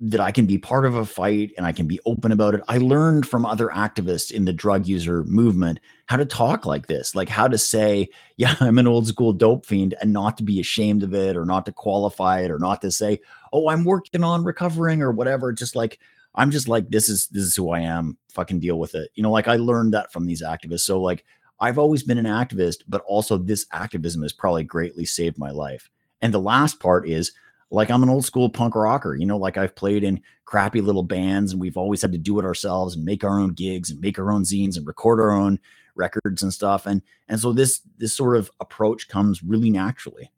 that 0.00 0.20
I 0.20 0.30
can 0.30 0.46
be 0.46 0.58
part 0.58 0.86
of 0.86 0.94
a 0.94 1.04
fight 1.04 1.52
and 1.56 1.66
I 1.66 1.72
can 1.72 1.86
be 1.86 1.98
open 2.06 2.30
about 2.30 2.54
it. 2.54 2.62
I 2.68 2.78
learned 2.78 3.26
from 3.26 3.44
other 3.44 3.66
activists 3.68 4.30
in 4.30 4.44
the 4.44 4.52
drug 4.52 4.86
user 4.86 5.24
movement 5.24 5.80
how 6.06 6.16
to 6.16 6.24
talk 6.24 6.64
like 6.64 6.86
this, 6.86 7.16
like 7.16 7.28
how 7.28 7.48
to 7.48 7.58
say, 7.58 8.08
yeah, 8.36 8.54
I'm 8.60 8.78
an 8.78 8.86
old 8.86 9.08
school 9.08 9.32
dope 9.32 9.66
fiend 9.66 9.94
and 10.00 10.12
not 10.12 10.36
to 10.38 10.44
be 10.44 10.60
ashamed 10.60 11.02
of 11.02 11.14
it 11.14 11.36
or 11.36 11.44
not 11.44 11.66
to 11.66 11.72
qualify 11.72 12.40
it 12.40 12.50
or 12.50 12.58
not 12.58 12.80
to 12.82 12.92
say, 12.92 13.20
oh, 13.52 13.68
I'm 13.68 13.84
working 13.84 14.22
on 14.22 14.44
recovering 14.44 15.02
or 15.02 15.10
whatever. 15.10 15.52
Just 15.52 15.74
like, 15.74 15.98
I'm 16.36 16.52
just 16.52 16.68
like, 16.68 16.90
this 16.90 17.08
is, 17.08 17.26
this 17.28 17.42
is 17.42 17.56
who 17.56 17.70
I 17.70 17.80
am. 17.80 18.16
Fucking 18.30 18.60
deal 18.60 18.78
with 18.78 18.94
it. 18.94 19.10
You 19.14 19.24
know, 19.24 19.32
like 19.32 19.48
I 19.48 19.56
learned 19.56 19.94
that 19.94 20.12
from 20.12 20.26
these 20.26 20.42
activists. 20.42 20.80
So 20.80 21.00
like, 21.00 21.24
I've 21.58 21.78
always 21.78 22.04
been 22.04 22.18
an 22.18 22.24
activist, 22.24 22.84
but 22.86 23.02
also 23.06 23.36
this 23.36 23.66
activism 23.72 24.22
has 24.22 24.32
probably 24.32 24.62
greatly 24.62 25.04
saved 25.04 25.38
my 25.38 25.50
life. 25.50 25.90
And 26.22 26.32
the 26.32 26.40
last 26.40 26.78
part 26.78 27.08
is, 27.08 27.32
like 27.70 27.90
I'm 27.90 28.02
an 28.02 28.08
old 28.08 28.24
school 28.24 28.48
punk 28.48 28.74
rocker, 28.74 29.14
you 29.14 29.26
know, 29.26 29.36
like 29.36 29.56
I've 29.56 29.76
played 29.76 30.04
in 30.04 30.22
crappy 30.44 30.80
little 30.80 31.02
bands 31.02 31.52
and 31.52 31.60
we've 31.60 31.76
always 31.76 32.00
had 32.00 32.12
to 32.12 32.18
do 32.18 32.38
it 32.38 32.44
ourselves 32.44 32.96
and 32.96 33.04
make 33.04 33.24
our 33.24 33.38
own 33.38 33.52
gigs 33.52 33.90
and 33.90 34.00
make 34.00 34.18
our 34.18 34.32
own 34.32 34.42
zines 34.42 34.76
and 34.76 34.86
record 34.86 35.20
our 35.20 35.30
own 35.30 35.58
records 35.94 36.42
and 36.42 36.52
stuff. 36.52 36.86
And 36.86 37.02
and 37.28 37.38
so 37.38 37.52
this 37.52 37.82
this 37.98 38.14
sort 38.14 38.36
of 38.36 38.50
approach 38.60 39.08
comes 39.08 39.42
really 39.42 39.70
naturally. 39.70 40.30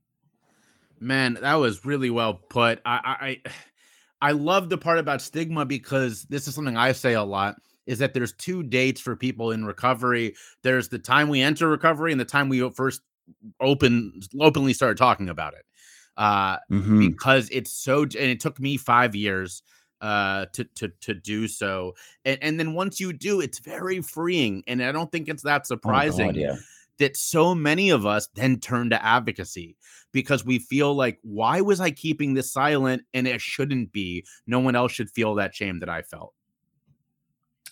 Man, 0.99 1.39
that 1.41 1.55
was 1.55 1.85
really 1.85 2.11
well 2.11 2.35
put. 2.35 2.81
I 2.85 3.39
I 4.20 4.28
I 4.28 4.33
love 4.33 4.68
the 4.68 4.78
part 4.78 4.99
about 4.99 5.22
stigma 5.22 5.64
because 5.64 6.24
this 6.24 6.49
is 6.49 6.55
something 6.55 6.76
I 6.76 6.93
say 6.93 7.14
a 7.14 7.22
lot 7.22 7.57
is 7.87 7.99
that 8.01 8.14
there's 8.14 8.33
two 8.33 8.62
dates 8.62 9.01
for 9.01 9.16
people 9.16 9.53
in 9.53 9.64
recovery. 9.64 10.35
There's 10.62 10.89
the 10.89 10.99
time 10.99 11.28
we 11.28 11.41
enter 11.41 11.68
recovery 11.68 12.12
and 12.12 12.20
the 12.20 12.24
time 12.24 12.49
we 12.49 12.68
first 12.70 13.03
open 13.61 14.20
openly 14.41 14.72
started 14.72 14.99
talking 14.99 15.28
about 15.28 15.55
it. 15.55 15.64
Uh, 16.21 16.59
mm-hmm. 16.71 16.99
because 16.99 17.49
it's 17.51 17.73
so 17.73 18.03
and 18.03 18.14
it 18.14 18.41
took 18.41 18.61
me 18.61 18.77
5 18.77 19.14
years 19.16 19.62
uh 20.03 20.45
to 20.53 20.64
to 20.75 20.89
to 21.01 21.14
do 21.14 21.49
so 21.49 21.95
and, 22.27 22.39
and 22.43 22.61
then 22.61 22.75
once 22.75 23.01
you 23.01 23.14
do 23.14 23.41
it's 23.41 23.59
very 23.59 24.03
freeing 24.03 24.62
and 24.66 24.83
i 24.83 24.93
don't 24.93 25.11
think 25.11 25.29
it's 25.29 25.43
that 25.43 25.66
surprising 25.66 26.29
oh 26.29 26.33
God, 26.33 26.37
yeah. 26.37 26.57
that 26.99 27.16
so 27.16 27.55
many 27.55 27.89
of 27.89 28.05
us 28.05 28.29
then 28.35 28.61
turn 28.61 28.91
to 28.91 29.03
advocacy 29.03 29.77
because 30.12 30.45
we 30.45 30.59
feel 30.59 30.95
like 30.95 31.18
why 31.23 31.62
was 31.62 31.81
i 31.81 31.91
keeping 31.91 32.35
this 32.35 32.53
silent 32.53 33.03
and 33.14 33.27
it 33.27 33.41
shouldn't 33.41 33.91
be 33.91 34.23
no 34.47 34.61
one 34.61 34.77
else 34.77 34.93
should 34.93 35.11
feel 35.11 35.35
that 35.37 35.55
shame 35.55 35.81
that 35.81 35.89
i 35.89 36.03
felt 36.03 36.35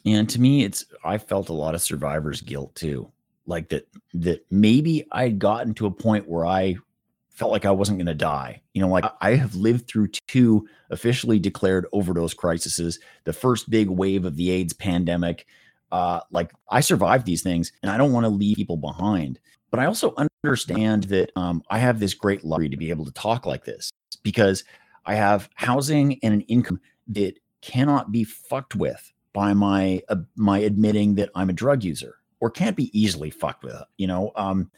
and 0.07 0.27
to 0.27 0.41
me 0.41 0.65
it's 0.65 0.87
i 1.05 1.19
felt 1.19 1.51
a 1.51 1.53
lot 1.55 1.75
of 1.75 1.83
survivor's 1.83 2.41
guilt 2.41 2.75
too 2.75 3.13
like 3.45 3.69
that 3.69 3.87
that 4.15 4.43
maybe 4.51 5.07
i'd 5.13 5.39
gotten 5.39 5.75
to 5.75 5.85
a 5.85 5.91
point 5.91 6.27
where 6.27 6.47
i 6.47 6.75
felt 7.39 7.53
like 7.53 7.65
I 7.65 7.71
wasn't 7.71 7.99
going 7.99 8.07
to 8.07 8.15
die. 8.15 8.61
You 8.75 8.83
know, 8.83 8.89
like 8.89 9.05
I 9.21 9.37
have 9.37 9.55
lived 9.55 9.87
through 9.87 10.09
two 10.27 10.67
officially 10.91 11.39
declared 11.39 11.87
overdose 11.93 12.35
crises, 12.35 12.99
the 13.25 13.33
first 13.33 13.71
big 13.71 13.89
wave 13.89 14.25
of 14.25 14.37
the 14.37 14.51
AIDS 14.51 14.73
pandemic. 14.73 15.47
Uh, 15.93 16.21
like 16.33 16.51
I 16.69 16.81
survived 16.81 17.27
these 17.27 17.43
things 17.43 17.73
and 17.83 17.91
I 17.91 17.97
don't 17.97 18.13
want 18.13 18.25
to 18.25 18.31
leave 18.31 18.57
people 18.57 18.77
behind. 18.77 19.39
But 19.71 19.79
I 19.79 19.87
also 19.87 20.15
understand 20.43 21.05
that 21.05 21.31
um, 21.37 21.63
I 21.71 21.79
have 21.79 22.01
this 22.01 22.13
great 22.13 22.45
luxury 22.45 22.71
to 22.71 22.77
be 22.77 22.91
able 22.91 23.05
to 23.05 23.13
talk 23.13 23.47
like 23.47 23.65
this 23.65 23.91
because 24.23 24.65
I 25.07 25.15
have 25.15 25.49
housing 25.55 26.19
and 26.23 26.35
an 26.35 26.41
income 26.43 26.81
that 27.09 27.39
cannot 27.61 28.11
be 28.11 28.25
fucked 28.25 28.75
with 28.75 29.13
by 29.33 29.55
my 29.55 30.03
uh, 30.09 30.17
my 30.37 30.59
admitting 30.59 31.15
that 31.17 31.31
I'm 31.35 31.51
a 31.51 31.53
drug 31.53 31.85
user 31.85 32.17
or 32.41 32.51
can't 32.51 32.77
be 32.77 32.91
easily 32.99 33.31
fucked 33.31 33.63
with. 33.63 33.81
You 33.97 34.09
know, 34.09 34.33
um, 34.37 34.71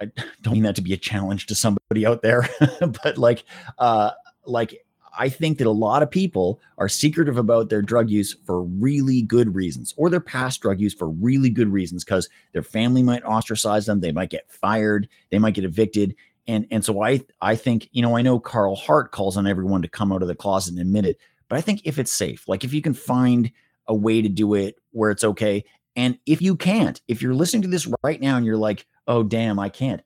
I 0.00 0.10
don't 0.42 0.54
mean 0.54 0.62
that 0.64 0.76
to 0.76 0.82
be 0.82 0.92
a 0.92 0.98
challenge 0.98 1.46
to 1.46 1.54
somebody 1.54 2.06
out 2.06 2.22
there, 2.22 2.48
but 2.80 3.18
like, 3.18 3.44
uh, 3.78 4.12
like 4.44 4.84
I 5.18 5.28
think 5.28 5.58
that 5.58 5.66
a 5.66 5.70
lot 5.70 6.02
of 6.02 6.10
people 6.10 6.60
are 6.78 6.88
secretive 6.88 7.38
about 7.38 7.68
their 7.68 7.82
drug 7.82 8.10
use 8.10 8.34
for 8.44 8.62
really 8.62 9.22
good 9.22 9.54
reasons, 9.54 9.94
or 9.96 10.10
their 10.10 10.20
past 10.20 10.60
drug 10.60 10.80
use 10.80 10.94
for 10.94 11.08
really 11.08 11.50
good 11.50 11.68
reasons, 11.68 12.04
because 12.04 12.28
their 12.52 12.62
family 12.62 13.02
might 13.02 13.24
ostracize 13.24 13.86
them, 13.86 14.00
they 14.00 14.12
might 14.12 14.30
get 14.30 14.50
fired, 14.50 15.08
they 15.30 15.38
might 15.38 15.54
get 15.54 15.64
evicted, 15.64 16.14
and 16.46 16.66
and 16.70 16.84
so 16.84 17.02
I 17.02 17.22
I 17.40 17.56
think 17.56 17.88
you 17.92 18.02
know 18.02 18.16
I 18.16 18.22
know 18.22 18.38
Carl 18.38 18.76
Hart 18.76 19.12
calls 19.12 19.36
on 19.36 19.46
everyone 19.46 19.82
to 19.82 19.88
come 19.88 20.12
out 20.12 20.22
of 20.22 20.28
the 20.28 20.34
closet 20.34 20.72
and 20.72 20.80
admit 20.80 21.06
it, 21.06 21.18
but 21.48 21.56
I 21.56 21.60
think 21.60 21.82
if 21.84 21.98
it's 21.98 22.12
safe, 22.12 22.46
like 22.48 22.64
if 22.64 22.72
you 22.72 22.82
can 22.82 22.94
find 22.94 23.50
a 23.88 23.94
way 23.94 24.20
to 24.20 24.28
do 24.28 24.54
it 24.54 24.76
where 24.90 25.10
it's 25.10 25.24
okay, 25.24 25.64
and 25.94 26.18
if 26.26 26.42
you 26.42 26.56
can't, 26.56 27.00
if 27.08 27.22
you're 27.22 27.34
listening 27.34 27.62
to 27.62 27.68
this 27.68 27.88
right 28.02 28.20
now 28.20 28.36
and 28.36 28.44
you're 28.44 28.56
like, 28.56 28.86
oh 29.06 29.22
damn, 29.22 29.58
I 29.58 29.68
can't. 29.68 30.02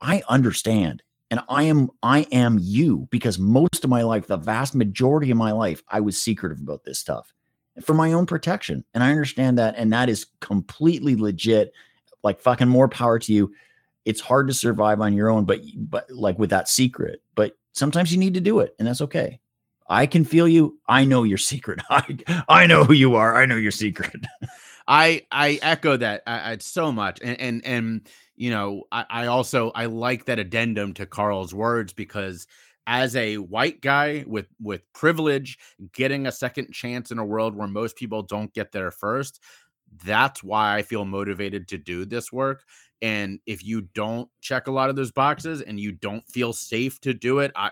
I 0.00 0.22
understand. 0.28 1.02
And 1.30 1.40
I 1.48 1.64
am 1.64 1.90
I 2.02 2.26
am 2.32 2.58
you 2.60 3.06
because 3.10 3.38
most 3.38 3.84
of 3.84 3.90
my 3.90 4.02
life, 4.02 4.26
the 4.26 4.36
vast 4.36 4.74
majority 4.74 5.30
of 5.30 5.36
my 5.36 5.52
life, 5.52 5.82
I 5.88 6.00
was 6.00 6.20
secretive 6.20 6.60
about 6.60 6.84
this 6.84 6.98
stuff 6.98 7.32
for 7.84 7.94
my 7.94 8.12
own 8.12 8.26
protection. 8.26 8.84
And 8.94 9.04
I 9.04 9.10
understand 9.10 9.58
that. 9.58 9.74
And 9.76 9.92
that 9.92 10.08
is 10.08 10.26
completely 10.40 11.14
legit. 11.14 11.72
Like 12.22 12.40
fucking 12.40 12.68
more 12.68 12.88
power 12.88 13.18
to 13.18 13.32
you. 13.32 13.52
It's 14.04 14.20
hard 14.20 14.48
to 14.48 14.54
survive 14.54 15.00
on 15.00 15.14
your 15.14 15.30
own, 15.30 15.44
but 15.44 15.60
but 15.76 16.10
like 16.10 16.38
with 16.38 16.50
that 16.50 16.68
secret. 16.68 17.22
But 17.34 17.56
sometimes 17.72 18.12
you 18.12 18.18
need 18.18 18.34
to 18.34 18.40
do 18.40 18.60
it, 18.60 18.74
and 18.78 18.88
that's 18.88 19.00
okay. 19.02 19.40
I 19.88 20.06
can 20.06 20.24
feel 20.24 20.46
you. 20.46 20.78
I 20.86 21.04
know 21.04 21.22
your 21.22 21.38
secret. 21.38 21.80
I 21.90 22.18
I 22.48 22.66
know 22.66 22.84
who 22.84 22.92
you 22.92 23.14
are. 23.14 23.36
I 23.36 23.46
know 23.46 23.56
your 23.56 23.72
secret. 23.72 24.26
I 24.86 25.26
I 25.30 25.58
echo 25.62 25.96
that 25.96 26.22
I, 26.26 26.52
I, 26.52 26.56
so 26.58 26.92
much, 26.92 27.20
and 27.22 27.40
and 27.40 27.64
and 27.64 28.08
you 28.40 28.50
know 28.50 28.84
I, 28.92 29.04
I 29.10 29.26
also 29.26 29.70
I 29.74 29.86
like 29.86 30.24
that 30.26 30.38
addendum 30.40 30.94
to 30.94 31.06
Carl's 31.06 31.54
words 31.54 31.92
because 31.92 32.46
as 32.86 33.14
a 33.16 33.36
white 33.38 33.82
guy 33.82 34.24
with 34.26 34.46
with 34.60 34.82
privilege, 34.94 35.58
getting 35.92 36.26
a 36.26 36.32
second 36.32 36.72
chance 36.72 37.10
in 37.12 37.18
a 37.18 37.24
world 37.24 37.54
where 37.56 37.68
most 37.68 37.96
people 37.96 38.22
don't 38.22 38.52
get 38.54 38.72
there 38.72 38.90
first, 38.90 39.40
that's 40.04 40.42
why 40.42 40.76
I 40.76 40.82
feel 40.82 41.04
motivated 41.04 41.68
to 41.68 41.78
do 41.78 42.04
this 42.06 42.32
work. 42.32 42.64
And 43.02 43.40
if 43.46 43.64
you 43.64 43.82
don't 43.94 44.28
check 44.40 44.66
a 44.66 44.72
lot 44.72 44.90
of 44.90 44.96
those 44.96 45.12
boxes 45.12 45.62
and 45.62 45.78
you 45.80 45.92
don't 45.92 46.26
feel 46.28 46.52
safe 46.52 47.00
to 47.02 47.14
do 47.14 47.40
it, 47.40 47.52
I 47.56 47.70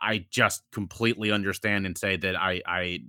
I 0.00 0.26
just 0.30 0.62
completely 0.72 1.32
understand 1.32 1.86
and 1.86 1.96
say 1.98 2.16
that 2.18 2.36
I 2.36 2.62
I 2.66 3.00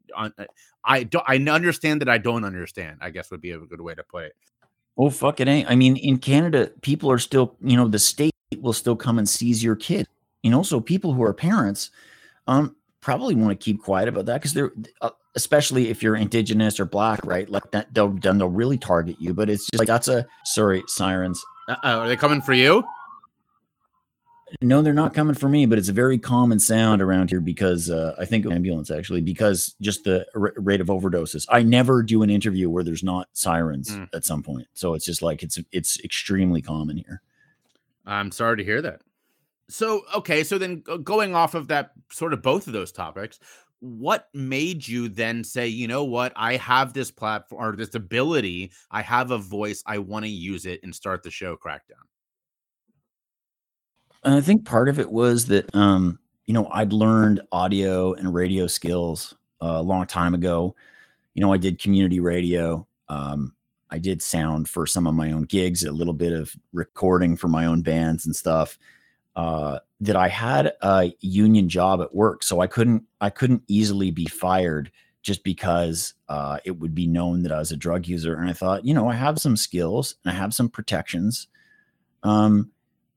I 0.86 1.04
don't 1.04 1.26
I 1.28 1.38
understand 1.38 2.02
that 2.02 2.10
I 2.10 2.18
don't 2.18 2.46
understand. 2.46 3.00
I 3.02 3.12
guess 3.12 3.32
would 3.32 3.42
be 3.42 3.52
a 3.52 3.60
good 3.60 3.82
way 3.82 3.96
to 3.96 4.04
put 4.04 4.26
it. 4.26 4.36
Oh 5.00 5.10
fuck 5.10 5.40
it 5.40 5.48
ain't. 5.48 5.72
I 5.72 5.76
mean, 5.76 5.96
in 5.96 6.18
Canada, 6.18 6.72
people 6.82 7.10
are 7.10 7.18
still 7.18 7.56
you 7.62 7.78
know 7.78 7.88
the 7.88 7.98
state 7.98 8.34
will 8.60 8.74
still 8.74 8.98
come 8.98 9.18
and 9.18 9.28
seize 9.28 9.64
your 9.64 9.78
kid. 9.78 10.06
You 10.44 10.52
know, 10.52 10.62
so 10.62 10.82
people 10.82 11.14
who 11.14 11.24
are 11.24 11.34
parents, 11.34 11.90
um, 12.48 12.76
probably 13.00 13.34
want 13.34 13.58
to 13.58 13.64
keep 13.64 13.82
quiet 13.82 14.10
about 14.10 14.26
that 14.26 14.36
because 14.36 14.54
they're 14.54 14.74
uh, 15.02 15.12
especially 15.36 15.90
if 15.90 16.04
you're 16.04 16.18
indigenous 16.18 16.82
or 16.82 16.86
black, 16.86 17.24
right? 17.24 17.50
Like 17.50 17.72
that, 17.72 17.94
they'll 17.94 18.10
then 18.10 18.38
they'll 18.38 18.50
really 18.50 18.78
target 18.78 19.16
you. 19.20 19.34
But 19.34 19.50
it's 19.50 19.70
just 19.70 19.80
like 19.80 19.88
that's 19.88 20.10
a 20.10 20.28
sorry 20.44 20.84
sirens. 20.88 21.42
Uh-oh, 21.70 22.00
are 22.00 22.08
they 22.08 22.18
coming 22.18 22.42
for 22.42 22.54
you? 22.54 22.84
No, 24.62 24.82
they're 24.82 24.94
not 24.94 25.14
coming 25.14 25.36
for 25.36 25.50
me, 25.50 25.66
but 25.66 25.78
it's 25.78 25.90
a 25.90 25.94
very 25.94 26.18
common 26.18 26.60
sound 26.60 27.02
around 27.02 27.30
here 27.30 27.42
because 27.42 27.90
uh, 27.90 28.16
I 28.20 28.26
think 28.26 28.46
ambulance 28.46 28.92
actually 28.92 29.22
because 29.22 29.76
just 29.82 30.04
the 30.04 30.26
r- 30.36 30.54
rate 30.58 30.82
of 30.82 30.88
overdoses. 30.88 31.46
I 31.50 31.64
never 31.64 32.04
do 32.04 32.24
an 32.24 32.30
interview 32.30 32.70
where 32.70 32.84
there's 32.84 33.04
not 33.04 33.30
sirens 33.34 33.92
mm. 33.92 34.08
at 34.14 34.26
some 34.26 34.44
point, 34.44 34.68
so 34.74 34.94
it's 34.94 35.06
just 35.06 35.22
like 35.22 35.44
it's 35.44 35.60
it's 35.72 36.00
extremely 36.02 36.62
common 36.62 36.98
here. 36.98 37.22
I'm 38.06 38.32
sorry 38.32 38.58
to 38.58 38.64
hear 38.64 38.82
that. 38.82 39.02
So 39.70 40.02
okay, 40.16 40.44
so 40.44 40.58
then 40.58 40.82
going 40.82 41.36
off 41.36 41.54
of 41.54 41.68
that, 41.68 41.92
sort 42.12 42.34
of 42.34 42.42
both 42.42 42.68
of 42.68 42.74
those 42.74 42.92
topics, 42.92 43.40
what 43.80 44.28
made 44.34 44.88
you 44.88 45.10
then 45.10 45.44
say, 45.44 45.68
you 45.68 45.88
know 45.88 46.04
what, 46.04 46.34
I 46.36 46.58
have 46.58 46.94
this 46.94 47.12
platform 47.12 47.64
or 47.64 47.76
this 47.76 47.96
ability, 47.96 48.72
I 48.92 49.02
have 49.02 49.32
a 49.32 49.38
voice, 49.38 49.84
I 49.86 50.00
want 50.00 50.26
to 50.26 50.30
use 50.30 50.66
it 50.66 50.82
and 50.84 50.94
start 50.94 51.24
the 51.24 51.32
show 51.32 51.56
Crackdown? 51.56 52.09
I 54.24 54.42
think 54.42 54.66
part 54.66 54.90
of 54.90 55.00
it 55.00 55.12
was 55.12 55.46
that 55.48 55.74
um, 55.76 56.20
you 56.46 56.54
know 56.54 56.68
I'd 56.72 56.94
learned 56.94 57.42
audio 57.52 58.14
and 58.14 58.34
radio 58.34 58.68
skills 58.68 59.36
uh, 59.62 59.76
a 59.78 59.82
long 59.82 60.06
time 60.08 60.34
ago. 60.34 60.76
You 61.34 61.42
know, 61.42 61.54
I 61.54 61.58
did 61.58 61.82
community 61.82 62.20
radio. 62.20 62.88
Um, 63.08 63.54
I 63.90 63.98
did 63.98 64.22
sound 64.22 64.70
for 64.70 64.86
some 64.86 65.08
of 65.08 65.16
my 65.16 65.32
own 65.32 65.44
gigs, 65.44 65.84
a 65.84 65.92
little 65.92 66.14
bit 66.14 66.34
of 66.34 66.56
recording 66.74 67.38
for 67.38 67.48
my 67.48 67.66
own 67.66 67.82
bands 67.82 68.26
and 68.26 68.36
stuff. 68.36 68.78
Uh, 69.36 69.80
that 70.02 70.16
I 70.16 70.28
had 70.28 70.74
a 70.82 71.14
union 71.22 71.70
job 71.70 72.02
at 72.02 72.14
work, 72.14 72.44
so 72.44 72.60
I 72.60 72.68
couldn't 72.68 73.04
I 73.22 73.30
couldn't 73.30 73.64
easily 73.68 74.12
be 74.12 74.26
fired 74.26 74.92
just 75.22 75.44
because 75.44 76.14
uh, 76.30 76.60
it 76.64 76.80
would 76.80 76.96
be 76.96 77.08
known 77.08 77.44
that 77.44 77.52
I 77.52 77.60
was 77.60 77.72
a 77.72 77.78
drug 77.78 78.08
user. 78.08 78.36
And 78.36 78.50
I 78.50 78.54
thought, 78.54 78.86
you 78.86 78.94
know, 78.94 79.10
I 79.10 79.16
have 79.16 79.40
some 79.40 79.58
skills 79.58 80.16
and 80.24 80.32
I 80.32 80.36
have 80.36 80.54
some 80.54 80.70
protections. 80.70 81.48
Um, 82.24 82.72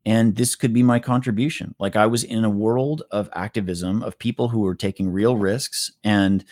and 0.04 0.36
this 0.36 0.56
could 0.56 0.72
be 0.72 0.82
my 0.82 0.98
contribution. 0.98 1.74
Like 1.78 1.96
i 1.96 2.06
was 2.06 2.24
in 2.24 2.44
a 2.44 2.50
world 2.50 3.02
of 3.10 3.28
activism 3.34 4.02
of 4.02 4.18
people 4.18 4.48
who 4.48 4.60
were 4.60 4.74
taking 4.74 5.08
real 5.10 5.36
risks 5.36 5.92
and 6.02 6.44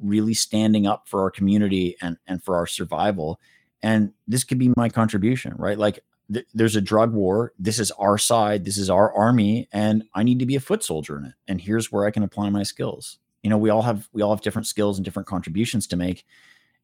really 0.00 0.34
standing 0.34 0.86
up 0.86 1.08
for 1.08 1.22
our 1.22 1.30
community 1.30 1.96
and 2.00 2.18
and 2.26 2.42
for 2.42 2.56
our 2.56 2.66
survival. 2.66 3.40
And 3.82 4.12
this 4.26 4.44
could 4.44 4.58
be 4.58 4.72
my 4.76 4.88
contribution 4.88 5.54
right? 5.56 5.78
Like 5.78 6.00
th- 6.32 6.46
there's 6.54 6.76
a 6.76 6.80
drug 6.80 7.12
war. 7.12 7.52
This 7.58 7.78
is 7.78 7.90
our 7.92 8.18
side. 8.18 8.64
This 8.64 8.78
is 8.78 8.90
our 8.90 9.12
army 9.14 9.68
and 9.72 10.04
i 10.14 10.22
need 10.22 10.38
to 10.40 10.46
be 10.46 10.56
a 10.56 10.60
foot 10.60 10.82
soldier 10.84 11.18
in 11.18 11.26
it. 11.26 11.34
And 11.48 11.60
here's 11.60 11.90
where 11.90 12.06
i 12.06 12.10
can 12.10 12.22
apply 12.22 12.50
my 12.50 12.62
skills. 12.62 13.18
You 13.42 13.50
know 13.50 13.58
we 13.58 13.70
all 13.70 13.82
have 13.82 14.08
we 14.12 14.22
all 14.22 14.34
have 14.34 14.42
different 14.42 14.66
skills 14.66 14.98
and 14.98 15.04
different 15.04 15.28
contributions 15.28 15.86
to 15.88 15.96
make. 15.96 16.26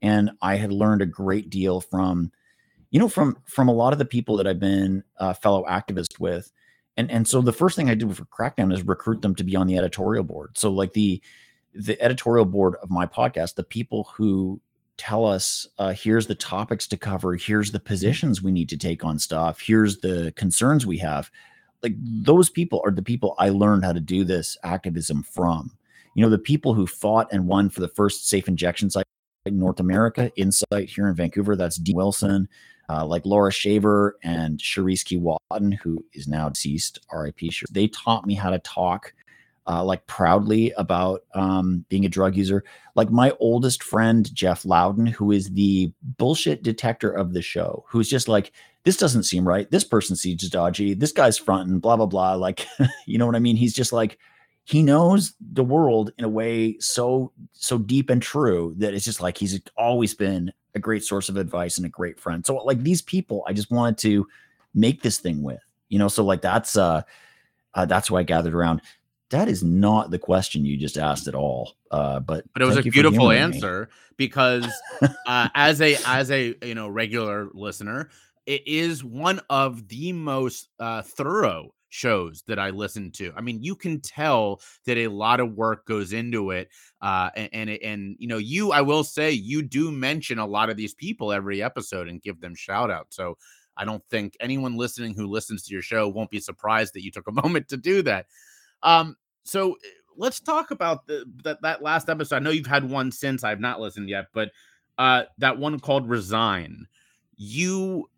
And 0.03 0.31
i 0.41 0.57
had 0.57 0.73
learned 0.73 1.03
a 1.03 1.07
great 1.07 1.51
deal 1.51 1.81
from 1.81 2.33
you 2.91 2.99
know, 2.99 3.09
from 3.09 3.39
from 3.45 3.69
a 3.69 3.73
lot 3.73 3.93
of 3.93 3.99
the 3.99 4.05
people 4.05 4.37
that 4.37 4.47
I've 4.47 4.61
been 4.61 5.05
a 5.17 5.35
fellow 5.35 5.65
activist 5.69 6.19
with, 6.19 6.51
and 6.97 7.11
and 7.11 7.27
so 7.27 7.41
the 7.41 7.53
first 7.53 7.77
thing 7.77 7.89
I 7.89 7.95
did 7.95 8.15
for 8.17 8.25
Crackdown 8.27 8.73
is 8.73 8.83
recruit 8.83 9.23
them 9.23 9.35
to 9.37 9.45
be 9.45 9.57
on 9.57 9.67
the 9.67 9.79
editorial 9.79 10.25
board. 10.25 10.59
So 10.59 10.71
like 10.71 10.93
the 10.93 11.23
the 11.73 12.01
editorial 12.03 12.47
board 12.47 12.75
of 12.83 12.91
my 12.91 13.07
podcast, 13.07 13.55
the 13.55 13.63
people 13.63 14.11
who 14.15 14.61
tell 14.97 15.25
us 15.25 15.67
uh, 15.79 15.93
here's 15.93 16.27
the 16.27 16.35
topics 16.35 16.87
to 16.89 16.97
cover, 16.97 17.35
here's 17.35 17.71
the 17.71 17.81
positions 17.81 18.43
we 18.43 18.53
need 18.53 18.69
to 18.69 18.77
take 18.77 19.05
on 19.05 19.19
stuff, 19.19 19.61
here's 19.61 19.99
the 19.99 20.33
concerns 20.37 20.85
we 20.85 20.99
have. 20.99 21.31
Like 21.83 21.95
those 21.97 22.51
people 22.51 22.83
are 22.85 22.91
the 22.91 23.03
people 23.03 23.35
I 23.39 23.51
learned 23.51 23.85
how 23.85 23.93
to 23.93 24.01
do 24.01 24.25
this 24.25 24.59
activism 24.65 25.23
from. 25.23 25.73
You 26.15 26.25
know, 26.25 26.29
the 26.29 26.39
people 26.39 26.75
who 26.75 26.87
fought 26.87 27.29
and 27.33 27.47
won 27.47 27.71
for 27.71 27.81
the 27.81 27.89
first 27.89 28.29
safe 28.29 28.49
injection 28.49 28.91
site 28.91 29.07
in 29.47 29.59
North 29.59 29.81
America, 29.81 30.31
Insite 30.37 30.91
here 30.91 31.09
in 31.09 31.15
Vancouver. 31.15 31.57
That's 31.57 31.77
Dean 31.77 31.97
Wilson 31.97 32.49
uh, 32.91 33.07
like 33.07 33.25
Laura 33.25 33.53
Shaver 33.53 34.17
and 34.23 34.59
Cherise 34.59 35.05
Key 35.05 35.19
Watton, 35.19 35.73
who 35.73 36.05
is 36.13 36.27
now 36.27 36.49
deceased, 36.49 36.99
RIP. 37.13 37.39
They 37.71 37.87
taught 37.89 38.27
me 38.27 38.35
how 38.35 38.51
to 38.51 38.59
talk 38.59 39.13
uh, 39.69 39.85
like 39.85 40.07
proudly 40.07 40.73
about 40.77 41.23
um, 41.35 41.85
being 41.89 42.05
a 42.05 42.09
drug 42.09 42.35
user. 42.35 42.65
Like 42.97 43.11
my 43.11 43.33
oldest 43.39 43.85
friend, 43.85 44.33
Jeff 44.35 44.65
Loudon, 44.65 45.07
who 45.07 45.31
is 45.31 45.51
the 45.51 45.93
bullshit 46.03 46.65
detector 46.65 47.11
of 47.11 47.33
the 47.33 47.43
show, 47.43 47.85
who's 47.89 48.09
just 48.09 48.27
like, 48.27 48.53
this 48.85 48.97
doesn't 48.97 49.25
seem 49.25 49.47
right. 49.47 49.71
This 49.71 49.85
person 49.85 50.17
seems 50.17 50.49
dodgy. 50.49 50.95
This 50.95 51.13
guy's 51.13 51.39
fronting, 51.39 51.79
blah, 51.79 51.97
blah, 51.97 52.07
blah. 52.07 52.35
Like, 52.35 52.67
you 53.07 53.19
know 53.19 53.27
what 53.27 53.37
I 53.37 53.41
mean? 53.41 53.57
He's 53.57 53.75
just 53.75 53.93
like, 53.93 54.19
he 54.71 54.85
knows 54.85 55.35
the 55.41 55.65
world 55.65 56.13
in 56.17 56.25
a 56.25 56.29
way 56.29 56.79
so 56.79 57.33
so 57.53 57.77
deep 57.77 58.09
and 58.09 58.23
true 58.23 58.73
that 58.79 58.95
it's 58.95 59.05
just 59.05 59.21
like 59.21 59.37
he's 59.37 59.61
always 59.77 60.15
been 60.15 60.53
a 60.77 60.79
great 60.79 61.03
source 61.03 61.29
of 61.29 61.37
advice 61.37 61.77
and 61.77 61.87
a 61.87 61.91
great 61.91 62.21
friend. 62.21 62.47
So 62.47 62.55
like 62.55 62.85
these 62.85 63.03
people, 63.03 63.43
I 63.49 63.53
just 63.53 63.73
wanted 63.73 63.99
to 63.99 64.29
make 64.73 65.03
this 65.03 65.19
thing 65.19 65.43
with, 65.43 65.59
you 65.89 65.99
know. 65.99 66.07
So 66.07 66.25
like 66.25 66.41
that's 66.41 66.77
uh, 66.77 67.03
uh 67.75 67.87
that's 67.87 68.13
why 68.13 68.21
I 68.21 68.23
gathered 68.23 68.55
around. 68.55 68.83
That 69.31 69.49
is 69.49 69.65
not 69.65 70.13
the 70.13 70.21
question 70.21 70.65
you 70.65 70.77
just 70.77 70.97
asked 70.97 71.27
at 71.27 71.35
all. 71.35 71.75
Uh, 71.91 72.21
but 72.21 72.45
but 72.53 72.63
it 72.63 72.67
was 72.67 72.77
a 72.77 72.83
beautiful 72.83 73.33
answer 73.33 73.89
me. 73.91 73.97
because 74.17 74.73
uh, 75.27 75.49
as 75.57 75.81
a 75.81 75.97
as 76.07 76.31
a 76.31 76.55
you 76.63 76.77
know 76.77 76.89
regular 76.89 77.49
listener, 77.55 78.11
it 78.47 78.63
is 78.69 79.03
one 79.03 79.41
of 79.51 79.89
the 79.89 80.13
most 80.13 80.69
uh, 80.79 81.03
thorough 81.03 81.75
shows 81.91 82.43
that 82.47 82.59
I 82.59 82.71
listen 82.71 83.11
to. 83.13 83.33
I 83.37 83.43
mean, 83.43 83.63
you 83.63 83.77
can 83.77 84.01
tell 84.01 84.61
that 84.87 84.97
a 84.97 85.09
lot 85.09 85.41
of 85.41 85.55
work 85.55 85.85
goes 85.87 86.13
into 86.13 86.53
it. 86.53 86.69
Uh, 87.03 87.31
and, 87.37 87.51
and, 87.53 87.71
and, 87.71 88.17
you 88.19 88.29
know, 88.29 88.39
you, 88.39 88.73
I 88.73 88.81
will 88.81 89.05
say, 89.05 89.31
you 89.33 89.61
do 89.63 89.91
mention 89.91 90.39
a 90.39 90.47
lot 90.47 90.71
of 90.71 90.77
these 90.77 90.95
people 90.95 91.33
every 91.33 91.63
episode 91.63 92.09
and 92.09 92.23
give 92.23 92.41
them 92.41 92.55
shout 92.55 92.91
out. 92.91 93.09
So 93.11 93.37
I 93.77 93.85
don't 93.85 94.05
think 94.09 94.37
anyone 94.41 94.77
listening 94.77 95.15
who 95.15 95.27
listens 95.27 95.65
to 95.65 95.73
your 95.73 95.83
show 95.83 96.09
won't 96.09 96.31
be 96.31 96.41
surprised 96.41 96.95
that 96.95 97.05
you 97.05 97.11
took 97.11 97.29
a 97.29 97.33
moment 97.43 97.69
to 97.69 97.77
do 97.77 98.03
that. 98.03 98.27
Um, 98.83 99.17
so 99.45 99.73
eh, 99.73 99.89
let's 100.17 100.41
talk 100.41 100.71
about 100.71 101.07
the 101.07 101.25
that, 101.45 101.61
that 101.63 101.83
last 101.83 102.09
episode. 102.09 102.37
I 102.37 102.41
know 102.41 102.51
you've 102.51 102.67
had 102.67 102.89
one 102.89 103.11
since 103.11 103.45
I've 103.45 103.61
not 103.61 103.81
listened 103.81 104.09
yet, 104.09 104.27
but 104.33 104.51
uh, 104.97 105.25
that 105.39 105.59
one 105.59 105.81
called 105.81 106.09
Resign. 106.09 106.87
You 107.37 108.11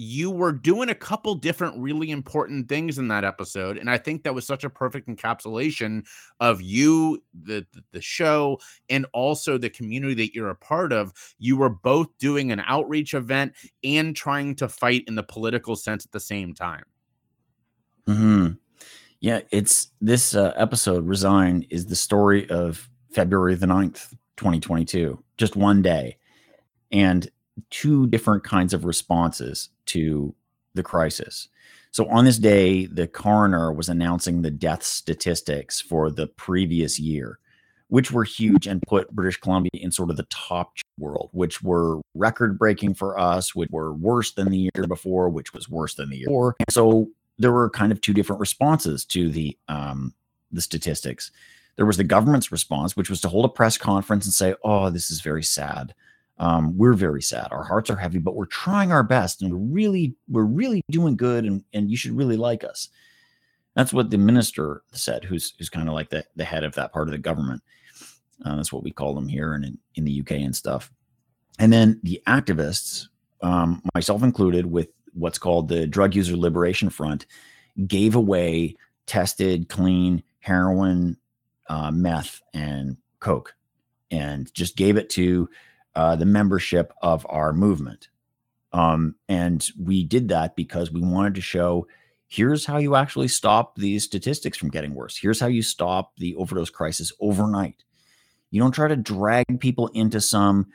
you 0.00 0.30
were 0.30 0.52
doing 0.52 0.90
a 0.90 0.94
couple 0.94 1.34
different 1.34 1.76
really 1.76 2.12
important 2.12 2.68
things 2.68 2.98
in 2.98 3.08
that 3.08 3.24
episode 3.24 3.76
and 3.76 3.90
i 3.90 3.98
think 3.98 4.22
that 4.22 4.32
was 4.32 4.46
such 4.46 4.62
a 4.62 4.70
perfect 4.70 5.08
encapsulation 5.08 6.06
of 6.38 6.62
you 6.62 7.20
the 7.42 7.66
the 7.90 8.00
show 8.00 8.60
and 8.88 9.06
also 9.12 9.58
the 9.58 9.68
community 9.68 10.14
that 10.14 10.34
you're 10.34 10.50
a 10.50 10.56
part 10.56 10.92
of. 10.92 11.12
You 11.38 11.56
were 11.56 11.68
both 11.68 12.06
doing 12.18 12.52
an 12.52 12.62
outreach 12.66 13.14
event 13.14 13.54
and 13.82 14.14
trying 14.14 14.54
to 14.56 14.68
fight 14.68 15.04
in 15.08 15.14
the 15.14 15.22
political 15.22 15.74
sense 15.76 16.04
at 16.04 16.12
the 16.12 16.20
same 16.20 16.54
time. 16.54 16.84
Hmm 18.06 18.48
yeah 19.20 19.40
it's 19.50 19.88
this 20.00 20.36
uh, 20.36 20.52
episode 20.54 21.04
resign 21.04 21.66
is 21.70 21.86
the 21.86 21.96
story 21.96 22.48
of 22.50 22.88
february 23.10 23.56
the 23.56 23.66
9th 23.66 24.14
2022 24.36 25.22
just 25.36 25.56
one 25.56 25.82
day. 25.82 26.16
And 26.90 27.28
two 27.70 28.06
different 28.08 28.44
kinds 28.44 28.72
of 28.72 28.84
responses 28.84 29.70
to 29.86 30.34
the 30.74 30.82
crisis. 30.82 31.48
So 31.90 32.08
on 32.08 32.24
this 32.24 32.38
day, 32.38 32.86
the 32.86 33.06
coroner 33.06 33.72
was 33.72 33.88
announcing 33.88 34.42
the 34.42 34.50
death 34.50 34.82
statistics 34.82 35.80
for 35.80 36.10
the 36.10 36.26
previous 36.26 36.98
year, 36.98 37.38
which 37.88 38.12
were 38.12 38.24
huge 38.24 38.66
and 38.66 38.82
put 38.82 39.10
British 39.10 39.38
Columbia 39.38 39.70
in 39.74 39.90
sort 39.90 40.10
of 40.10 40.16
the 40.16 40.26
top 40.30 40.76
world, 40.98 41.30
which 41.32 41.62
were 41.62 42.00
record 42.14 42.58
breaking 42.58 42.94
for 42.94 43.18
us, 43.18 43.54
which 43.54 43.70
were 43.70 43.94
worse 43.94 44.32
than 44.32 44.50
the 44.50 44.70
year 44.74 44.86
before, 44.86 45.28
which 45.30 45.54
was 45.54 45.68
worse 45.68 45.94
than 45.94 46.10
the 46.10 46.18
year 46.18 46.26
before. 46.26 46.56
And 46.60 46.72
So 46.72 47.08
there 47.38 47.52
were 47.52 47.70
kind 47.70 47.92
of 47.92 48.00
two 48.00 48.12
different 48.12 48.40
responses 48.40 49.04
to 49.06 49.30
the 49.30 49.56
um, 49.68 50.14
the 50.52 50.60
statistics. 50.60 51.30
There 51.76 51.86
was 51.86 51.96
the 51.96 52.04
government's 52.04 52.50
response, 52.50 52.96
which 52.96 53.10
was 53.10 53.20
to 53.20 53.28
hold 53.28 53.44
a 53.44 53.48
press 53.48 53.78
conference 53.78 54.24
and 54.24 54.34
say, 54.34 54.54
"Oh, 54.64 54.90
this 54.90 55.10
is 55.10 55.20
very 55.20 55.42
sad." 55.42 55.94
Um, 56.38 56.76
we're 56.76 56.94
very 56.94 57.22
sad. 57.22 57.48
Our 57.50 57.64
hearts 57.64 57.90
are 57.90 57.96
heavy, 57.96 58.18
but 58.18 58.36
we're 58.36 58.46
trying 58.46 58.92
our 58.92 59.02
best, 59.02 59.42
and 59.42 59.52
we're 59.52 59.74
really 59.74 60.14
we're 60.28 60.44
really 60.44 60.82
doing 60.90 61.16
good, 61.16 61.44
and 61.44 61.64
and 61.72 61.90
you 61.90 61.96
should 61.96 62.16
really 62.16 62.36
like 62.36 62.64
us. 62.64 62.88
That's 63.74 63.92
what 63.92 64.10
the 64.10 64.18
minister 64.18 64.82
said, 64.92 65.24
who's 65.24 65.54
who's 65.58 65.68
kind 65.68 65.88
of 65.88 65.94
like 65.94 66.10
the 66.10 66.24
the 66.36 66.44
head 66.44 66.64
of 66.64 66.74
that 66.74 66.92
part 66.92 67.08
of 67.08 67.12
the 67.12 67.18
government. 67.18 67.62
Uh, 68.44 68.56
that's 68.56 68.72
what 68.72 68.84
we 68.84 68.92
call 68.92 69.14
them 69.14 69.26
here 69.26 69.54
and 69.54 69.64
in, 69.64 69.78
in 69.96 70.04
the 70.04 70.20
UK 70.20 70.32
and 70.32 70.54
stuff. 70.54 70.92
And 71.58 71.72
then 71.72 71.98
the 72.04 72.22
activists, 72.28 73.08
um, 73.42 73.82
myself 73.96 74.22
included, 74.22 74.66
with 74.66 74.90
what's 75.12 75.38
called 75.38 75.68
the 75.68 75.88
Drug 75.88 76.14
User 76.14 76.36
Liberation 76.36 76.88
Front, 76.88 77.26
gave 77.88 78.14
away 78.14 78.76
tested, 79.06 79.68
clean 79.68 80.22
heroin, 80.38 81.16
uh, 81.68 81.90
meth, 81.90 82.40
and 82.54 82.96
coke, 83.18 83.56
and 84.12 84.52
just 84.54 84.76
gave 84.76 84.96
it 84.96 85.10
to 85.10 85.48
uh, 85.98 86.14
the 86.14 86.24
membership 86.24 86.92
of 87.02 87.26
our 87.28 87.52
movement. 87.52 88.06
Um, 88.72 89.16
and 89.28 89.68
we 89.76 90.04
did 90.04 90.28
that 90.28 90.54
because 90.54 90.92
we 90.92 91.00
wanted 91.00 91.34
to 91.34 91.40
show 91.40 91.88
here's 92.28 92.64
how 92.64 92.76
you 92.76 92.94
actually 92.94 93.26
stop 93.26 93.74
these 93.74 94.04
statistics 94.04 94.56
from 94.56 94.70
getting 94.70 94.94
worse. 94.94 95.16
Here's 95.16 95.40
how 95.40 95.48
you 95.48 95.60
stop 95.60 96.12
the 96.16 96.36
overdose 96.36 96.70
crisis 96.70 97.10
overnight. 97.18 97.82
You 98.52 98.60
don't 98.62 98.70
try 98.70 98.86
to 98.86 98.94
drag 98.94 99.58
people 99.58 99.88
into 99.88 100.20
some 100.20 100.68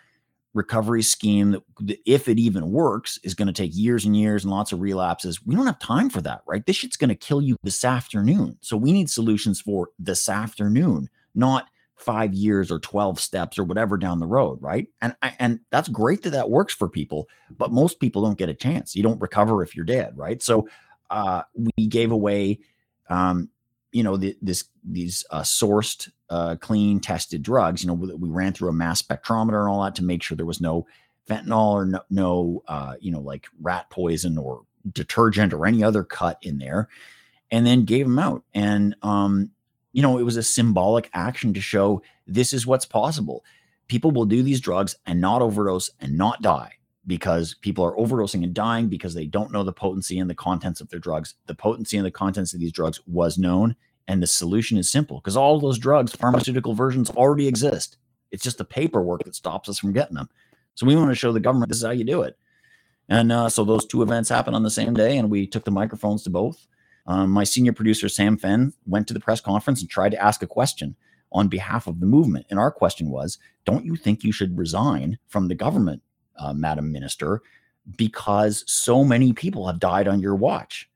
recovery 0.53 1.01
scheme 1.01 1.51
that, 1.51 1.99
if 2.05 2.27
it 2.27 2.37
even 2.37 2.69
works, 2.69 3.17
is 3.23 3.33
going 3.33 3.47
to 3.47 3.53
take 3.53 3.71
years 3.73 4.03
and 4.03 4.17
years 4.17 4.43
and 4.43 4.51
lots 4.51 4.73
of 4.73 4.81
relapses. 4.81 5.45
We 5.45 5.55
don't 5.55 5.67
have 5.67 5.79
time 5.79 6.09
for 6.09 6.19
that, 6.19 6.41
right? 6.45 6.65
This 6.65 6.75
shit's 6.75 6.97
going 6.97 7.09
to 7.09 7.15
kill 7.15 7.41
you 7.41 7.55
this 7.63 7.85
afternoon. 7.85 8.57
So 8.59 8.75
we 8.75 8.91
need 8.91 9.09
solutions 9.09 9.61
for 9.61 9.87
this 9.97 10.27
afternoon, 10.27 11.09
not 11.33 11.69
five 12.03 12.33
years 12.33 12.71
or 12.71 12.79
12 12.79 13.19
steps 13.19 13.57
or 13.57 13.63
whatever 13.63 13.97
down 13.97 14.19
the 14.19 14.27
road 14.27 14.59
right? 14.61 14.87
And 15.01 15.15
and 15.39 15.59
that's 15.69 15.89
great 15.89 16.23
that 16.23 16.31
that 16.31 16.49
works 16.49 16.73
for 16.73 16.89
people 16.89 17.27
but 17.57 17.71
most 17.71 17.99
people 17.99 18.21
don't 18.21 18.37
get 18.37 18.49
a 18.49 18.53
chance. 18.53 18.95
You 18.95 19.03
don't 19.03 19.21
recover 19.21 19.63
if 19.63 19.75
you're 19.75 19.85
dead 19.85 20.17
right? 20.17 20.41
So 20.41 20.67
uh, 21.09 21.43
we 21.77 21.87
gave 21.87 22.11
away 22.11 22.59
um, 23.09 23.49
you 23.91 24.03
know 24.03 24.17
the, 24.17 24.35
this 24.41 24.65
these 24.83 25.25
uh, 25.29 25.41
sourced 25.41 26.09
uh, 26.29 26.55
clean 26.59 26.99
tested 26.99 27.43
drugs 27.43 27.83
you 27.83 27.87
know 27.87 27.93
we 27.93 28.29
ran 28.29 28.53
through 28.53 28.69
a 28.69 28.73
mass 28.73 29.01
spectrometer 29.01 29.59
and 29.59 29.69
all 29.69 29.83
that 29.83 29.95
to 29.95 30.03
make 30.03 30.23
sure 30.23 30.35
there 30.35 30.45
was 30.45 30.61
no 30.61 30.87
fentanyl 31.29 31.73
or 31.73 31.85
no, 31.85 32.01
no 32.09 32.63
uh, 32.67 32.95
you 32.99 33.11
know 33.11 33.19
like 33.19 33.45
rat 33.61 33.89
poison 33.89 34.37
or 34.37 34.63
detergent 34.91 35.53
or 35.53 35.65
any 35.65 35.83
other 35.83 36.03
cut 36.03 36.37
in 36.41 36.57
there 36.57 36.89
and 37.53 37.65
then 37.67 37.85
gave 37.85 38.05
them 38.05 38.19
out. 38.19 38.43
And 38.53 38.95
um, 39.03 39.51
you 39.93 40.01
know, 40.01 40.17
it 40.17 40.23
was 40.23 40.37
a 40.37 40.43
symbolic 40.43 41.09
action 41.13 41.53
to 41.53 41.61
show 41.61 42.01
this 42.27 42.51
is 42.51 42.67
what's 42.67 42.85
possible. 42.85 43.45
People 43.87 44.11
will 44.11 44.25
do 44.25 44.43
these 44.43 44.59
drugs 44.59 44.95
and 45.05 45.21
not 45.21 45.41
overdose 45.41 45.89
and 46.01 46.17
not 46.17 46.41
die 46.41 46.73
because 47.05 47.55
people 47.55 47.85
are 47.85 47.95
overdosing 47.95 48.43
and 48.43 48.53
dying 48.53 48.87
because 48.87 49.13
they 49.13 49.25
don't 49.25 49.51
know 49.51 49.63
the 49.63 49.73
potency 49.73 50.19
and 50.19 50.29
the 50.29 50.35
contents 50.35 50.81
of 50.81 50.89
their 50.89 50.99
drugs. 50.99 51.35
The 51.45 51.55
potency 51.55 51.97
and 51.97 52.05
the 52.05 52.11
contents 52.11 52.53
of 52.53 52.59
these 52.59 52.71
drugs 52.71 52.99
was 53.05 53.37
known, 53.37 53.75
and 54.07 54.21
the 54.21 54.27
solution 54.27 54.77
is 54.77 54.89
simple 54.89 55.17
because 55.17 55.37
all 55.37 55.59
those 55.59 55.77
drugs, 55.77 56.15
pharmaceutical 56.15 56.73
versions, 56.73 57.09
already 57.11 57.47
exist. 57.47 57.97
It's 58.31 58.43
just 58.43 58.57
the 58.57 58.65
paperwork 58.65 59.23
that 59.25 59.35
stops 59.35 59.69
us 59.69 59.79
from 59.79 59.93
getting 59.93 60.15
them. 60.15 60.29
So 60.75 60.85
we 60.87 60.95
want 60.95 61.09
to 61.09 61.15
show 61.15 61.31
the 61.31 61.39
government 61.39 61.69
this 61.69 61.77
is 61.77 61.85
how 61.85 61.91
you 61.91 62.03
do 62.03 62.23
it. 62.23 62.37
And 63.09 63.31
uh, 63.31 63.49
so 63.49 63.63
those 63.63 63.85
two 63.85 64.01
events 64.01 64.29
happened 64.29 64.55
on 64.55 64.63
the 64.63 64.71
same 64.71 64.93
day, 64.93 65.17
and 65.17 65.29
we 65.29 65.45
took 65.45 65.65
the 65.65 65.71
microphones 65.71 66.23
to 66.23 66.29
both. 66.29 66.65
Um, 67.05 67.31
my 67.31 67.43
senior 67.43 67.73
producer, 67.73 68.07
Sam 68.07 68.37
Fenn, 68.37 68.73
went 68.85 69.07
to 69.07 69.13
the 69.13 69.19
press 69.19 69.41
conference 69.41 69.81
and 69.81 69.89
tried 69.89 70.11
to 70.11 70.23
ask 70.23 70.41
a 70.41 70.47
question 70.47 70.95
on 71.31 71.47
behalf 71.47 71.87
of 71.87 71.99
the 71.99 72.05
movement. 72.05 72.45
And 72.49 72.59
our 72.59 72.71
question 72.71 73.09
was 73.09 73.37
Don't 73.65 73.85
you 73.85 73.95
think 73.95 74.23
you 74.23 74.31
should 74.31 74.57
resign 74.57 75.17
from 75.27 75.47
the 75.47 75.55
government, 75.55 76.01
uh, 76.37 76.53
Madam 76.53 76.91
Minister, 76.91 77.41
because 77.97 78.63
so 78.67 79.03
many 79.03 79.33
people 79.33 79.67
have 79.67 79.79
died 79.79 80.07
on 80.07 80.21
your 80.21 80.35
watch? 80.35 80.89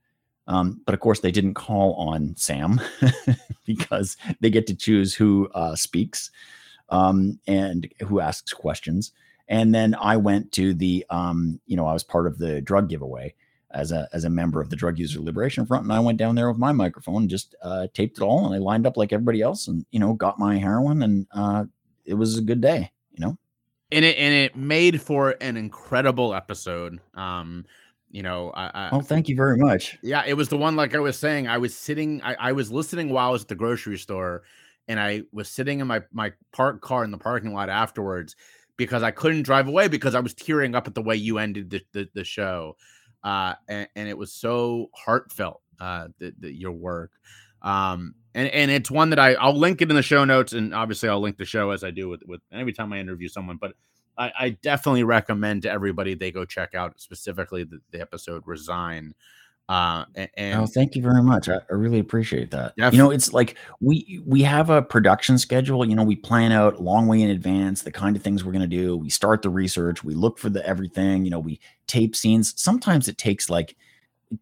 Um, 0.48 0.82
but 0.86 0.94
of 0.94 1.02
course, 1.02 1.20
they 1.20 1.32
didn't 1.32 1.56
call 1.56 1.94
on 1.96 2.36
Sam 2.38 2.80
because 3.66 4.16
they 4.40 4.50
get 4.50 4.66
to 4.68 4.76
choose 4.76 5.14
who 5.14 5.50
uh, 5.54 5.76
speaks 5.76 6.32
um, 6.90 7.40
and 7.48 7.92
who 8.08 8.22
asks 8.22 8.54
questions. 8.54 9.12
And 9.50 9.76
then 9.76 9.96
I 9.96 10.16
went 10.18 10.54
to 10.54 10.74
the, 10.74 11.06
um, 11.10 11.60
you 11.66 11.76
know, 11.76 11.86
I 11.86 11.94
was 11.94 12.04
part 12.04 12.28
of 12.28 12.38
the 12.38 12.62
drug 12.62 12.90
giveaway 12.90 13.36
as 13.72 13.92
a 13.92 14.08
as 14.14 14.24
a 14.24 14.30
member 14.30 14.62
of 14.62 14.70
the 14.70 14.76
Drug 14.76 14.98
User 14.98 15.20
Liberation 15.20 15.66
Front, 15.66 15.84
and 15.84 15.94
I 15.94 16.00
went 16.00 16.18
down 16.18 16.36
there 16.36 16.50
with 16.50 16.58
my 16.58 16.72
microphone 16.72 17.24
and 17.24 17.30
just 17.30 17.56
uh, 17.62 17.88
taped 17.94 18.18
it 18.18 18.24
all, 18.24 18.46
and 18.46 18.56
I 18.56 18.60
lined 18.60 18.88
up 18.88 18.98
like 18.98 19.12
everybody 19.12 19.42
else, 19.42 19.68
and 19.68 19.86
you 19.92 20.00
know, 20.00 20.14
got 20.14 20.40
my 20.40 20.58
heroin, 20.58 21.04
and 21.04 21.28
uh, 21.32 21.66
it 22.06 22.14
was 22.14 22.38
a 22.38 22.42
good 22.42 22.62
day, 22.62 22.92
you 23.12 23.26
know. 23.26 23.38
And 23.92 24.04
it 24.04 24.18
and 24.18 24.34
it 24.34 24.56
made 24.56 25.02
for 25.02 25.36
an 25.42 25.58
incredible 25.58 26.34
episode. 26.34 27.00
Um, 27.14 27.66
you 28.10 28.24
know, 28.24 28.52
I, 28.52 28.72
I 28.74 28.90
oh, 28.94 29.02
thank 29.02 29.28
you 29.28 29.36
very 29.36 29.58
much. 29.58 29.98
Yeah, 30.02 30.24
it 30.26 30.34
was 30.34 30.50
the 30.50 30.58
one 30.58 30.76
like 30.76 30.96
I 30.96 31.00
was 31.00 31.18
saying. 31.18 31.48
I 31.48 31.58
was 31.58 31.76
sitting, 31.76 32.22
I, 32.24 32.36
I 32.40 32.52
was 32.54 32.72
listening 32.72 33.10
while 33.10 33.30
I 33.30 33.32
was 33.32 33.44
at 33.44 33.48
the 33.50 33.56
grocery 33.56 33.98
store, 33.98 34.44
and 34.88 35.00
I 35.00 35.24
was 35.34 35.50
sitting 35.50 35.82
in 35.82 35.88
my 35.88 36.02
my 36.14 36.32
parked 36.54 36.82
car 36.82 37.04
in 37.04 37.12
the 37.12 37.18
parking 37.18 37.54
lot 37.54 37.70
afterwards 37.70 38.36
because 38.78 39.04
I 39.04 39.12
couldn't 39.12 39.44
drive 39.44 39.68
away 39.68 39.88
because 39.88 40.16
I 40.16 40.20
was 40.20 40.34
tearing 40.34 40.76
up 40.76 40.88
at 40.88 40.96
the 40.96 41.02
way 41.02 41.16
you 41.16 41.38
ended 41.38 41.70
the 41.70 41.82
the, 41.92 42.10
the 42.14 42.24
show, 42.24 42.78
uh, 43.24 43.54
and, 43.68 43.88
and, 43.96 44.10
it 44.10 44.18
was 44.18 44.32
so 44.32 44.90
heartfelt. 44.94 45.62
Uh, 45.80 46.08
the, 46.20 46.34
your 46.52 46.72
work, 46.72 47.12
um, 47.62 48.16
and 48.34 48.48
and 48.50 48.72
it's 48.72 48.90
one 48.90 49.12
that 49.12 49.20
I 49.20 49.34
I'll 49.34 49.58
link 49.58 49.82
it 49.82 49.90
in 49.90 49.96
the 49.96 50.02
show 50.02 50.26
notes, 50.26 50.54
and 50.54 50.74
obviously 50.74 51.10
I'll 51.10 51.22
link 51.22 51.38
the 51.38 51.46
show 51.46 51.72
as 51.72 51.84
I 51.84 51.92
do 51.92 52.10
with 52.10 52.22
with 52.26 52.42
every 52.52 52.74
time 52.74 52.92
I 52.94 53.00
interview 53.00 53.28
someone, 53.28 53.58
but. 53.58 53.74
I, 54.20 54.32
I 54.40 54.50
definitely 54.50 55.04
recommend 55.04 55.62
to 55.62 55.70
everybody 55.70 56.16
they 56.16 56.32
go 56.32 56.44
check 56.44 56.74
out 56.74 57.00
specifically 57.00 57.64
the, 57.64 57.82
the 57.92 58.02
episode 58.02 58.42
"Resign," 58.48 59.14
Uh, 59.70 60.06
and, 60.38 60.62
oh, 60.62 60.66
thank 60.66 60.96
you 60.96 61.02
very 61.02 61.22
much. 61.22 61.50
I, 61.50 61.58
I 61.70 61.74
really 61.74 62.00
appreciate 62.00 62.52
that. 62.52 62.74
You 62.78 62.98
know, 62.98 63.12
it's 63.12 63.34
like 63.34 63.58
we 63.82 64.22
we 64.26 64.42
have 64.44 64.70
a 64.70 64.82
production 64.82 65.38
schedule. 65.38 65.84
You 65.84 65.94
know, 65.96 66.04
we 66.04 66.16
plan 66.16 66.54
out 66.54 66.82
long 66.82 67.08
way 67.08 67.22
in 67.22 67.30
advance 67.30 67.82
the 67.82 67.92
kind 67.92 68.16
of 68.16 68.24
things 68.24 68.46
we're 68.46 68.54
going 68.54 68.62
to 68.62 68.68
do. 68.68 68.96
We 68.96 69.10
start 69.10 69.42
the 69.42 69.50
research. 69.50 70.06
We 70.06 70.14
look 70.14 70.38
for 70.38 70.50
the 70.50 70.66
everything. 70.66 71.26
You 71.26 71.32
know, 71.32 71.40
we 71.40 71.60
tape 71.86 72.16
scenes. 72.16 72.54
Sometimes 72.60 73.10
it 73.10 73.18
takes 73.18 73.50
like 73.50 73.76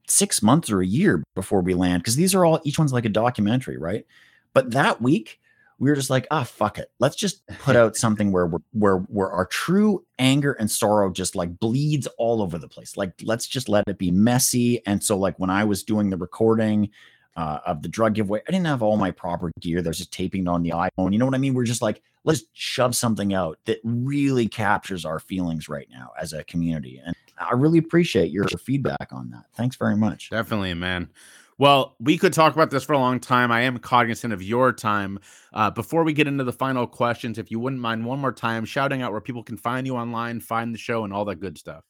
six 0.07 0.43
months 0.43 0.69
or 0.69 0.81
a 0.81 0.85
year 0.85 1.23
before 1.33 1.61
we 1.61 1.73
land 1.73 2.03
because 2.03 2.15
these 2.15 2.35
are 2.35 2.45
all 2.45 2.59
each 2.63 2.77
one's 2.77 2.93
like 2.93 3.05
a 3.05 3.09
documentary, 3.09 3.77
right? 3.77 4.05
But 4.53 4.71
that 4.71 5.01
week 5.01 5.39
we 5.79 5.89
were 5.89 5.95
just 5.95 6.09
like, 6.09 6.27
ah, 6.31 6.43
fuck 6.43 6.77
it. 6.77 6.91
Let's 6.99 7.15
just 7.15 7.45
put 7.59 7.75
out 7.75 7.95
something 7.95 8.31
where 8.31 8.47
we're, 8.47 8.59
where 8.71 8.97
where 8.97 9.31
our 9.31 9.45
true 9.45 10.05
anger 10.19 10.53
and 10.53 10.69
sorrow 10.69 11.11
just 11.11 11.35
like 11.35 11.59
bleeds 11.59 12.07
all 12.17 12.41
over 12.41 12.57
the 12.57 12.67
place. 12.67 12.97
Like, 12.97 13.13
let's 13.23 13.47
just 13.47 13.69
let 13.69 13.87
it 13.87 13.97
be 13.97 14.11
messy. 14.11 14.85
And 14.85 15.03
so, 15.03 15.17
like 15.17 15.37
when 15.39 15.49
I 15.49 15.63
was 15.63 15.83
doing 15.83 16.09
the 16.09 16.17
recording 16.17 16.89
uh, 17.35 17.59
of 17.65 17.81
the 17.81 17.89
drug 17.89 18.13
giveaway, 18.13 18.41
I 18.47 18.51
didn't 18.51 18.67
have 18.67 18.81
all 18.81 18.97
my 18.97 19.11
proper 19.11 19.51
gear. 19.59 19.81
There's 19.81 19.97
just 19.97 20.13
taping 20.13 20.47
on 20.47 20.63
the 20.63 20.71
iPhone. 20.71 21.11
You 21.11 21.19
know 21.19 21.25
what 21.25 21.35
I 21.35 21.39
mean? 21.39 21.53
We're 21.53 21.65
just 21.65 21.81
like, 21.81 22.01
let's 22.23 22.43
shove 22.53 22.95
something 22.95 23.33
out 23.33 23.59
that 23.65 23.79
really 23.83 24.47
captures 24.47 25.05
our 25.05 25.19
feelings 25.19 25.67
right 25.67 25.87
now 25.91 26.11
as 26.19 26.33
a 26.33 26.43
community. 26.45 27.01
And 27.05 27.15
I 27.37 27.53
really 27.53 27.79
appreciate 27.79 28.31
your 28.31 28.47
feedback 28.47 29.09
on 29.11 29.29
that. 29.31 29.45
Thanks 29.55 29.75
very 29.75 29.97
much. 29.97 30.29
Definitely, 30.29 30.73
man. 30.73 31.09
Well, 31.57 31.95
we 31.99 32.17
could 32.17 32.33
talk 32.33 32.53
about 32.53 32.69
this 32.69 32.83
for 32.83 32.93
a 32.93 32.99
long 32.99 33.19
time. 33.19 33.51
I 33.51 33.61
am 33.61 33.77
cognizant 33.79 34.33
of 34.33 34.43
your 34.43 34.73
time. 34.73 35.19
Uh, 35.53 35.71
before 35.71 36.03
we 36.03 36.11
get 36.11 36.27
into 36.27 36.43
the 36.43 36.51
final 36.51 36.85
questions, 36.85 37.37
if 37.37 37.49
you 37.49 37.59
wouldn't 37.59 37.81
mind 37.81 38.05
one 38.05 38.19
more 38.19 38.33
time 38.33 38.65
shouting 38.65 39.01
out 39.01 39.13
where 39.13 39.21
people 39.21 39.43
can 39.43 39.55
find 39.55 39.87
you 39.87 39.95
online, 39.95 40.41
find 40.41 40.73
the 40.73 40.77
show, 40.77 41.05
and 41.05 41.13
all 41.13 41.23
that 41.25 41.39
good 41.39 41.57
stuff. 41.57 41.85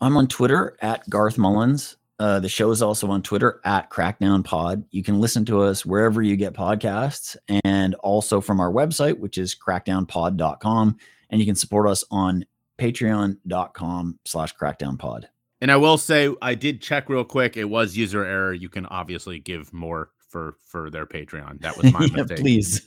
I'm 0.00 0.16
on 0.16 0.26
Twitter 0.26 0.76
at 0.82 1.08
Garth 1.08 1.38
Mullins. 1.38 1.96
Uh, 2.18 2.40
the 2.40 2.48
show 2.48 2.70
is 2.70 2.82
also 2.82 3.08
on 3.10 3.22
Twitter 3.22 3.60
at 3.64 3.90
Crackdown 3.90 4.42
Pod. 4.42 4.84
You 4.90 5.02
can 5.02 5.20
listen 5.20 5.44
to 5.46 5.60
us 5.60 5.86
wherever 5.86 6.22
you 6.22 6.36
get 6.36 6.54
podcasts 6.54 7.36
and 7.64 7.94
also 7.96 8.40
from 8.40 8.58
our 8.58 8.72
website, 8.72 9.18
which 9.18 9.38
is 9.38 9.54
crackdownpod.com. 9.54 10.96
And 11.30 11.40
you 11.40 11.46
can 11.46 11.56
support 11.56 11.88
us 11.88 12.04
on 12.10 12.44
patreon.com 12.78 14.18
slash 14.24 14.54
crackdownpod. 14.56 15.26
And 15.66 15.72
I 15.72 15.76
will 15.78 15.98
say, 15.98 16.32
I 16.40 16.54
did 16.54 16.80
check 16.80 17.08
real 17.08 17.24
quick. 17.24 17.56
It 17.56 17.64
was 17.64 17.96
user 17.96 18.24
error. 18.24 18.54
You 18.54 18.68
can 18.68 18.86
obviously 18.86 19.40
give 19.40 19.72
more 19.72 20.10
for 20.28 20.58
for 20.62 20.90
their 20.90 21.06
Patreon. 21.06 21.60
That 21.60 21.76
was 21.76 21.92
my 21.92 22.04
yeah, 22.04 22.22
mistake. 22.22 22.38
Please 22.38 22.86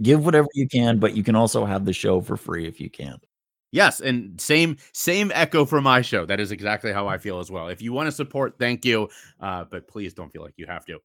give 0.00 0.24
whatever 0.24 0.48
you 0.54 0.66
can, 0.66 0.98
but 0.98 1.14
you 1.14 1.22
can 1.22 1.36
also 1.36 1.66
have 1.66 1.84
the 1.84 1.92
show 1.92 2.22
for 2.22 2.38
free 2.38 2.66
if 2.66 2.80
you 2.80 2.88
can. 2.88 3.18
Yes, 3.72 4.00
and 4.00 4.40
same 4.40 4.78
same 4.94 5.32
echo 5.34 5.66
for 5.66 5.82
my 5.82 6.00
show. 6.00 6.24
That 6.24 6.40
is 6.40 6.50
exactly 6.50 6.94
how 6.94 7.08
I 7.08 7.18
feel 7.18 7.40
as 7.40 7.50
well. 7.50 7.68
If 7.68 7.82
you 7.82 7.92
want 7.92 8.06
to 8.06 8.12
support, 8.12 8.54
thank 8.58 8.86
you, 8.86 9.10
uh, 9.38 9.64
but 9.70 9.86
please 9.86 10.14
don't 10.14 10.32
feel 10.32 10.40
like 10.40 10.54
you 10.56 10.64
have 10.64 10.86
to. 10.86 10.98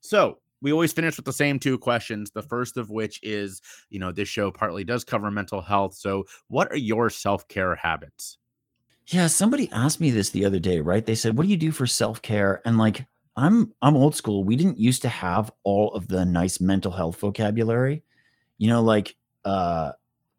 So 0.00 0.38
we 0.62 0.72
always 0.72 0.94
finish 0.94 1.18
with 1.18 1.26
the 1.26 1.34
same 1.34 1.58
two 1.58 1.76
questions. 1.76 2.30
The 2.30 2.40
first 2.40 2.78
of 2.78 2.88
which 2.88 3.20
is, 3.22 3.60
you 3.90 3.98
know, 3.98 4.10
this 4.10 4.30
show 4.30 4.50
partly 4.50 4.84
does 4.84 5.04
cover 5.04 5.30
mental 5.30 5.60
health. 5.60 5.96
So, 5.96 6.24
what 6.48 6.72
are 6.72 6.78
your 6.78 7.10
self 7.10 7.46
care 7.46 7.74
habits? 7.74 8.38
Yeah, 9.10 9.26
somebody 9.26 9.68
asked 9.72 10.00
me 10.00 10.10
this 10.10 10.30
the 10.30 10.44
other 10.44 10.60
day, 10.60 10.80
right? 10.80 11.04
They 11.04 11.16
said, 11.16 11.36
"What 11.36 11.44
do 11.44 11.50
you 11.50 11.56
do 11.56 11.72
for 11.72 11.86
self-care?" 11.86 12.62
And 12.64 12.78
like, 12.78 13.06
I'm 13.36 13.72
I'm 13.82 13.96
old 13.96 14.14
school. 14.14 14.44
We 14.44 14.54
didn't 14.54 14.78
used 14.78 15.02
to 15.02 15.08
have 15.08 15.50
all 15.64 15.92
of 15.94 16.06
the 16.08 16.24
nice 16.24 16.60
mental 16.60 16.92
health 16.92 17.18
vocabulary. 17.18 18.04
You 18.58 18.68
know, 18.68 18.82
like 18.82 19.16
uh 19.44 19.92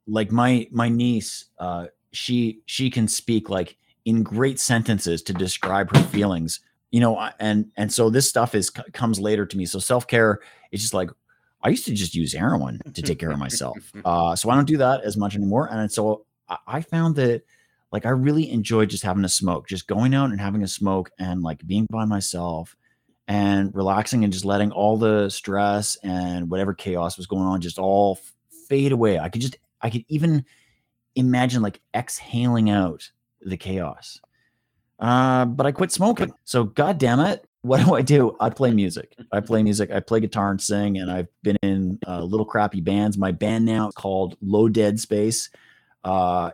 like 0.07 0.31
my 0.31 0.67
my 0.71 0.87
niece, 0.87 1.45
uh 1.59 1.87
she 2.13 2.61
she 2.65 2.89
can 2.89 3.07
speak 3.07 3.49
like 3.49 3.77
in 4.05 4.23
great 4.23 4.59
sentences 4.59 5.21
to 5.23 5.33
describe 5.33 5.93
her 5.95 6.03
feelings. 6.03 6.61
You 6.91 7.01
know, 7.01 7.29
and 7.39 7.71
and 7.75 7.91
so 7.91 8.09
this 8.09 8.29
stuff 8.29 8.55
is 8.55 8.69
comes 8.69 9.19
later 9.19 9.45
to 9.45 9.57
me. 9.57 9.65
So 9.65 9.79
self-care 9.79 10.39
is 10.71 10.81
just 10.81 10.93
like 10.93 11.09
I 11.61 11.69
used 11.69 11.85
to 11.85 11.93
just 11.93 12.15
use 12.15 12.33
heroin 12.33 12.79
to 12.93 13.01
take 13.01 13.19
care 13.19 13.31
of 13.31 13.39
myself. 13.39 13.77
Uh 14.05 14.35
so 14.35 14.49
I 14.49 14.55
don't 14.55 14.67
do 14.67 14.77
that 14.77 15.03
as 15.03 15.17
much 15.17 15.35
anymore. 15.35 15.67
And 15.69 15.91
so 15.91 16.25
I, 16.47 16.57
I 16.67 16.81
found 16.81 17.15
that 17.17 17.43
like 17.91 18.05
I 18.05 18.09
really 18.09 18.49
enjoyed 18.49 18.89
just 18.89 19.03
having 19.03 19.25
a 19.25 19.29
smoke, 19.29 19.67
just 19.67 19.87
going 19.87 20.13
out 20.13 20.31
and 20.31 20.39
having 20.39 20.63
a 20.63 20.67
smoke 20.67 21.11
and 21.19 21.43
like 21.43 21.65
being 21.67 21.87
by 21.89 22.05
myself 22.05 22.75
and 23.27 23.73
relaxing 23.75 24.23
and 24.23 24.31
just 24.31 24.45
letting 24.45 24.71
all 24.71 24.97
the 24.97 25.29
stress 25.29 25.97
and 26.03 26.49
whatever 26.49 26.73
chaos 26.73 27.17
was 27.17 27.27
going 27.27 27.43
on 27.43 27.61
just 27.61 27.79
all 27.79 28.19
fade 28.67 28.91
away. 28.91 29.19
I 29.19 29.29
could 29.29 29.41
just 29.41 29.57
I 29.81 29.89
could 29.89 30.05
even 30.07 30.45
imagine 31.15 31.61
like 31.61 31.81
exhaling 31.93 32.69
out 32.69 33.11
the 33.41 33.57
chaos. 33.57 34.19
Uh, 34.99 35.45
but 35.45 35.65
I 35.65 35.71
quit 35.71 35.91
smoking. 35.91 36.31
So 36.45 36.63
god 36.63 36.97
damn 36.97 37.19
it, 37.19 37.45
what 37.61 37.83
do 37.85 37.93
I 37.93 38.01
do? 38.01 38.35
I 38.39 38.49
play 38.49 38.71
music. 38.71 39.15
I 39.31 39.39
play 39.39 39.63
music. 39.63 39.91
I 39.91 39.99
play 39.99 40.19
guitar 40.19 40.49
and 40.51 40.61
sing, 40.61 40.97
and 40.97 41.11
I've 41.11 41.27
been 41.43 41.57
in 41.61 41.99
uh, 42.07 42.23
little 42.23 42.45
crappy 42.45 42.81
bands. 42.81 43.17
My 43.17 43.31
band 43.31 43.65
now 43.65 43.89
is 43.89 43.95
called 43.95 44.37
Low 44.41 44.67
Dead 44.69 44.99
Space. 44.99 45.49
Uh, 46.03 46.51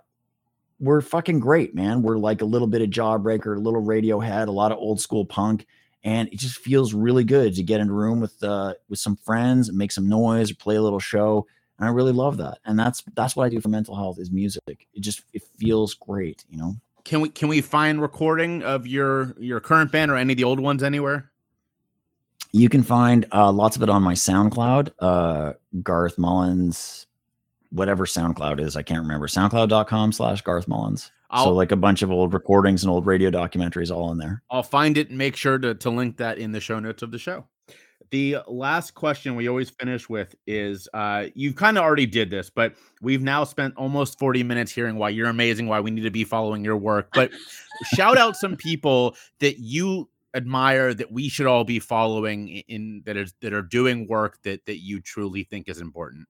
we're 0.80 1.02
fucking 1.02 1.40
great, 1.40 1.74
man. 1.74 2.02
We're 2.02 2.18
like 2.18 2.42
a 2.42 2.46
little 2.46 2.68
bit 2.68 2.82
of 2.82 2.90
Jawbreaker, 2.90 3.56
a 3.56 3.60
little 3.60 3.82
Radiohead, 3.82 4.48
a 4.48 4.52
lot 4.52 4.72
of 4.72 4.78
old 4.78 5.02
school 5.02 5.26
punk, 5.26 5.66
and 6.04 6.28
it 6.30 6.38
just 6.38 6.60
feels 6.60 6.94
really 6.94 7.24
good 7.24 7.56
to 7.56 7.64
get 7.64 7.82
in 7.82 7.90
a 7.90 7.94
room 7.94 8.20
with 8.20 8.42
uh 8.44 8.74
with 8.90 9.00
some 9.00 9.16
friends 9.16 9.70
and 9.70 9.78
make 9.78 9.92
some 9.92 10.08
noise 10.08 10.52
or 10.52 10.56
play 10.56 10.76
a 10.76 10.82
little 10.82 11.00
show. 11.00 11.48
And 11.80 11.88
I 11.88 11.92
really 11.92 12.12
love 12.12 12.38
that. 12.38 12.60
And 12.66 12.78
that's 12.78 13.04
that's 13.16 13.36
what 13.36 13.46
I 13.46 13.50
do 13.50 13.62
for 13.62 13.70
mental 13.70 13.96
health 13.96 14.20
is 14.20 14.32
music. 14.32 14.88
It 14.94 15.02
just 15.02 15.24
it 15.34 15.44
feels 15.58 15.94
great, 15.94 16.46
you 16.50 16.58
know. 16.58 16.76
Can 17.04 17.22
we 17.22 17.30
can 17.30 17.48
we 17.48 17.62
find 17.62 18.02
recording 18.02 18.64
of 18.64 18.86
your 18.86 19.36
your 19.40 19.60
current 19.60 19.92
band 19.92 20.12
or 20.12 20.16
any 20.16 20.34
of 20.34 20.38
the 20.38 20.44
old 20.44 20.60
ones 20.60 20.84
anywhere? 20.84 21.32
You 22.54 22.70
can 22.70 22.84
find 22.84 23.26
uh, 23.34 23.52
lots 23.52 23.76
of 23.76 23.84
it 23.84 23.90
on 23.90 24.02
my 24.02 24.14
SoundCloud, 24.14 24.92
uh, 25.00 25.54
Garth 25.84 26.18
Mullins 26.18 27.07
whatever 27.72 28.06
SoundCloud 28.06 28.60
is. 28.60 28.76
I 28.76 28.82
can't 28.82 29.02
remember. 29.02 29.28
SoundCloud.com 29.28 30.12
slash 30.12 30.42
Garth 30.42 30.68
Mullins. 30.68 31.12
I'll, 31.30 31.46
so 31.46 31.54
like 31.54 31.72
a 31.72 31.78
bunch 31.78 32.02
of 32.02 32.12
old 32.12 32.34
recordings 32.34 32.84
and 32.84 32.92
old 32.92 33.06
radio 33.06 33.30
documentaries 33.30 33.94
all 33.94 34.12
in 34.12 34.18
there. 34.18 34.44
I'll 34.50 34.64
find 34.64 34.98
it 34.98 35.10
and 35.10 35.18
make 35.18 35.36
sure 35.36 35.58
to, 35.58 35.76
to 35.76 35.90
link 35.90 36.18
that 36.18 36.38
in 36.38 36.52
the 36.52 36.62
show 36.62 36.80
notes 36.80 37.02
of 37.02 37.12
the 37.12 37.20
show. 37.20 37.46
The 38.10 38.38
last 38.48 38.94
question 38.94 39.36
we 39.36 39.50
always 39.50 39.70
finish 39.70 40.08
with 40.08 40.34
is 40.46 40.88
uh, 40.94 41.26
you've 41.36 41.58
kind 41.58 41.78
of 41.78 41.84
already 41.84 42.06
did 42.06 42.30
this, 42.30 42.50
but 42.50 42.76
we've 43.02 43.22
now 43.22 43.44
spent 43.44 43.76
almost 43.76 44.18
40 44.18 44.44
minutes 44.44 44.72
hearing 44.72 44.96
why 44.96 45.10
you're 45.10 45.28
amazing, 45.28 45.68
why 45.68 45.82
we 45.82 45.92
need 45.92 46.04
to 46.04 46.12
be 46.12 46.24
following 46.24 46.64
your 46.64 46.78
work. 46.78 47.10
But 47.14 47.32
shout 47.96 48.18
out 48.18 48.38
some 48.38 48.56
people 48.56 49.16
that 49.40 49.60
you 49.60 50.10
admire 50.34 50.94
that 50.94 51.12
we 51.12 51.28
should 51.28 51.48
all 51.48 51.66
be 51.66 51.80
following 51.80 52.48
in 52.68 53.02
that 53.06 53.18
is 53.18 53.34
that 53.42 53.54
are 53.54 53.62
doing 53.62 54.08
work 54.08 54.42
that 54.44 54.66
that 54.68 54.78
you 54.78 55.02
truly 55.02 55.44
think 55.44 55.68
is 55.68 55.82
important. 55.82 56.28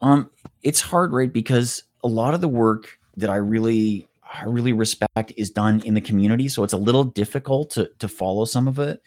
Um, 0.00 0.30
it's 0.62 0.80
hard, 0.80 1.12
right? 1.12 1.32
Because 1.32 1.84
a 2.02 2.08
lot 2.08 2.34
of 2.34 2.40
the 2.40 2.48
work 2.48 2.98
that 3.16 3.30
I 3.30 3.36
really 3.36 4.08
I 4.32 4.44
really 4.44 4.72
respect 4.72 5.32
is 5.36 5.50
done 5.50 5.82
in 5.84 5.94
the 5.94 6.00
community, 6.00 6.48
so 6.48 6.62
it's 6.62 6.72
a 6.72 6.78
little 6.78 7.04
difficult 7.04 7.70
to 7.70 7.90
to 7.98 8.08
follow 8.08 8.44
some 8.44 8.68
of 8.68 8.78
it. 8.78 9.02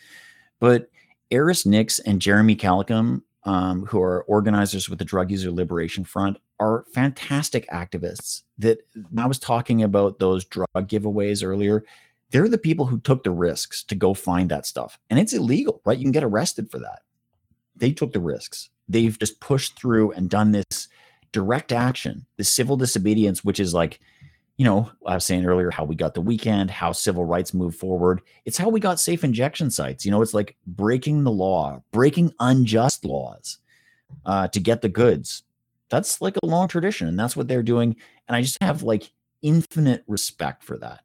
But 0.59 0.89
Eris 1.31 1.63
Nyx 1.63 1.99
and 2.05 2.21
Jeremy 2.21 2.55
Kalicum, 2.55 3.21
um, 3.43 3.85
who 3.85 4.01
are 4.01 4.23
organizers 4.23 4.89
with 4.89 4.99
the 4.99 5.05
Drug 5.05 5.31
User 5.31 5.51
Liberation 5.51 6.03
Front, 6.03 6.37
are 6.59 6.85
fantastic 6.93 7.67
activists. 7.69 8.43
That 8.57 8.79
I 9.17 9.25
was 9.25 9.39
talking 9.39 9.83
about 9.83 10.19
those 10.19 10.45
drug 10.45 10.67
giveaways 10.75 11.43
earlier. 11.43 11.83
They're 12.31 12.49
the 12.49 12.57
people 12.57 12.85
who 12.85 12.99
took 12.99 13.23
the 13.23 13.31
risks 13.31 13.83
to 13.85 13.95
go 13.95 14.13
find 14.13 14.49
that 14.49 14.65
stuff, 14.65 14.99
and 15.09 15.19
it's 15.19 15.33
illegal, 15.33 15.81
right? 15.85 15.97
You 15.97 16.05
can 16.05 16.11
get 16.11 16.23
arrested 16.23 16.69
for 16.69 16.79
that. 16.79 17.01
They 17.75 17.91
took 17.91 18.13
the 18.13 18.19
risks 18.19 18.69
they've 18.87 19.17
just 19.19 19.39
pushed 19.39 19.77
through 19.77 20.11
and 20.11 20.29
done 20.29 20.51
this 20.51 20.87
direct 21.31 21.71
action, 21.71 22.25
the 22.37 22.43
civil 22.43 22.77
disobedience, 22.77 23.43
which 23.43 23.59
is 23.59 23.73
like, 23.73 23.99
you 24.57 24.65
know, 24.65 24.91
I 25.05 25.15
was 25.15 25.25
saying 25.25 25.45
earlier 25.45 25.71
how 25.71 25.83
we 25.83 25.95
got 25.95 26.13
the 26.13 26.21
weekend, 26.21 26.69
how 26.69 26.91
civil 26.91 27.25
rights 27.25 27.53
move 27.53 27.75
forward. 27.75 28.21
It's 28.45 28.57
how 28.57 28.69
we 28.69 28.79
got 28.79 28.99
safe 28.99 29.23
injection 29.23 29.71
sites. 29.71 30.05
You 30.05 30.11
know, 30.11 30.21
it's 30.21 30.33
like 30.33 30.55
breaking 30.67 31.23
the 31.23 31.31
law, 31.31 31.81
breaking 31.91 32.33
unjust 32.39 33.03
laws 33.03 33.57
uh, 34.25 34.47
to 34.49 34.59
get 34.59 34.81
the 34.81 34.89
goods. 34.89 35.43
That's 35.89 36.21
like 36.21 36.37
a 36.41 36.45
long 36.45 36.67
tradition, 36.67 37.07
and 37.07 37.19
that's 37.19 37.35
what 37.35 37.47
they're 37.47 37.63
doing. 37.63 37.95
And 38.27 38.35
I 38.35 38.41
just 38.41 38.61
have 38.61 38.83
like 38.83 39.11
infinite 39.41 40.03
respect 40.07 40.63
for 40.63 40.77
that. 40.77 41.01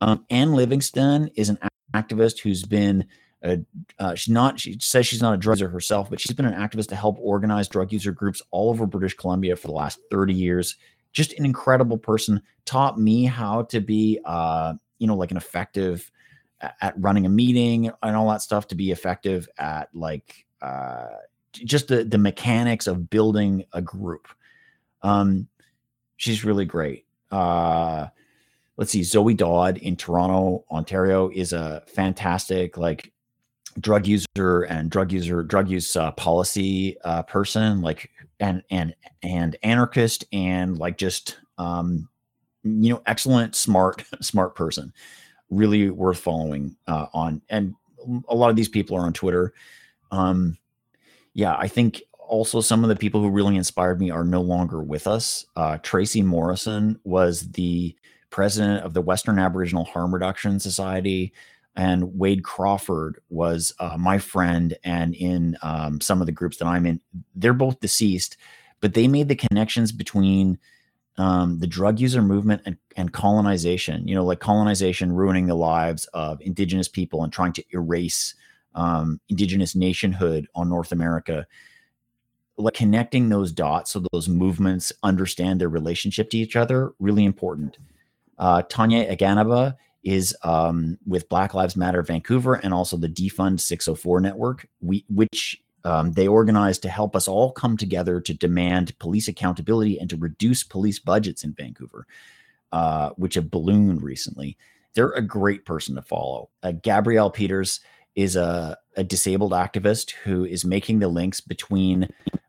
Um, 0.00 0.24
Ann 0.30 0.54
Livingston 0.54 1.30
is 1.34 1.50
an 1.50 1.58
activist 1.94 2.40
who's 2.40 2.64
been 2.64 3.06
a 3.42 3.58
uh, 3.98 4.14
she's 4.14 4.32
not 4.32 4.58
she 4.58 4.76
says 4.80 5.06
she's 5.06 5.22
not 5.22 5.34
a 5.34 5.36
drug 5.36 5.58
user 5.58 5.68
herself 5.68 6.10
but 6.10 6.20
she's 6.20 6.34
been 6.34 6.46
an 6.46 6.54
activist 6.54 6.88
to 6.88 6.96
help 6.96 7.16
organize 7.20 7.68
drug 7.68 7.92
user 7.92 8.10
groups 8.10 8.42
all 8.50 8.70
over 8.70 8.86
british 8.86 9.14
columbia 9.14 9.54
for 9.54 9.68
the 9.68 9.74
last 9.74 9.98
30 10.10 10.34
years. 10.34 10.76
Just 11.12 11.32
an 11.38 11.44
incredible 11.44 11.98
person 11.98 12.42
taught 12.64 12.98
me 12.98 13.24
how 13.24 13.62
to 13.64 13.80
be 13.80 14.20
uh 14.24 14.74
you 14.98 15.06
know 15.06 15.16
like 15.16 15.30
an 15.30 15.36
effective 15.36 16.10
at 16.60 16.94
running 16.96 17.26
a 17.26 17.28
meeting 17.28 17.90
and 18.02 18.16
all 18.16 18.28
that 18.28 18.42
stuff 18.42 18.66
to 18.68 18.74
be 18.74 18.90
effective 18.90 19.48
at 19.58 19.88
like 19.94 20.44
uh 20.60 21.06
just 21.52 21.88
the 21.88 22.04
the 22.04 22.18
mechanics 22.18 22.86
of 22.86 23.08
building 23.08 23.64
a 23.72 23.80
group. 23.80 24.28
Um 25.02 25.48
she's 26.16 26.44
really 26.44 26.64
great. 26.64 27.06
Uh 27.30 28.08
let's 28.76 28.92
see 28.92 29.02
zoe 29.02 29.34
dodd 29.34 29.76
in 29.78 29.96
toronto 29.96 30.64
ontario 30.70 31.30
is 31.30 31.52
a 31.52 31.82
fantastic 31.86 32.76
like 32.76 33.12
drug 33.80 34.06
user 34.06 34.62
and 34.62 34.90
drug 34.90 35.12
user 35.12 35.42
drug 35.42 35.68
use 35.68 35.96
uh, 35.96 36.10
policy 36.12 36.96
uh, 37.04 37.22
person 37.22 37.80
like 37.80 38.10
and 38.40 38.62
and 38.70 38.94
and 39.22 39.56
anarchist 39.62 40.24
and 40.32 40.78
like 40.78 40.96
just 40.96 41.38
um 41.58 42.08
you 42.62 42.92
know 42.92 43.02
excellent 43.06 43.54
smart 43.54 44.04
smart 44.20 44.54
person. 44.54 44.92
Really 45.50 45.88
worth 45.88 46.18
following 46.18 46.76
uh, 46.86 47.06
on. 47.14 47.40
And 47.48 47.74
a 48.28 48.34
lot 48.34 48.50
of 48.50 48.56
these 48.56 48.68
people 48.68 48.96
are 48.96 49.06
on 49.06 49.12
twitter. 49.12 49.52
Um 50.10 50.56
yeah 51.34 51.54
i 51.58 51.68
think 51.68 52.02
also 52.28 52.60
some 52.60 52.84
of 52.84 52.88
the 52.88 52.96
people 52.96 53.20
who 53.20 53.30
really 53.30 53.56
inspired 53.56 53.98
me 53.98 54.10
are 54.10 54.24
no 54.24 54.40
longer 54.40 54.82
with 54.82 55.06
us. 55.06 55.46
Uh, 55.56 55.78
tracy 55.78 56.22
morrison 56.22 57.00
was 57.04 57.50
the 57.52 57.96
president 58.30 58.84
of 58.84 58.92
the 58.92 59.00
western 59.00 59.38
aboriginal 59.38 59.84
harm 59.84 60.12
reduction 60.12 60.60
society 60.60 61.32
and 61.78 62.18
Wade 62.18 62.42
Crawford 62.42 63.20
was 63.30 63.72
uh, 63.78 63.96
my 63.96 64.18
friend, 64.18 64.76
and 64.82 65.14
in 65.14 65.56
um, 65.62 66.00
some 66.00 66.20
of 66.20 66.26
the 66.26 66.32
groups 66.32 66.56
that 66.56 66.66
I'm 66.66 66.84
in, 66.84 67.00
they're 67.36 67.52
both 67.52 67.78
deceased, 67.78 68.36
but 68.80 68.94
they 68.94 69.06
made 69.06 69.28
the 69.28 69.36
connections 69.36 69.92
between 69.92 70.58
um, 71.18 71.60
the 71.60 71.68
drug 71.68 72.00
user 72.00 72.20
movement 72.20 72.62
and, 72.66 72.78
and 72.96 73.12
colonization. 73.12 74.08
You 74.08 74.16
know, 74.16 74.24
like 74.24 74.40
colonization 74.40 75.12
ruining 75.12 75.46
the 75.46 75.54
lives 75.54 76.04
of 76.06 76.40
indigenous 76.40 76.88
people 76.88 77.22
and 77.22 77.32
trying 77.32 77.52
to 77.52 77.64
erase 77.72 78.34
um, 78.74 79.20
indigenous 79.28 79.76
nationhood 79.76 80.48
on 80.56 80.68
North 80.68 80.90
America. 80.90 81.46
Like 82.56 82.74
connecting 82.74 83.28
those 83.28 83.52
dots 83.52 83.92
so 83.92 84.02
those 84.12 84.28
movements 84.28 84.92
understand 85.04 85.60
their 85.60 85.68
relationship 85.68 86.28
to 86.30 86.38
each 86.38 86.56
other, 86.56 86.90
really 86.98 87.24
important. 87.24 87.78
Uh, 88.36 88.62
Tanya 88.62 89.14
Aganaba 89.14 89.76
is 90.04 90.36
um, 90.44 90.98
with 91.06 91.28
Black 91.28 91.54
Lives 91.54 91.76
Matter 91.76 92.02
Vancouver 92.02 92.54
and 92.54 92.72
also 92.72 92.96
the 92.96 93.08
Defund 93.08 93.60
604 93.60 94.20
network, 94.20 94.68
we, 94.80 95.04
which 95.08 95.62
um, 95.84 96.12
they 96.12 96.28
organized 96.28 96.82
to 96.82 96.88
help 96.88 97.16
us 97.16 97.28
all 97.28 97.52
come 97.52 97.76
together 97.76 98.20
to 98.20 98.34
demand 98.34 98.98
police 98.98 99.28
accountability 99.28 99.98
and 99.98 100.10
to 100.10 100.16
reduce 100.16 100.62
police 100.62 100.98
budgets 100.98 101.44
in 101.44 101.52
Vancouver, 101.52 102.06
uh, 102.72 103.10
which 103.10 103.34
have 103.34 103.50
ballooned 103.50 104.02
recently. 104.02 104.56
They're 104.94 105.10
a 105.10 105.22
great 105.22 105.64
person 105.64 105.94
to 105.94 106.02
follow. 106.02 106.50
Uh, 106.62 106.72
Gabrielle 106.72 107.30
Peters 107.30 107.80
is 108.14 108.34
a, 108.34 108.76
a, 108.96 109.04
disabled 109.04 109.52
activist 109.52 110.10
who 110.24 110.44
is 110.44 110.64
making 110.64 110.98
the 110.98 111.06
links 111.06 111.40
between 111.40 112.08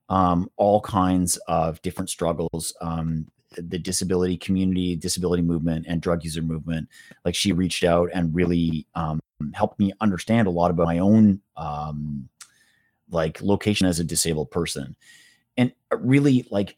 um, 0.10 0.50
all 0.58 0.82
kinds 0.82 1.38
of 1.48 1.80
different 1.84 2.10
struggles. 2.10 2.74
Um, 2.82 3.28
the 3.52 3.80
disability 3.80 4.38
community, 4.38 4.96
disability 4.96 5.44
movement, 5.44 5.86
and 5.88 6.02
drug 6.02 6.24
user 6.24 6.42
movement. 6.42 6.88
Like 7.26 7.36
she 7.36 7.52
reached 7.52 7.84
out 7.84 8.10
and 8.14 8.34
really 8.34 8.86
um, 8.96 9.20
helped 9.54 9.80
me 9.80 9.94
understand 10.02 10.48
a 10.48 10.52
lot 10.52 10.72
about 10.72 10.86
my 10.86 11.00
own 11.00 11.42
um, 11.58 12.30
like 13.10 13.42
location 13.42 13.88
as 13.88 14.00
a 14.00 14.04
disabled 14.04 14.52
person, 14.52 14.96
and 15.58 15.72
uh, 15.92 15.98
really 15.98 16.48
like 16.52 16.78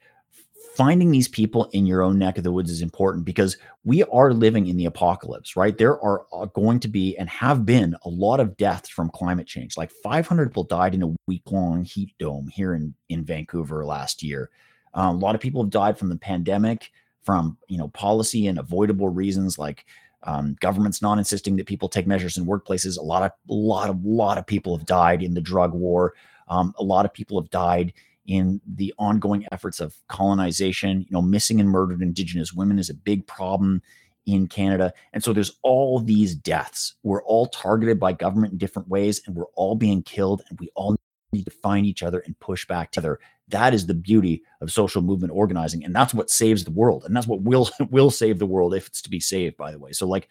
finding 0.76 1.11
these 1.11 1.28
people 1.28 1.69
in 1.74 1.86
your 1.86 2.01
own 2.01 2.17
neck 2.17 2.38
of 2.38 2.43
the 2.43 2.51
woods 2.51 2.72
is 2.72 2.82
important 2.82 3.26
because 3.26 3.57
we 3.84 4.03
are 4.05 4.34
living 4.34 4.67
in 4.67 4.78
the 4.78 4.86
apocalypse, 4.86 5.55
right? 5.55 5.78
There 5.78 6.01
are 6.01 6.26
uh, 6.32 6.45
going 6.45 6.80
to 6.82 6.88
be 6.88 7.17
and 7.17 7.30
have 7.30 7.65
been 7.65 7.95
a 8.05 8.09
lot 8.09 8.39
of 8.39 8.55
deaths 8.55 8.89
from 8.89 9.09
climate 9.09 9.47
change. 9.47 9.76
Like 9.76 9.91
500 9.91 10.49
people 10.49 10.63
died 10.63 10.95
in 10.95 11.03
a 11.03 11.13
week 11.28 11.43
long 11.51 11.84
heat 11.84 12.13
dome 12.19 12.47
here 12.47 12.74
in, 12.74 12.93
in 13.09 13.26
Vancouver 13.26 13.86
last 13.86 14.24
year. 14.24 14.49
Um, 14.94 15.16
a 15.16 15.20
lot 15.20 15.36
of 15.36 15.42
people 15.42 15.64
have 15.64 15.72
died 15.72 15.98
from 15.98 16.10
the 16.10 16.18
pandemic, 16.18 16.92
from 17.24 17.58
you 17.68 17.78
know 17.78 17.89
policy 17.89 18.48
and 18.48 18.60
avoidable 18.60 19.10
reasons 19.10 19.58
like 19.58 19.86
um, 20.24 20.56
governments 20.60 21.02
not 21.02 21.18
insisting 21.18 21.56
that 21.56 21.66
people 21.66 21.89
take 21.89 22.08
measures 22.08 22.38
in 22.38 22.46
workplaces. 22.46 22.98
A 22.98 23.02
lot 23.02 23.24
of, 23.24 23.32
a 23.50 23.54
lot 23.54 23.89
of, 23.89 24.04
lot 24.06 24.38
of 24.38 24.46
people 24.46 24.78
have 24.78 24.86
died 24.86 25.24
in 25.24 25.34
the 25.34 25.42
drug 25.42 25.74
war. 25.74 26.14
Um, 26.48 26.74
a 26.78 26.84
lot 26.84 27.06
of 27.06 27.14
people 27.14 27.42
have 27.42 27.50
died 27.50 27.94
in 28.28 28.62
the 28.76 28.94
ongoing 29.00 29.48
efforts 29.52 29.80
of 29.80 29.96
colonization. 30.08 31.02
You 31.02 31.12
know, 31.12 31.22
missing 31.22 31.60
and 31.60 31.70
murdered 31.70 32.02
Indigenous 32.02 32.54
women 32.54 32.78
is 32.78 32.89
a 32.89 32.94
big 32.94 33.26
problem 33.26 33.82
in 34.28 34.48
Canada. 34.48 34.94
And 35.14 35.24
so 35.24 35.34
there's 35.34 35.58
all 35.64 36.00
these 36.00 36.36
deaths. 36.36 36.94
We're 37.04 37.24
all 37.24 37.48
targeted 37.48 38.00
by 38.00 38.14
government 38.14 38.54
in 38.54 38.60
different 38.60 38.88
ways, 38.88 39.22
and 39.26 39.36
we're 39.36 39.46
all 39.56 39.76
being 39.76 40.04
killed, 40.04 40.44
and 40.50 40.60
we 40.60 40.70
all 40.76 40.96
need 41.34 41.46
to 41.46 41.52
find 41.52 41.86
each 41.86 42.04
other 42.04 42.20
and 42.20 42.39
push 42.39 42.68
back 42.68 42.92
together. 42.92 43.20
That 43.52 43.74
is 43.74 43.86
the 43.86 43.93
beauty 43.93 44.43
of 44.62 44.72
social 44.72 45.02
movement 45.02 45.34
organizing, 45.34 45.84
and 45.84 45.95
that's 45.95 46.14
what 46.14 46.30
saves 46.30 46.64
the 46.64 46.72
world, 46.72 47.04
and 47.06 47.16
that's 47.16 47.28
what 47.28 47.41
will 47.41 47.70
will 47.89 48.12
save 48.12 48.39
the 48.39 48.45
world 48.45 48.74
if 48.74 48.88
it's 48.88 49.02
to 49.04 49.10
be 49.10 49.20
saved. 49.20 49.58
By 49.58 49.72
the 49.72 49.80
way, 49.80 49.91
so 49.91 50.08
like 50.08 50.30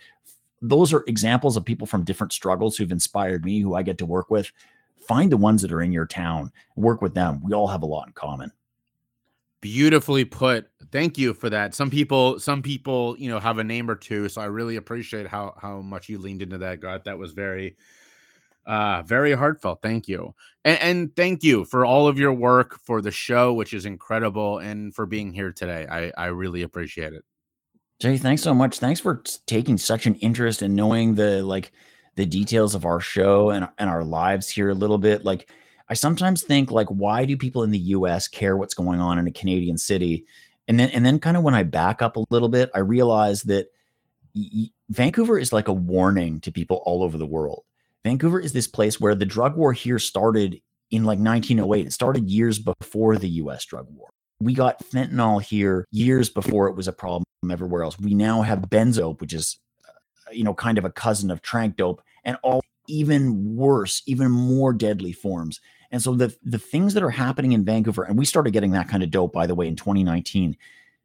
those 0.62 0.92
are 0.92 1.04
examples 1.06 1.56
of 1.56 1.64
people 1.64 1.86
from 1.86 2.04
different 2.04 2.32
struggles 2.32 2.76
who've 2.76 2.92
inspired 2.92 3.44
me, 3.44 3.60
who 3.60 3.74
I 3.74 3.82
get 3.82 3.98
to 3.98 4.06
work 4.06 4.30
with. 4.30 4.50
Find 5.06 5.32
the 5.32 5.36
ones 5.36 5.62
that 5.62 5.72
are 5.72 5.82
in 5.82 5.92
your 5.92 6.06
town, 6.06 6.52
work 6.76 7.00
with 7.00 7.14
them. 7.14 7.40
We 7.42 7.54
all 7.54 7.66
have 7.66 7.82
a 7.82 7.86
lot 7.86 8.06
in 8.06 8.12
common. 8.12 8.52
Beautifully 9.60 10.24
put. 10.24 10.68
Thank 10.92 11.18
you 11.18 11.34
for 11.34 11.50
that. 11.50 11.74
Some 11.74 11.90
people, 11.90 12.38
some 12.38 12.62
people, 12.62 13.16
you 13.18 13.30
know, 13.30 13.40
have 13.40 13.58
a 13.58 13.64
name 13.64 13.90
or 13.90 13.94
two, 13.94 14.28
so 14.28 14.40
I 14.40 14.46
really 14.46 14.76
appreciate 14.76 15.26
how 15.26 15.54
how 15.60 15.80
much 15.80 16.08
you 16.08 16.18
leaned 16.18 16.42
into 16.42 16.58
that. 16.58 16.80
God, 16.80 17.04
that 17.04 17.18
was 17.18 17.32
very 17.32 17.76
uh, 18.66 19.02
very 19.02 19.32
heartfelt. 19.32 19.80
Thank 19.82 20.08
you. 20.08 20.34
And, 20.64 20.78
and, 20.80 21.16
thank 21.16 21.42
you 21.42 21.64
for 21.64 21.86
all 21.86 22.06
of 22.06 22.18
your 22.18 22.32
work 22.32 22.78
for 22.84 23.00
the 23.00 23.10
show, 23.10 23.54
which 23.54 23.72
is 23.72 23.86
incredible, 23.86 24.58
and 24.58 24.94
for 24.94 25.06
being 25.06 25.32
here 25.32 25.52
today. 25.52 25.86
I, 25.90 26.12
I 26.16 26.26
really 26.26 26.62
appreciate 26.62 27.14
it. 27.14 27.24
Jay, 28.00 28.16
thanks 28.16 28.42
so 28.42 28.54
much. 28.54 28.78
Thanks 28.78 29.00
for 29.00 29.22
taking 29.46 29.76
such 29.76 30.06
an 30.06 30.14
interest 30.16 30.62
in 30.62 30.74
knowing 30.74 31.14
the 31.14 31.42
like 31.42 31.72
the 32.16 32.26
details 32.26 32.74
of 32.74 32.84
our 32.84 33.00
show 33.00 33.50
and, 33.50 33.68
and 33.78 33.90
our 33.90 34.04
lives 34.04 34.48
here 34.48 34.70
a 34.70 34.74
little 34.74 34.98
bit. 34.98 35.24
Like 35.24 35.50
I 35.88 35.94
sometimes 35.94 36.42
think 36.42 36.70
like 36.70 36.88
why 36.88 37.24
do 37.24 37.36
people 37.36 37.62
in 37.62 37.70
the 37.70 37.78
US 37.78 38.26
care 38.26 38.56
what's 38.56 38.74
going 38.74 39.00
on 39.00 39.18
in 39.18 39.26
a 39.26 39.32
Canadian 39.32 39.76
city? 39.76 40.24
And 40.66 40.78
then 40.78 40.88
and 40.90 41.04
then 41.04 41.18
kind 41.18 41.36
of 41.36 41.42
when 41.42 41.54
I 41.54 41.62
back 41.62 42.00
up 42.00 42.16
a 42.16 42.24
little 42.30 42.48
bit, 42.48 42.70
I 42.74 42.78
realize 42.78 43.42
that 43.44 43.66
y- 44.34 44.70
Vancouver 44.88 45.38
is 45.38 45.52
like 45.52 45.68
a 45.68 45.72
warning 45.72 46.40
to 46.40 46.52
people 46.52 46.82
all 46.86 47.02
over 47.02 47.18
the 47.18 47.26
world 47.26 47.64
Vancouver 48.04 48.40
is 48.40 48.52
this 48.52 48.66
place 48.66 49.00
where 49.00 49.14
the 49.14 49.26
drug 49.26 49.56
war 49.56 49.72
here 49.72 49.98
started 49.98 50.60
in 50.90 51.04
like 51.04 51.18
1908. 51.18 51.86
It 51.86 51.92
started 51.92 52.28
years 52.28 52.58
before 52.58 53.16
the 53.16 53.28
US 53.28 53.64
drug 53.64 53.86
war. 53.90 54.08
We 54.40 54.54
got 54.54 54.82
fentanyl 54.84 55.42
here 55.42 55.86
years 55.90 56.30
before 56.30 56.68
it 56.68 56.76
was 56.76 56.88
a 56.88 56.92
problem 56.92 57.24
everywhere 57.50 57.82
else. 57.82 57.98
We 57.98 58.14
now 58.14 58.42
have 58.42 58.60
benzo, 58.60 59.20
which 59.20 59.34
is, 59.34 59.58
uh, 59.86 60.30
you 60.32 60.44
know, 60.44 60.54
kind 60.54 60.78
of 60.78 60.84
a 60.84 60.90
cousin 60.90 61.30
of 61.30 61.42
trank 61.42 61.76
dope, 61.76 62.02
and 62.24 62.38
all 62.42 62.62
even 62.88 63.54
worse, 63.54 64.02
even 64.06 64.30
more 64.30 64.72
deadly 64.72 65.12
forms. 65.12 65.60
And 65.90 66.02
so 66.02 66.14
the 66.14 66.34
the 66.42 66.58
things 66.58 66.94
that 66.94 67.02
are 67.02 67.10
happening 67.10 67.52
in 67.52 67.64
Vancouver, 67.64 68.04
and 68.04 68.18
we 68.18 68.24
started 68.24 68.52
getting 68.52 68.72
that 68.72 68.88
kind 68.88 69.02
of 69.02 69.10
dope, 69.10 69.32
by 69.32 69.46
the 69.46 69.54
way, 69.54 69.68
in 69.68 69.76
2019. 69.76 70.56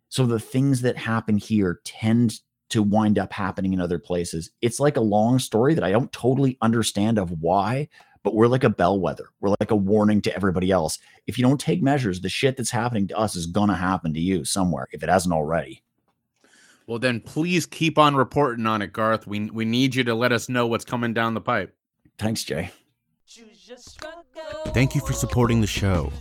So 0.09 0.25
the 0.25 0.39
things 0.39 0.81
that 0.81 0.97
happen 0.97 1.37
here 1.37 1.81
tend 1.83 2.39
to 2.69 2.83
wind 2.83 3.19
up 3.19 3.31
happening 3.31 3.73
in 3.73 3.79
other 3.79 3.99
places. 3.99 4.51
It's 4.61 4.79
like 4.79 4.97
a 4.97 5.01
long 5.01 5.39
story 5.39 5.73
that 5.73 5.83
I 5.83 5.91
don't 5.91 6.11
totally 6.11 6.57
understand 6.61 7.17
of 7.17 7.41
why, 7.41 7.89
but 8.23 8.33
we're 8.33 8.47
like 8.47 8.63
a 8.63 8.69
bellwether. 8.69 9.29
We're 9.39 9.55
like 9.59 9.71
a 9.71 9.75
warning 9.75 10.21
to 10.23 10.35
everybody 10.35 10.71
else. 10.71 10.97
If 11.27 11.37
you 11.37 11.43
don't 11.43 11.59
take 11.59 11.83
measures, 11.83 12.21
the 12.21 12.29
shit 12.29 12.57
that's 12.57 12.71
happening 12.71 13.07
to 13.09 13.17
us 13.17 13.35
is 13.35 13.45
going 13.45 13.69
to 13.69 13.75
happen 13.75 14.13
to 14.13 14.19
you 14.19 14.45
somewhere 14.45 14.87
if 14.91 15.03
it 15.03 15.09
hasn't 15.09 15.33
already. 15.33 15.83
Well, 16.87 16.99
then 16.99 17.19
please 17.19 17.65
keep 17.65 17.97
on 17.97 18.15
reporting 18.15 18.65
on 18.67 18.81
it, 18.81 18.93
Garth. 18.93 19.25
We 19.25 19.49
we 19.49 19.65
need 19.65 19.95
you 19.95 20.03
to 20.03 20.13
let 20.13 20.31
us 20.31 20.49
know 20.49 20.67
what's 20.67 20.85
coming 20.85 21.13
down 21.13 21.33
the 21.33 21.41
pipe. 21.41 21.75
Thanks, 22.17 22.43
Jay. 22.43 22.71
Thank 24.67 24.93
you 24.93 25.01
for 25.01 25.13
supporting 25.13 25.61
the 25.61 25.67
show. 25.67 26.11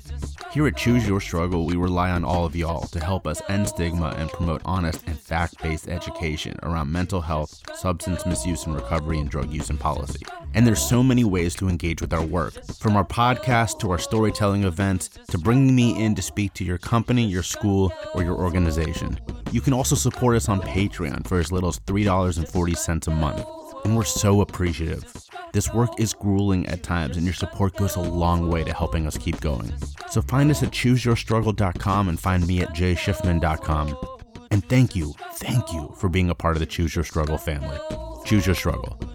Here 0.54 0.68
at 0.68 0.76
Choose 0.76 1.04
Your 1.04 1.20
Struggle, 1.20 1.66
we 1.66 1.74
rely 1.74 2.12
on 2.12 2.24
all 2.24 2.46
of 2.46 2.54
y'all 2.54 2.86
to 2.86 3.04
help 3.04 3.26
us 3.26 3.42
end 3.48 3.66
stigma 3.66 4.14
and 4.16 4.30
promote 4.30 4.62
honest 4.64 5.02
and 5.08 5.18
fact 5.18 5.60
based 5.60 5.88
education 5.88 6.56
around 6.62 6.92
mental 6.92 7.20
health, 7.20 7.60
substance 7.74 8.24
misuse 8.24 8.64
and 8.64 8.76
recovery, 8.76 9.18
and 9.18 9.28
drug 9.28 9.50
use 9.50 9.68
and 9.68 9.80
policy. 9.80 10.24
And 10.54 10.64
there's 10.64 10.80
so 10.80 11.02
many 11.02 11.24
ways 11.24 11.56
to 11.56 11.68
engage 11.68 12.00
with 12.00 12.12
our 12.12 12.24
work, 12.24 12.54
from 12.76 12.94
our 12.96 13.04
podcast 13.04 13.80
to 13.80 13.90
our 13.90 13.98
storytelling 13.98 14.62
events 14.62 15.08
to 15.30 15.38
bringing 15.38 15.74
me 15.74 16.00
in 16.00 16.14
to 16.14 16.22
speak 16.22 16.54
to 16.54 16.64
your 16.64 16.78
company, 16.78 17.26
your 17.26 17.42
school, 17.42 17.92
or 18.14 18.22
your 18.22 18.36
organization. 18.36 19.18
You 19.50 19.60
can 19.60 19.72
also 19.72 19.96
support 19.96 20.36
us 20.36 20.48
on 20.48 20.60
Patreon 20.60 21.26
for 21.26 21.40
as 21.40 21.50
little 21.50 21.70
as 21.70 21.80
$3.40 21.80 23.08
a 23.08 23.10
month. 23.10 23.44
And 23.84 23.96
we're 23.96 24.04
so 24.04 24.40
appreciative. 24.40 25.04
This 25.52 25.72
work 25.72 25.90
is 26.00 26.14
grueling 26.14 26.66
at 26.66 26.82
times, 26.82 27.16
and 27.16 27.24
your 27.24 27.34
support 27.34 27.76
goes 27.76 27.96
a 27.96 28.00
long 28.00 28.50
way 28.50 28.64
to 28.64 28.72
helping 28.72 29.06
us 29.06 29.16
keep 29.16 29.40
going. 29.40 29.72
So 30.10 30.20
find 30.22 30.50
us 30.50 30.62
at 30.62 30.70
chooseyourstruggle.com 30.70 32.08
and 32.08 32.18
find 32.18 32.46
me 32.46 32.60
at 32.62 32.70
jayshifman.com. 32.70 33.96
And 34.50 34.68
thank 34.68 34.96
you, 34.96 35.14
thank 35.34 35.72
you 35.72 35.92
for 35.96 36.08
being 36.08 36.30
a 36.30 36.34
part 36.34 36.56
of 36.56 36.60
the 36.60 36.66
Choose 36.66 36.94
Your 36.94 37.04
Struggle 37.04 37.38
family. 37.38 37.78
Choose 38.24 38.46
Your 38.46 38.56
Struggle. 38.56 39.13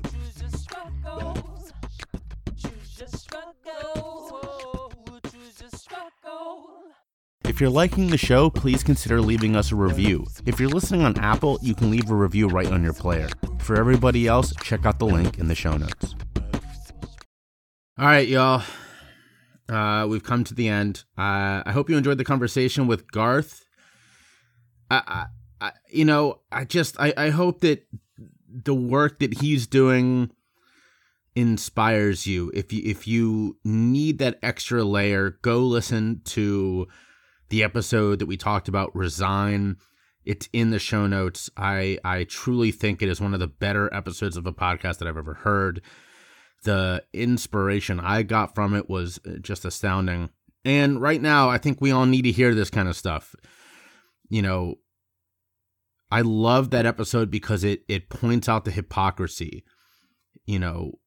If 7.60 7.64
you're 7.64 7.72
liking 7.72 8.07
the 8.07 8.18
show, 8.18 8.49
please 8.49 8.84
consider 8.84 9.20
leaving 9.20 9.57
us 9.57 9.74
a 9.74 9.76
review. 9.76 10.26
If 10.45 10.62
you're 10.62 10.70
listening 10.70 11.01
on 11.01 11.20
Apple, 11.20 11.60
you 11.62 11.76
can 11.76 11.91
leave 11.91 12.10
a 12.10 12.16
review 12.16 12.47
right 12.47 12.72
on 12.72 12.82
your 12.82 12.93
player. 12.93 13.28
For 13.60 13.76
everybody 13.76 14.28
else, 14.28 14.53
check 14.64 14.86
out 14.86 14.97
the 14.97 15.05
link 15.05 15.39
in 15.39 15.49
the 15.49 15.55
show 15.55 15.76
notes. 15.76 16.16
All 17.97 18.05
right, 18.05 18.26
y'all. 18.26 18.64
Uh, 19.68 20.07
we've 20.07 20.24
come 20.24 20.45
to 20.45 20.53
the 20.53 20.70
end. 20.70 21.03
Uh, 21.18 21.62
I 21.66 21.74
hope 21.74 21.89
you 21.89 21.97
enjoyed 21.97 22.18
the 22.18 22.24
conversation 22.24 22.88
with 22.88 23.12
Garth. 23.12 23.66
I, 24.89 25.01
I, 25.60 25.66
I 25.68 25.72
you 25.91 26.05
know, 26.05 26.39
I 26.53 26.64
just, 26.64 26.97
I, 26.97 27.14
I 27.18 27.30
hope 27.30 27.60
that 27.60 27.86
the 28.47 28.74
work 28.74 29.20
that 29.20 29.41
he's 29.41 29.68
doing 29.68 30.32
inspires 31.36 32.26
you. 32.26 32.53
If 32.53 32.72
you, 32.72 32.84
if 32.86 33.05
you 33.05 33.57
need 33.66 34.20
that 34.20 34.39
extra 34.41 34.86
layer, 34.86 35.32
go 35.41 35.60
listen 35.60 36.22
to 36.28 36.88
the 37.49 37.63
episode 37.63 38.19
that 38.19 38.27
we 38.27 38.37
talked 38.37 38.67
about, 38.67 38.95
Resign. 38.95 39.77
It's 40.25 40.49
in 40.53 40.69
the 40.69 40.79
show 40.79 41.07
notes. 41.07 41.49
I 41.57 41.97
I 42.03 42.23
truly 42.25 42.71
think 42.71 43.01
it 43.01 43.09
is 43.09 43.21
one 43.21 43.33
of 43.33 43.39
the 43.39 43.47
better 43.47 43.93
episodes 43.93 44.37
of 44.37 44.45
a 44.45 44.53
podcast 44.53 44.97
that 44.97 45.07
I've 45.07 45.17
ever 45.17 45.35
heard. 45.35 45.81
The 46.63 47.03
inspiration 47.13 47.99
I 47.99 48.23
got 48.23 48.53
from 48.53 48.75
it 48.75 48.89
was 48.89 49.19
uh, 49.25 49.37
just 49.41 49.65
astounding. 49.65 50.29
And 50.65 51.01
right 51.01 51.21
now, 51.21 51.49
I 51.49 51.57
think 51.57 51.79
we 51.79 51.91
all 51.91 52.05
need 52.05 52.23
to 52.23 52.31
hear 52.31 52.53
this 52.53 52.69
kind 52.69 52.89
of 52.89 52.97
stuff. 52.97 53.33
You 54.29 54.41
know, 54.41 54.75
I 56.11 56.21
love 56.21 56.71
that 56.71 56.85
episode 56.85 57.31
because 57.31 57.63
it 57.63 57.83
it 57.87 58.09
points 58.09 58.49
out 58.49 58.65
the 58.65 58.71
hypocrisy. 58.71 59.63
You 60.45 60.59
know, 60.59 60.99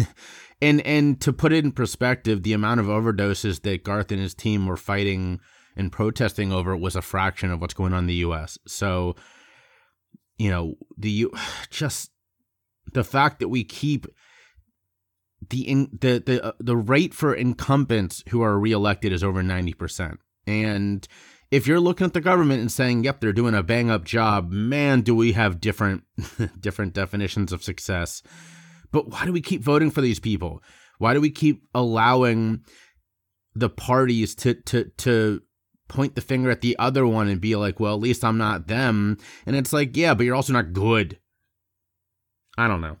and 0.62 0.80
and 0.82 1.20
to 1.20 1.32
put 1.32 1.52
it 1.52 1.64
in 1.64 1.72
perspective, 1.72 2.42
the 2.42 2.52
amount 2.52 2.80
of 2.80 2.86
overdoses 2.86 3.62
that 3.62 3.84
Garth 3.84 4.12
and 4.12 4.20
his 4.20 4.34
team 4.34 4.66
were 4.66 4.76
fighting 4.76 5.40
and 5.76 5.92
protesting 5.92 6.52
over 6.52 6.76
was 6.76 6.96
a 6.96 7.02
fraction 7.02 7.50
of 7.50 7.60
what's 7.60 7.74
going 7.74 7.92
on 7.92 8.00
in 8.00 8.06
the 8.06 8.14
U.S. 8.14 8.58
So, 8.66 9.16
you 10.38 10.50
know, 10.50 10.74
the 10.96 11.10
U 11.10 11.32
just 11.70 12.10
the 12.92 13.04
fact 13.04 13.38
that 13.40 13.48
we 13.48 13.64
keep 13.64 14.06
the 15.50 15.68
in, 15.68 15.98
the 16.00 16.22
the 16.24 16.44
uh, 16.44 16.52
the 16.58 16.76
rate 16.76 17.14
for 17.14 17.34
incumbents 17.34 18.22
who 18.28 18.42
are 18.42 18.58
reelected 18.58 19.12
is 19.12 19.24
over 19.24 19.42
ninety 19.42 19.74
percent, 19.74 20.20
and 20.46 21.06
if 21.50 21.66
you're 21.66 21.80
looking 21.80 22.06
at 22.06 22.14
the 22.14 22.20
government 22.20 22.60
and 22.60 22.70
saying, 22.72 23.04
"Yep, 23.04 23.20
they're 23.20 23.32
doing 23.32 23.54
a 23.54 23.62
bang 23.62 23.90
up 23.90 24.04
job," 24.04 24.50
man, 24.50 25.02
do 25.02 25.14
we 25.14 25.32
have 25.32 25.60
different 25.60 26.04
different 26.60 26.94
definitions 26.94 27.52
of 27.52 27.62
success? 27.62 28.22
But 28.92 29.08
why 29.08 29.24
do 29.24 29.32
we 29.32 29.40
keep 29.40 29.62
voting 29.62 29.90
for 29.90 30.00
these 30.00 30.20
people? 30.20 30.62
Why 30.98 31.14
do 31.14 31.20
we 31.20 31.30
keep 31.30 31.62
allowing 31.74 32.64
the 33.54 33.68
parties 33.68 34.34
to 34.36 34.54
to 34.54 34.90
to 34.98 35.42
point 35.92 36.14
the 36.14 36.20
finger 36.20 36.50
at 36.50 36.60
the 36.62 36.76
other 36.78 37.06
one 37.06 37.28
and 37.28 37.40
be 37.40 37.54
like, 37.54 37.78
well, 37.78 37.94
at 37.94 38.00
least 38.00 38.24
I'm 38.24 38.38
not 38.38 38.66
them. 38.66 39.18
And 39.46 39.54
it's 39.54 39.72
like, 39.72 39.96
yeah, 39.96 40.14
but 40.14 40.24
you're 40.24 40.34
also 40.34 40.52
not 40.52 40.72
good. 40.72 41.18
I 42.56 42.68
don't 42.68 42.80
know. 42.80 42.96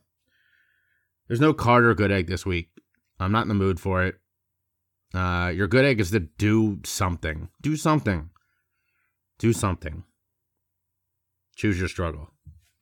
There's 1.28 1.40
no 1.40 1.52
Carter 1.52 1.94
good 1.94 2.12
egg 2.12 2.26
this 2.26 2.44
week. 2.44 2.68
I'm 3.18 3.32
not 3.32 3.42
in 3.42 3.48
the 3.48 3.54
mood 3.54 3.80
for 3.80 4.04
it. 4.04 4.16
Uh, 5.14 5.52
your 5.54 5.68
good 5.68 5.84
egg 5.84 6.00
is 6.00 6.10
to 6.10 6.20
do 6.20 6.80
something. 6.84 7.48
Do 7.60 7.76
something. 7.76 8.30
Do 9.38 9.52
something. 9.52 10.04
Choose 11.56 11.78
your 11.78 11.88
struggle. 11.88 12.30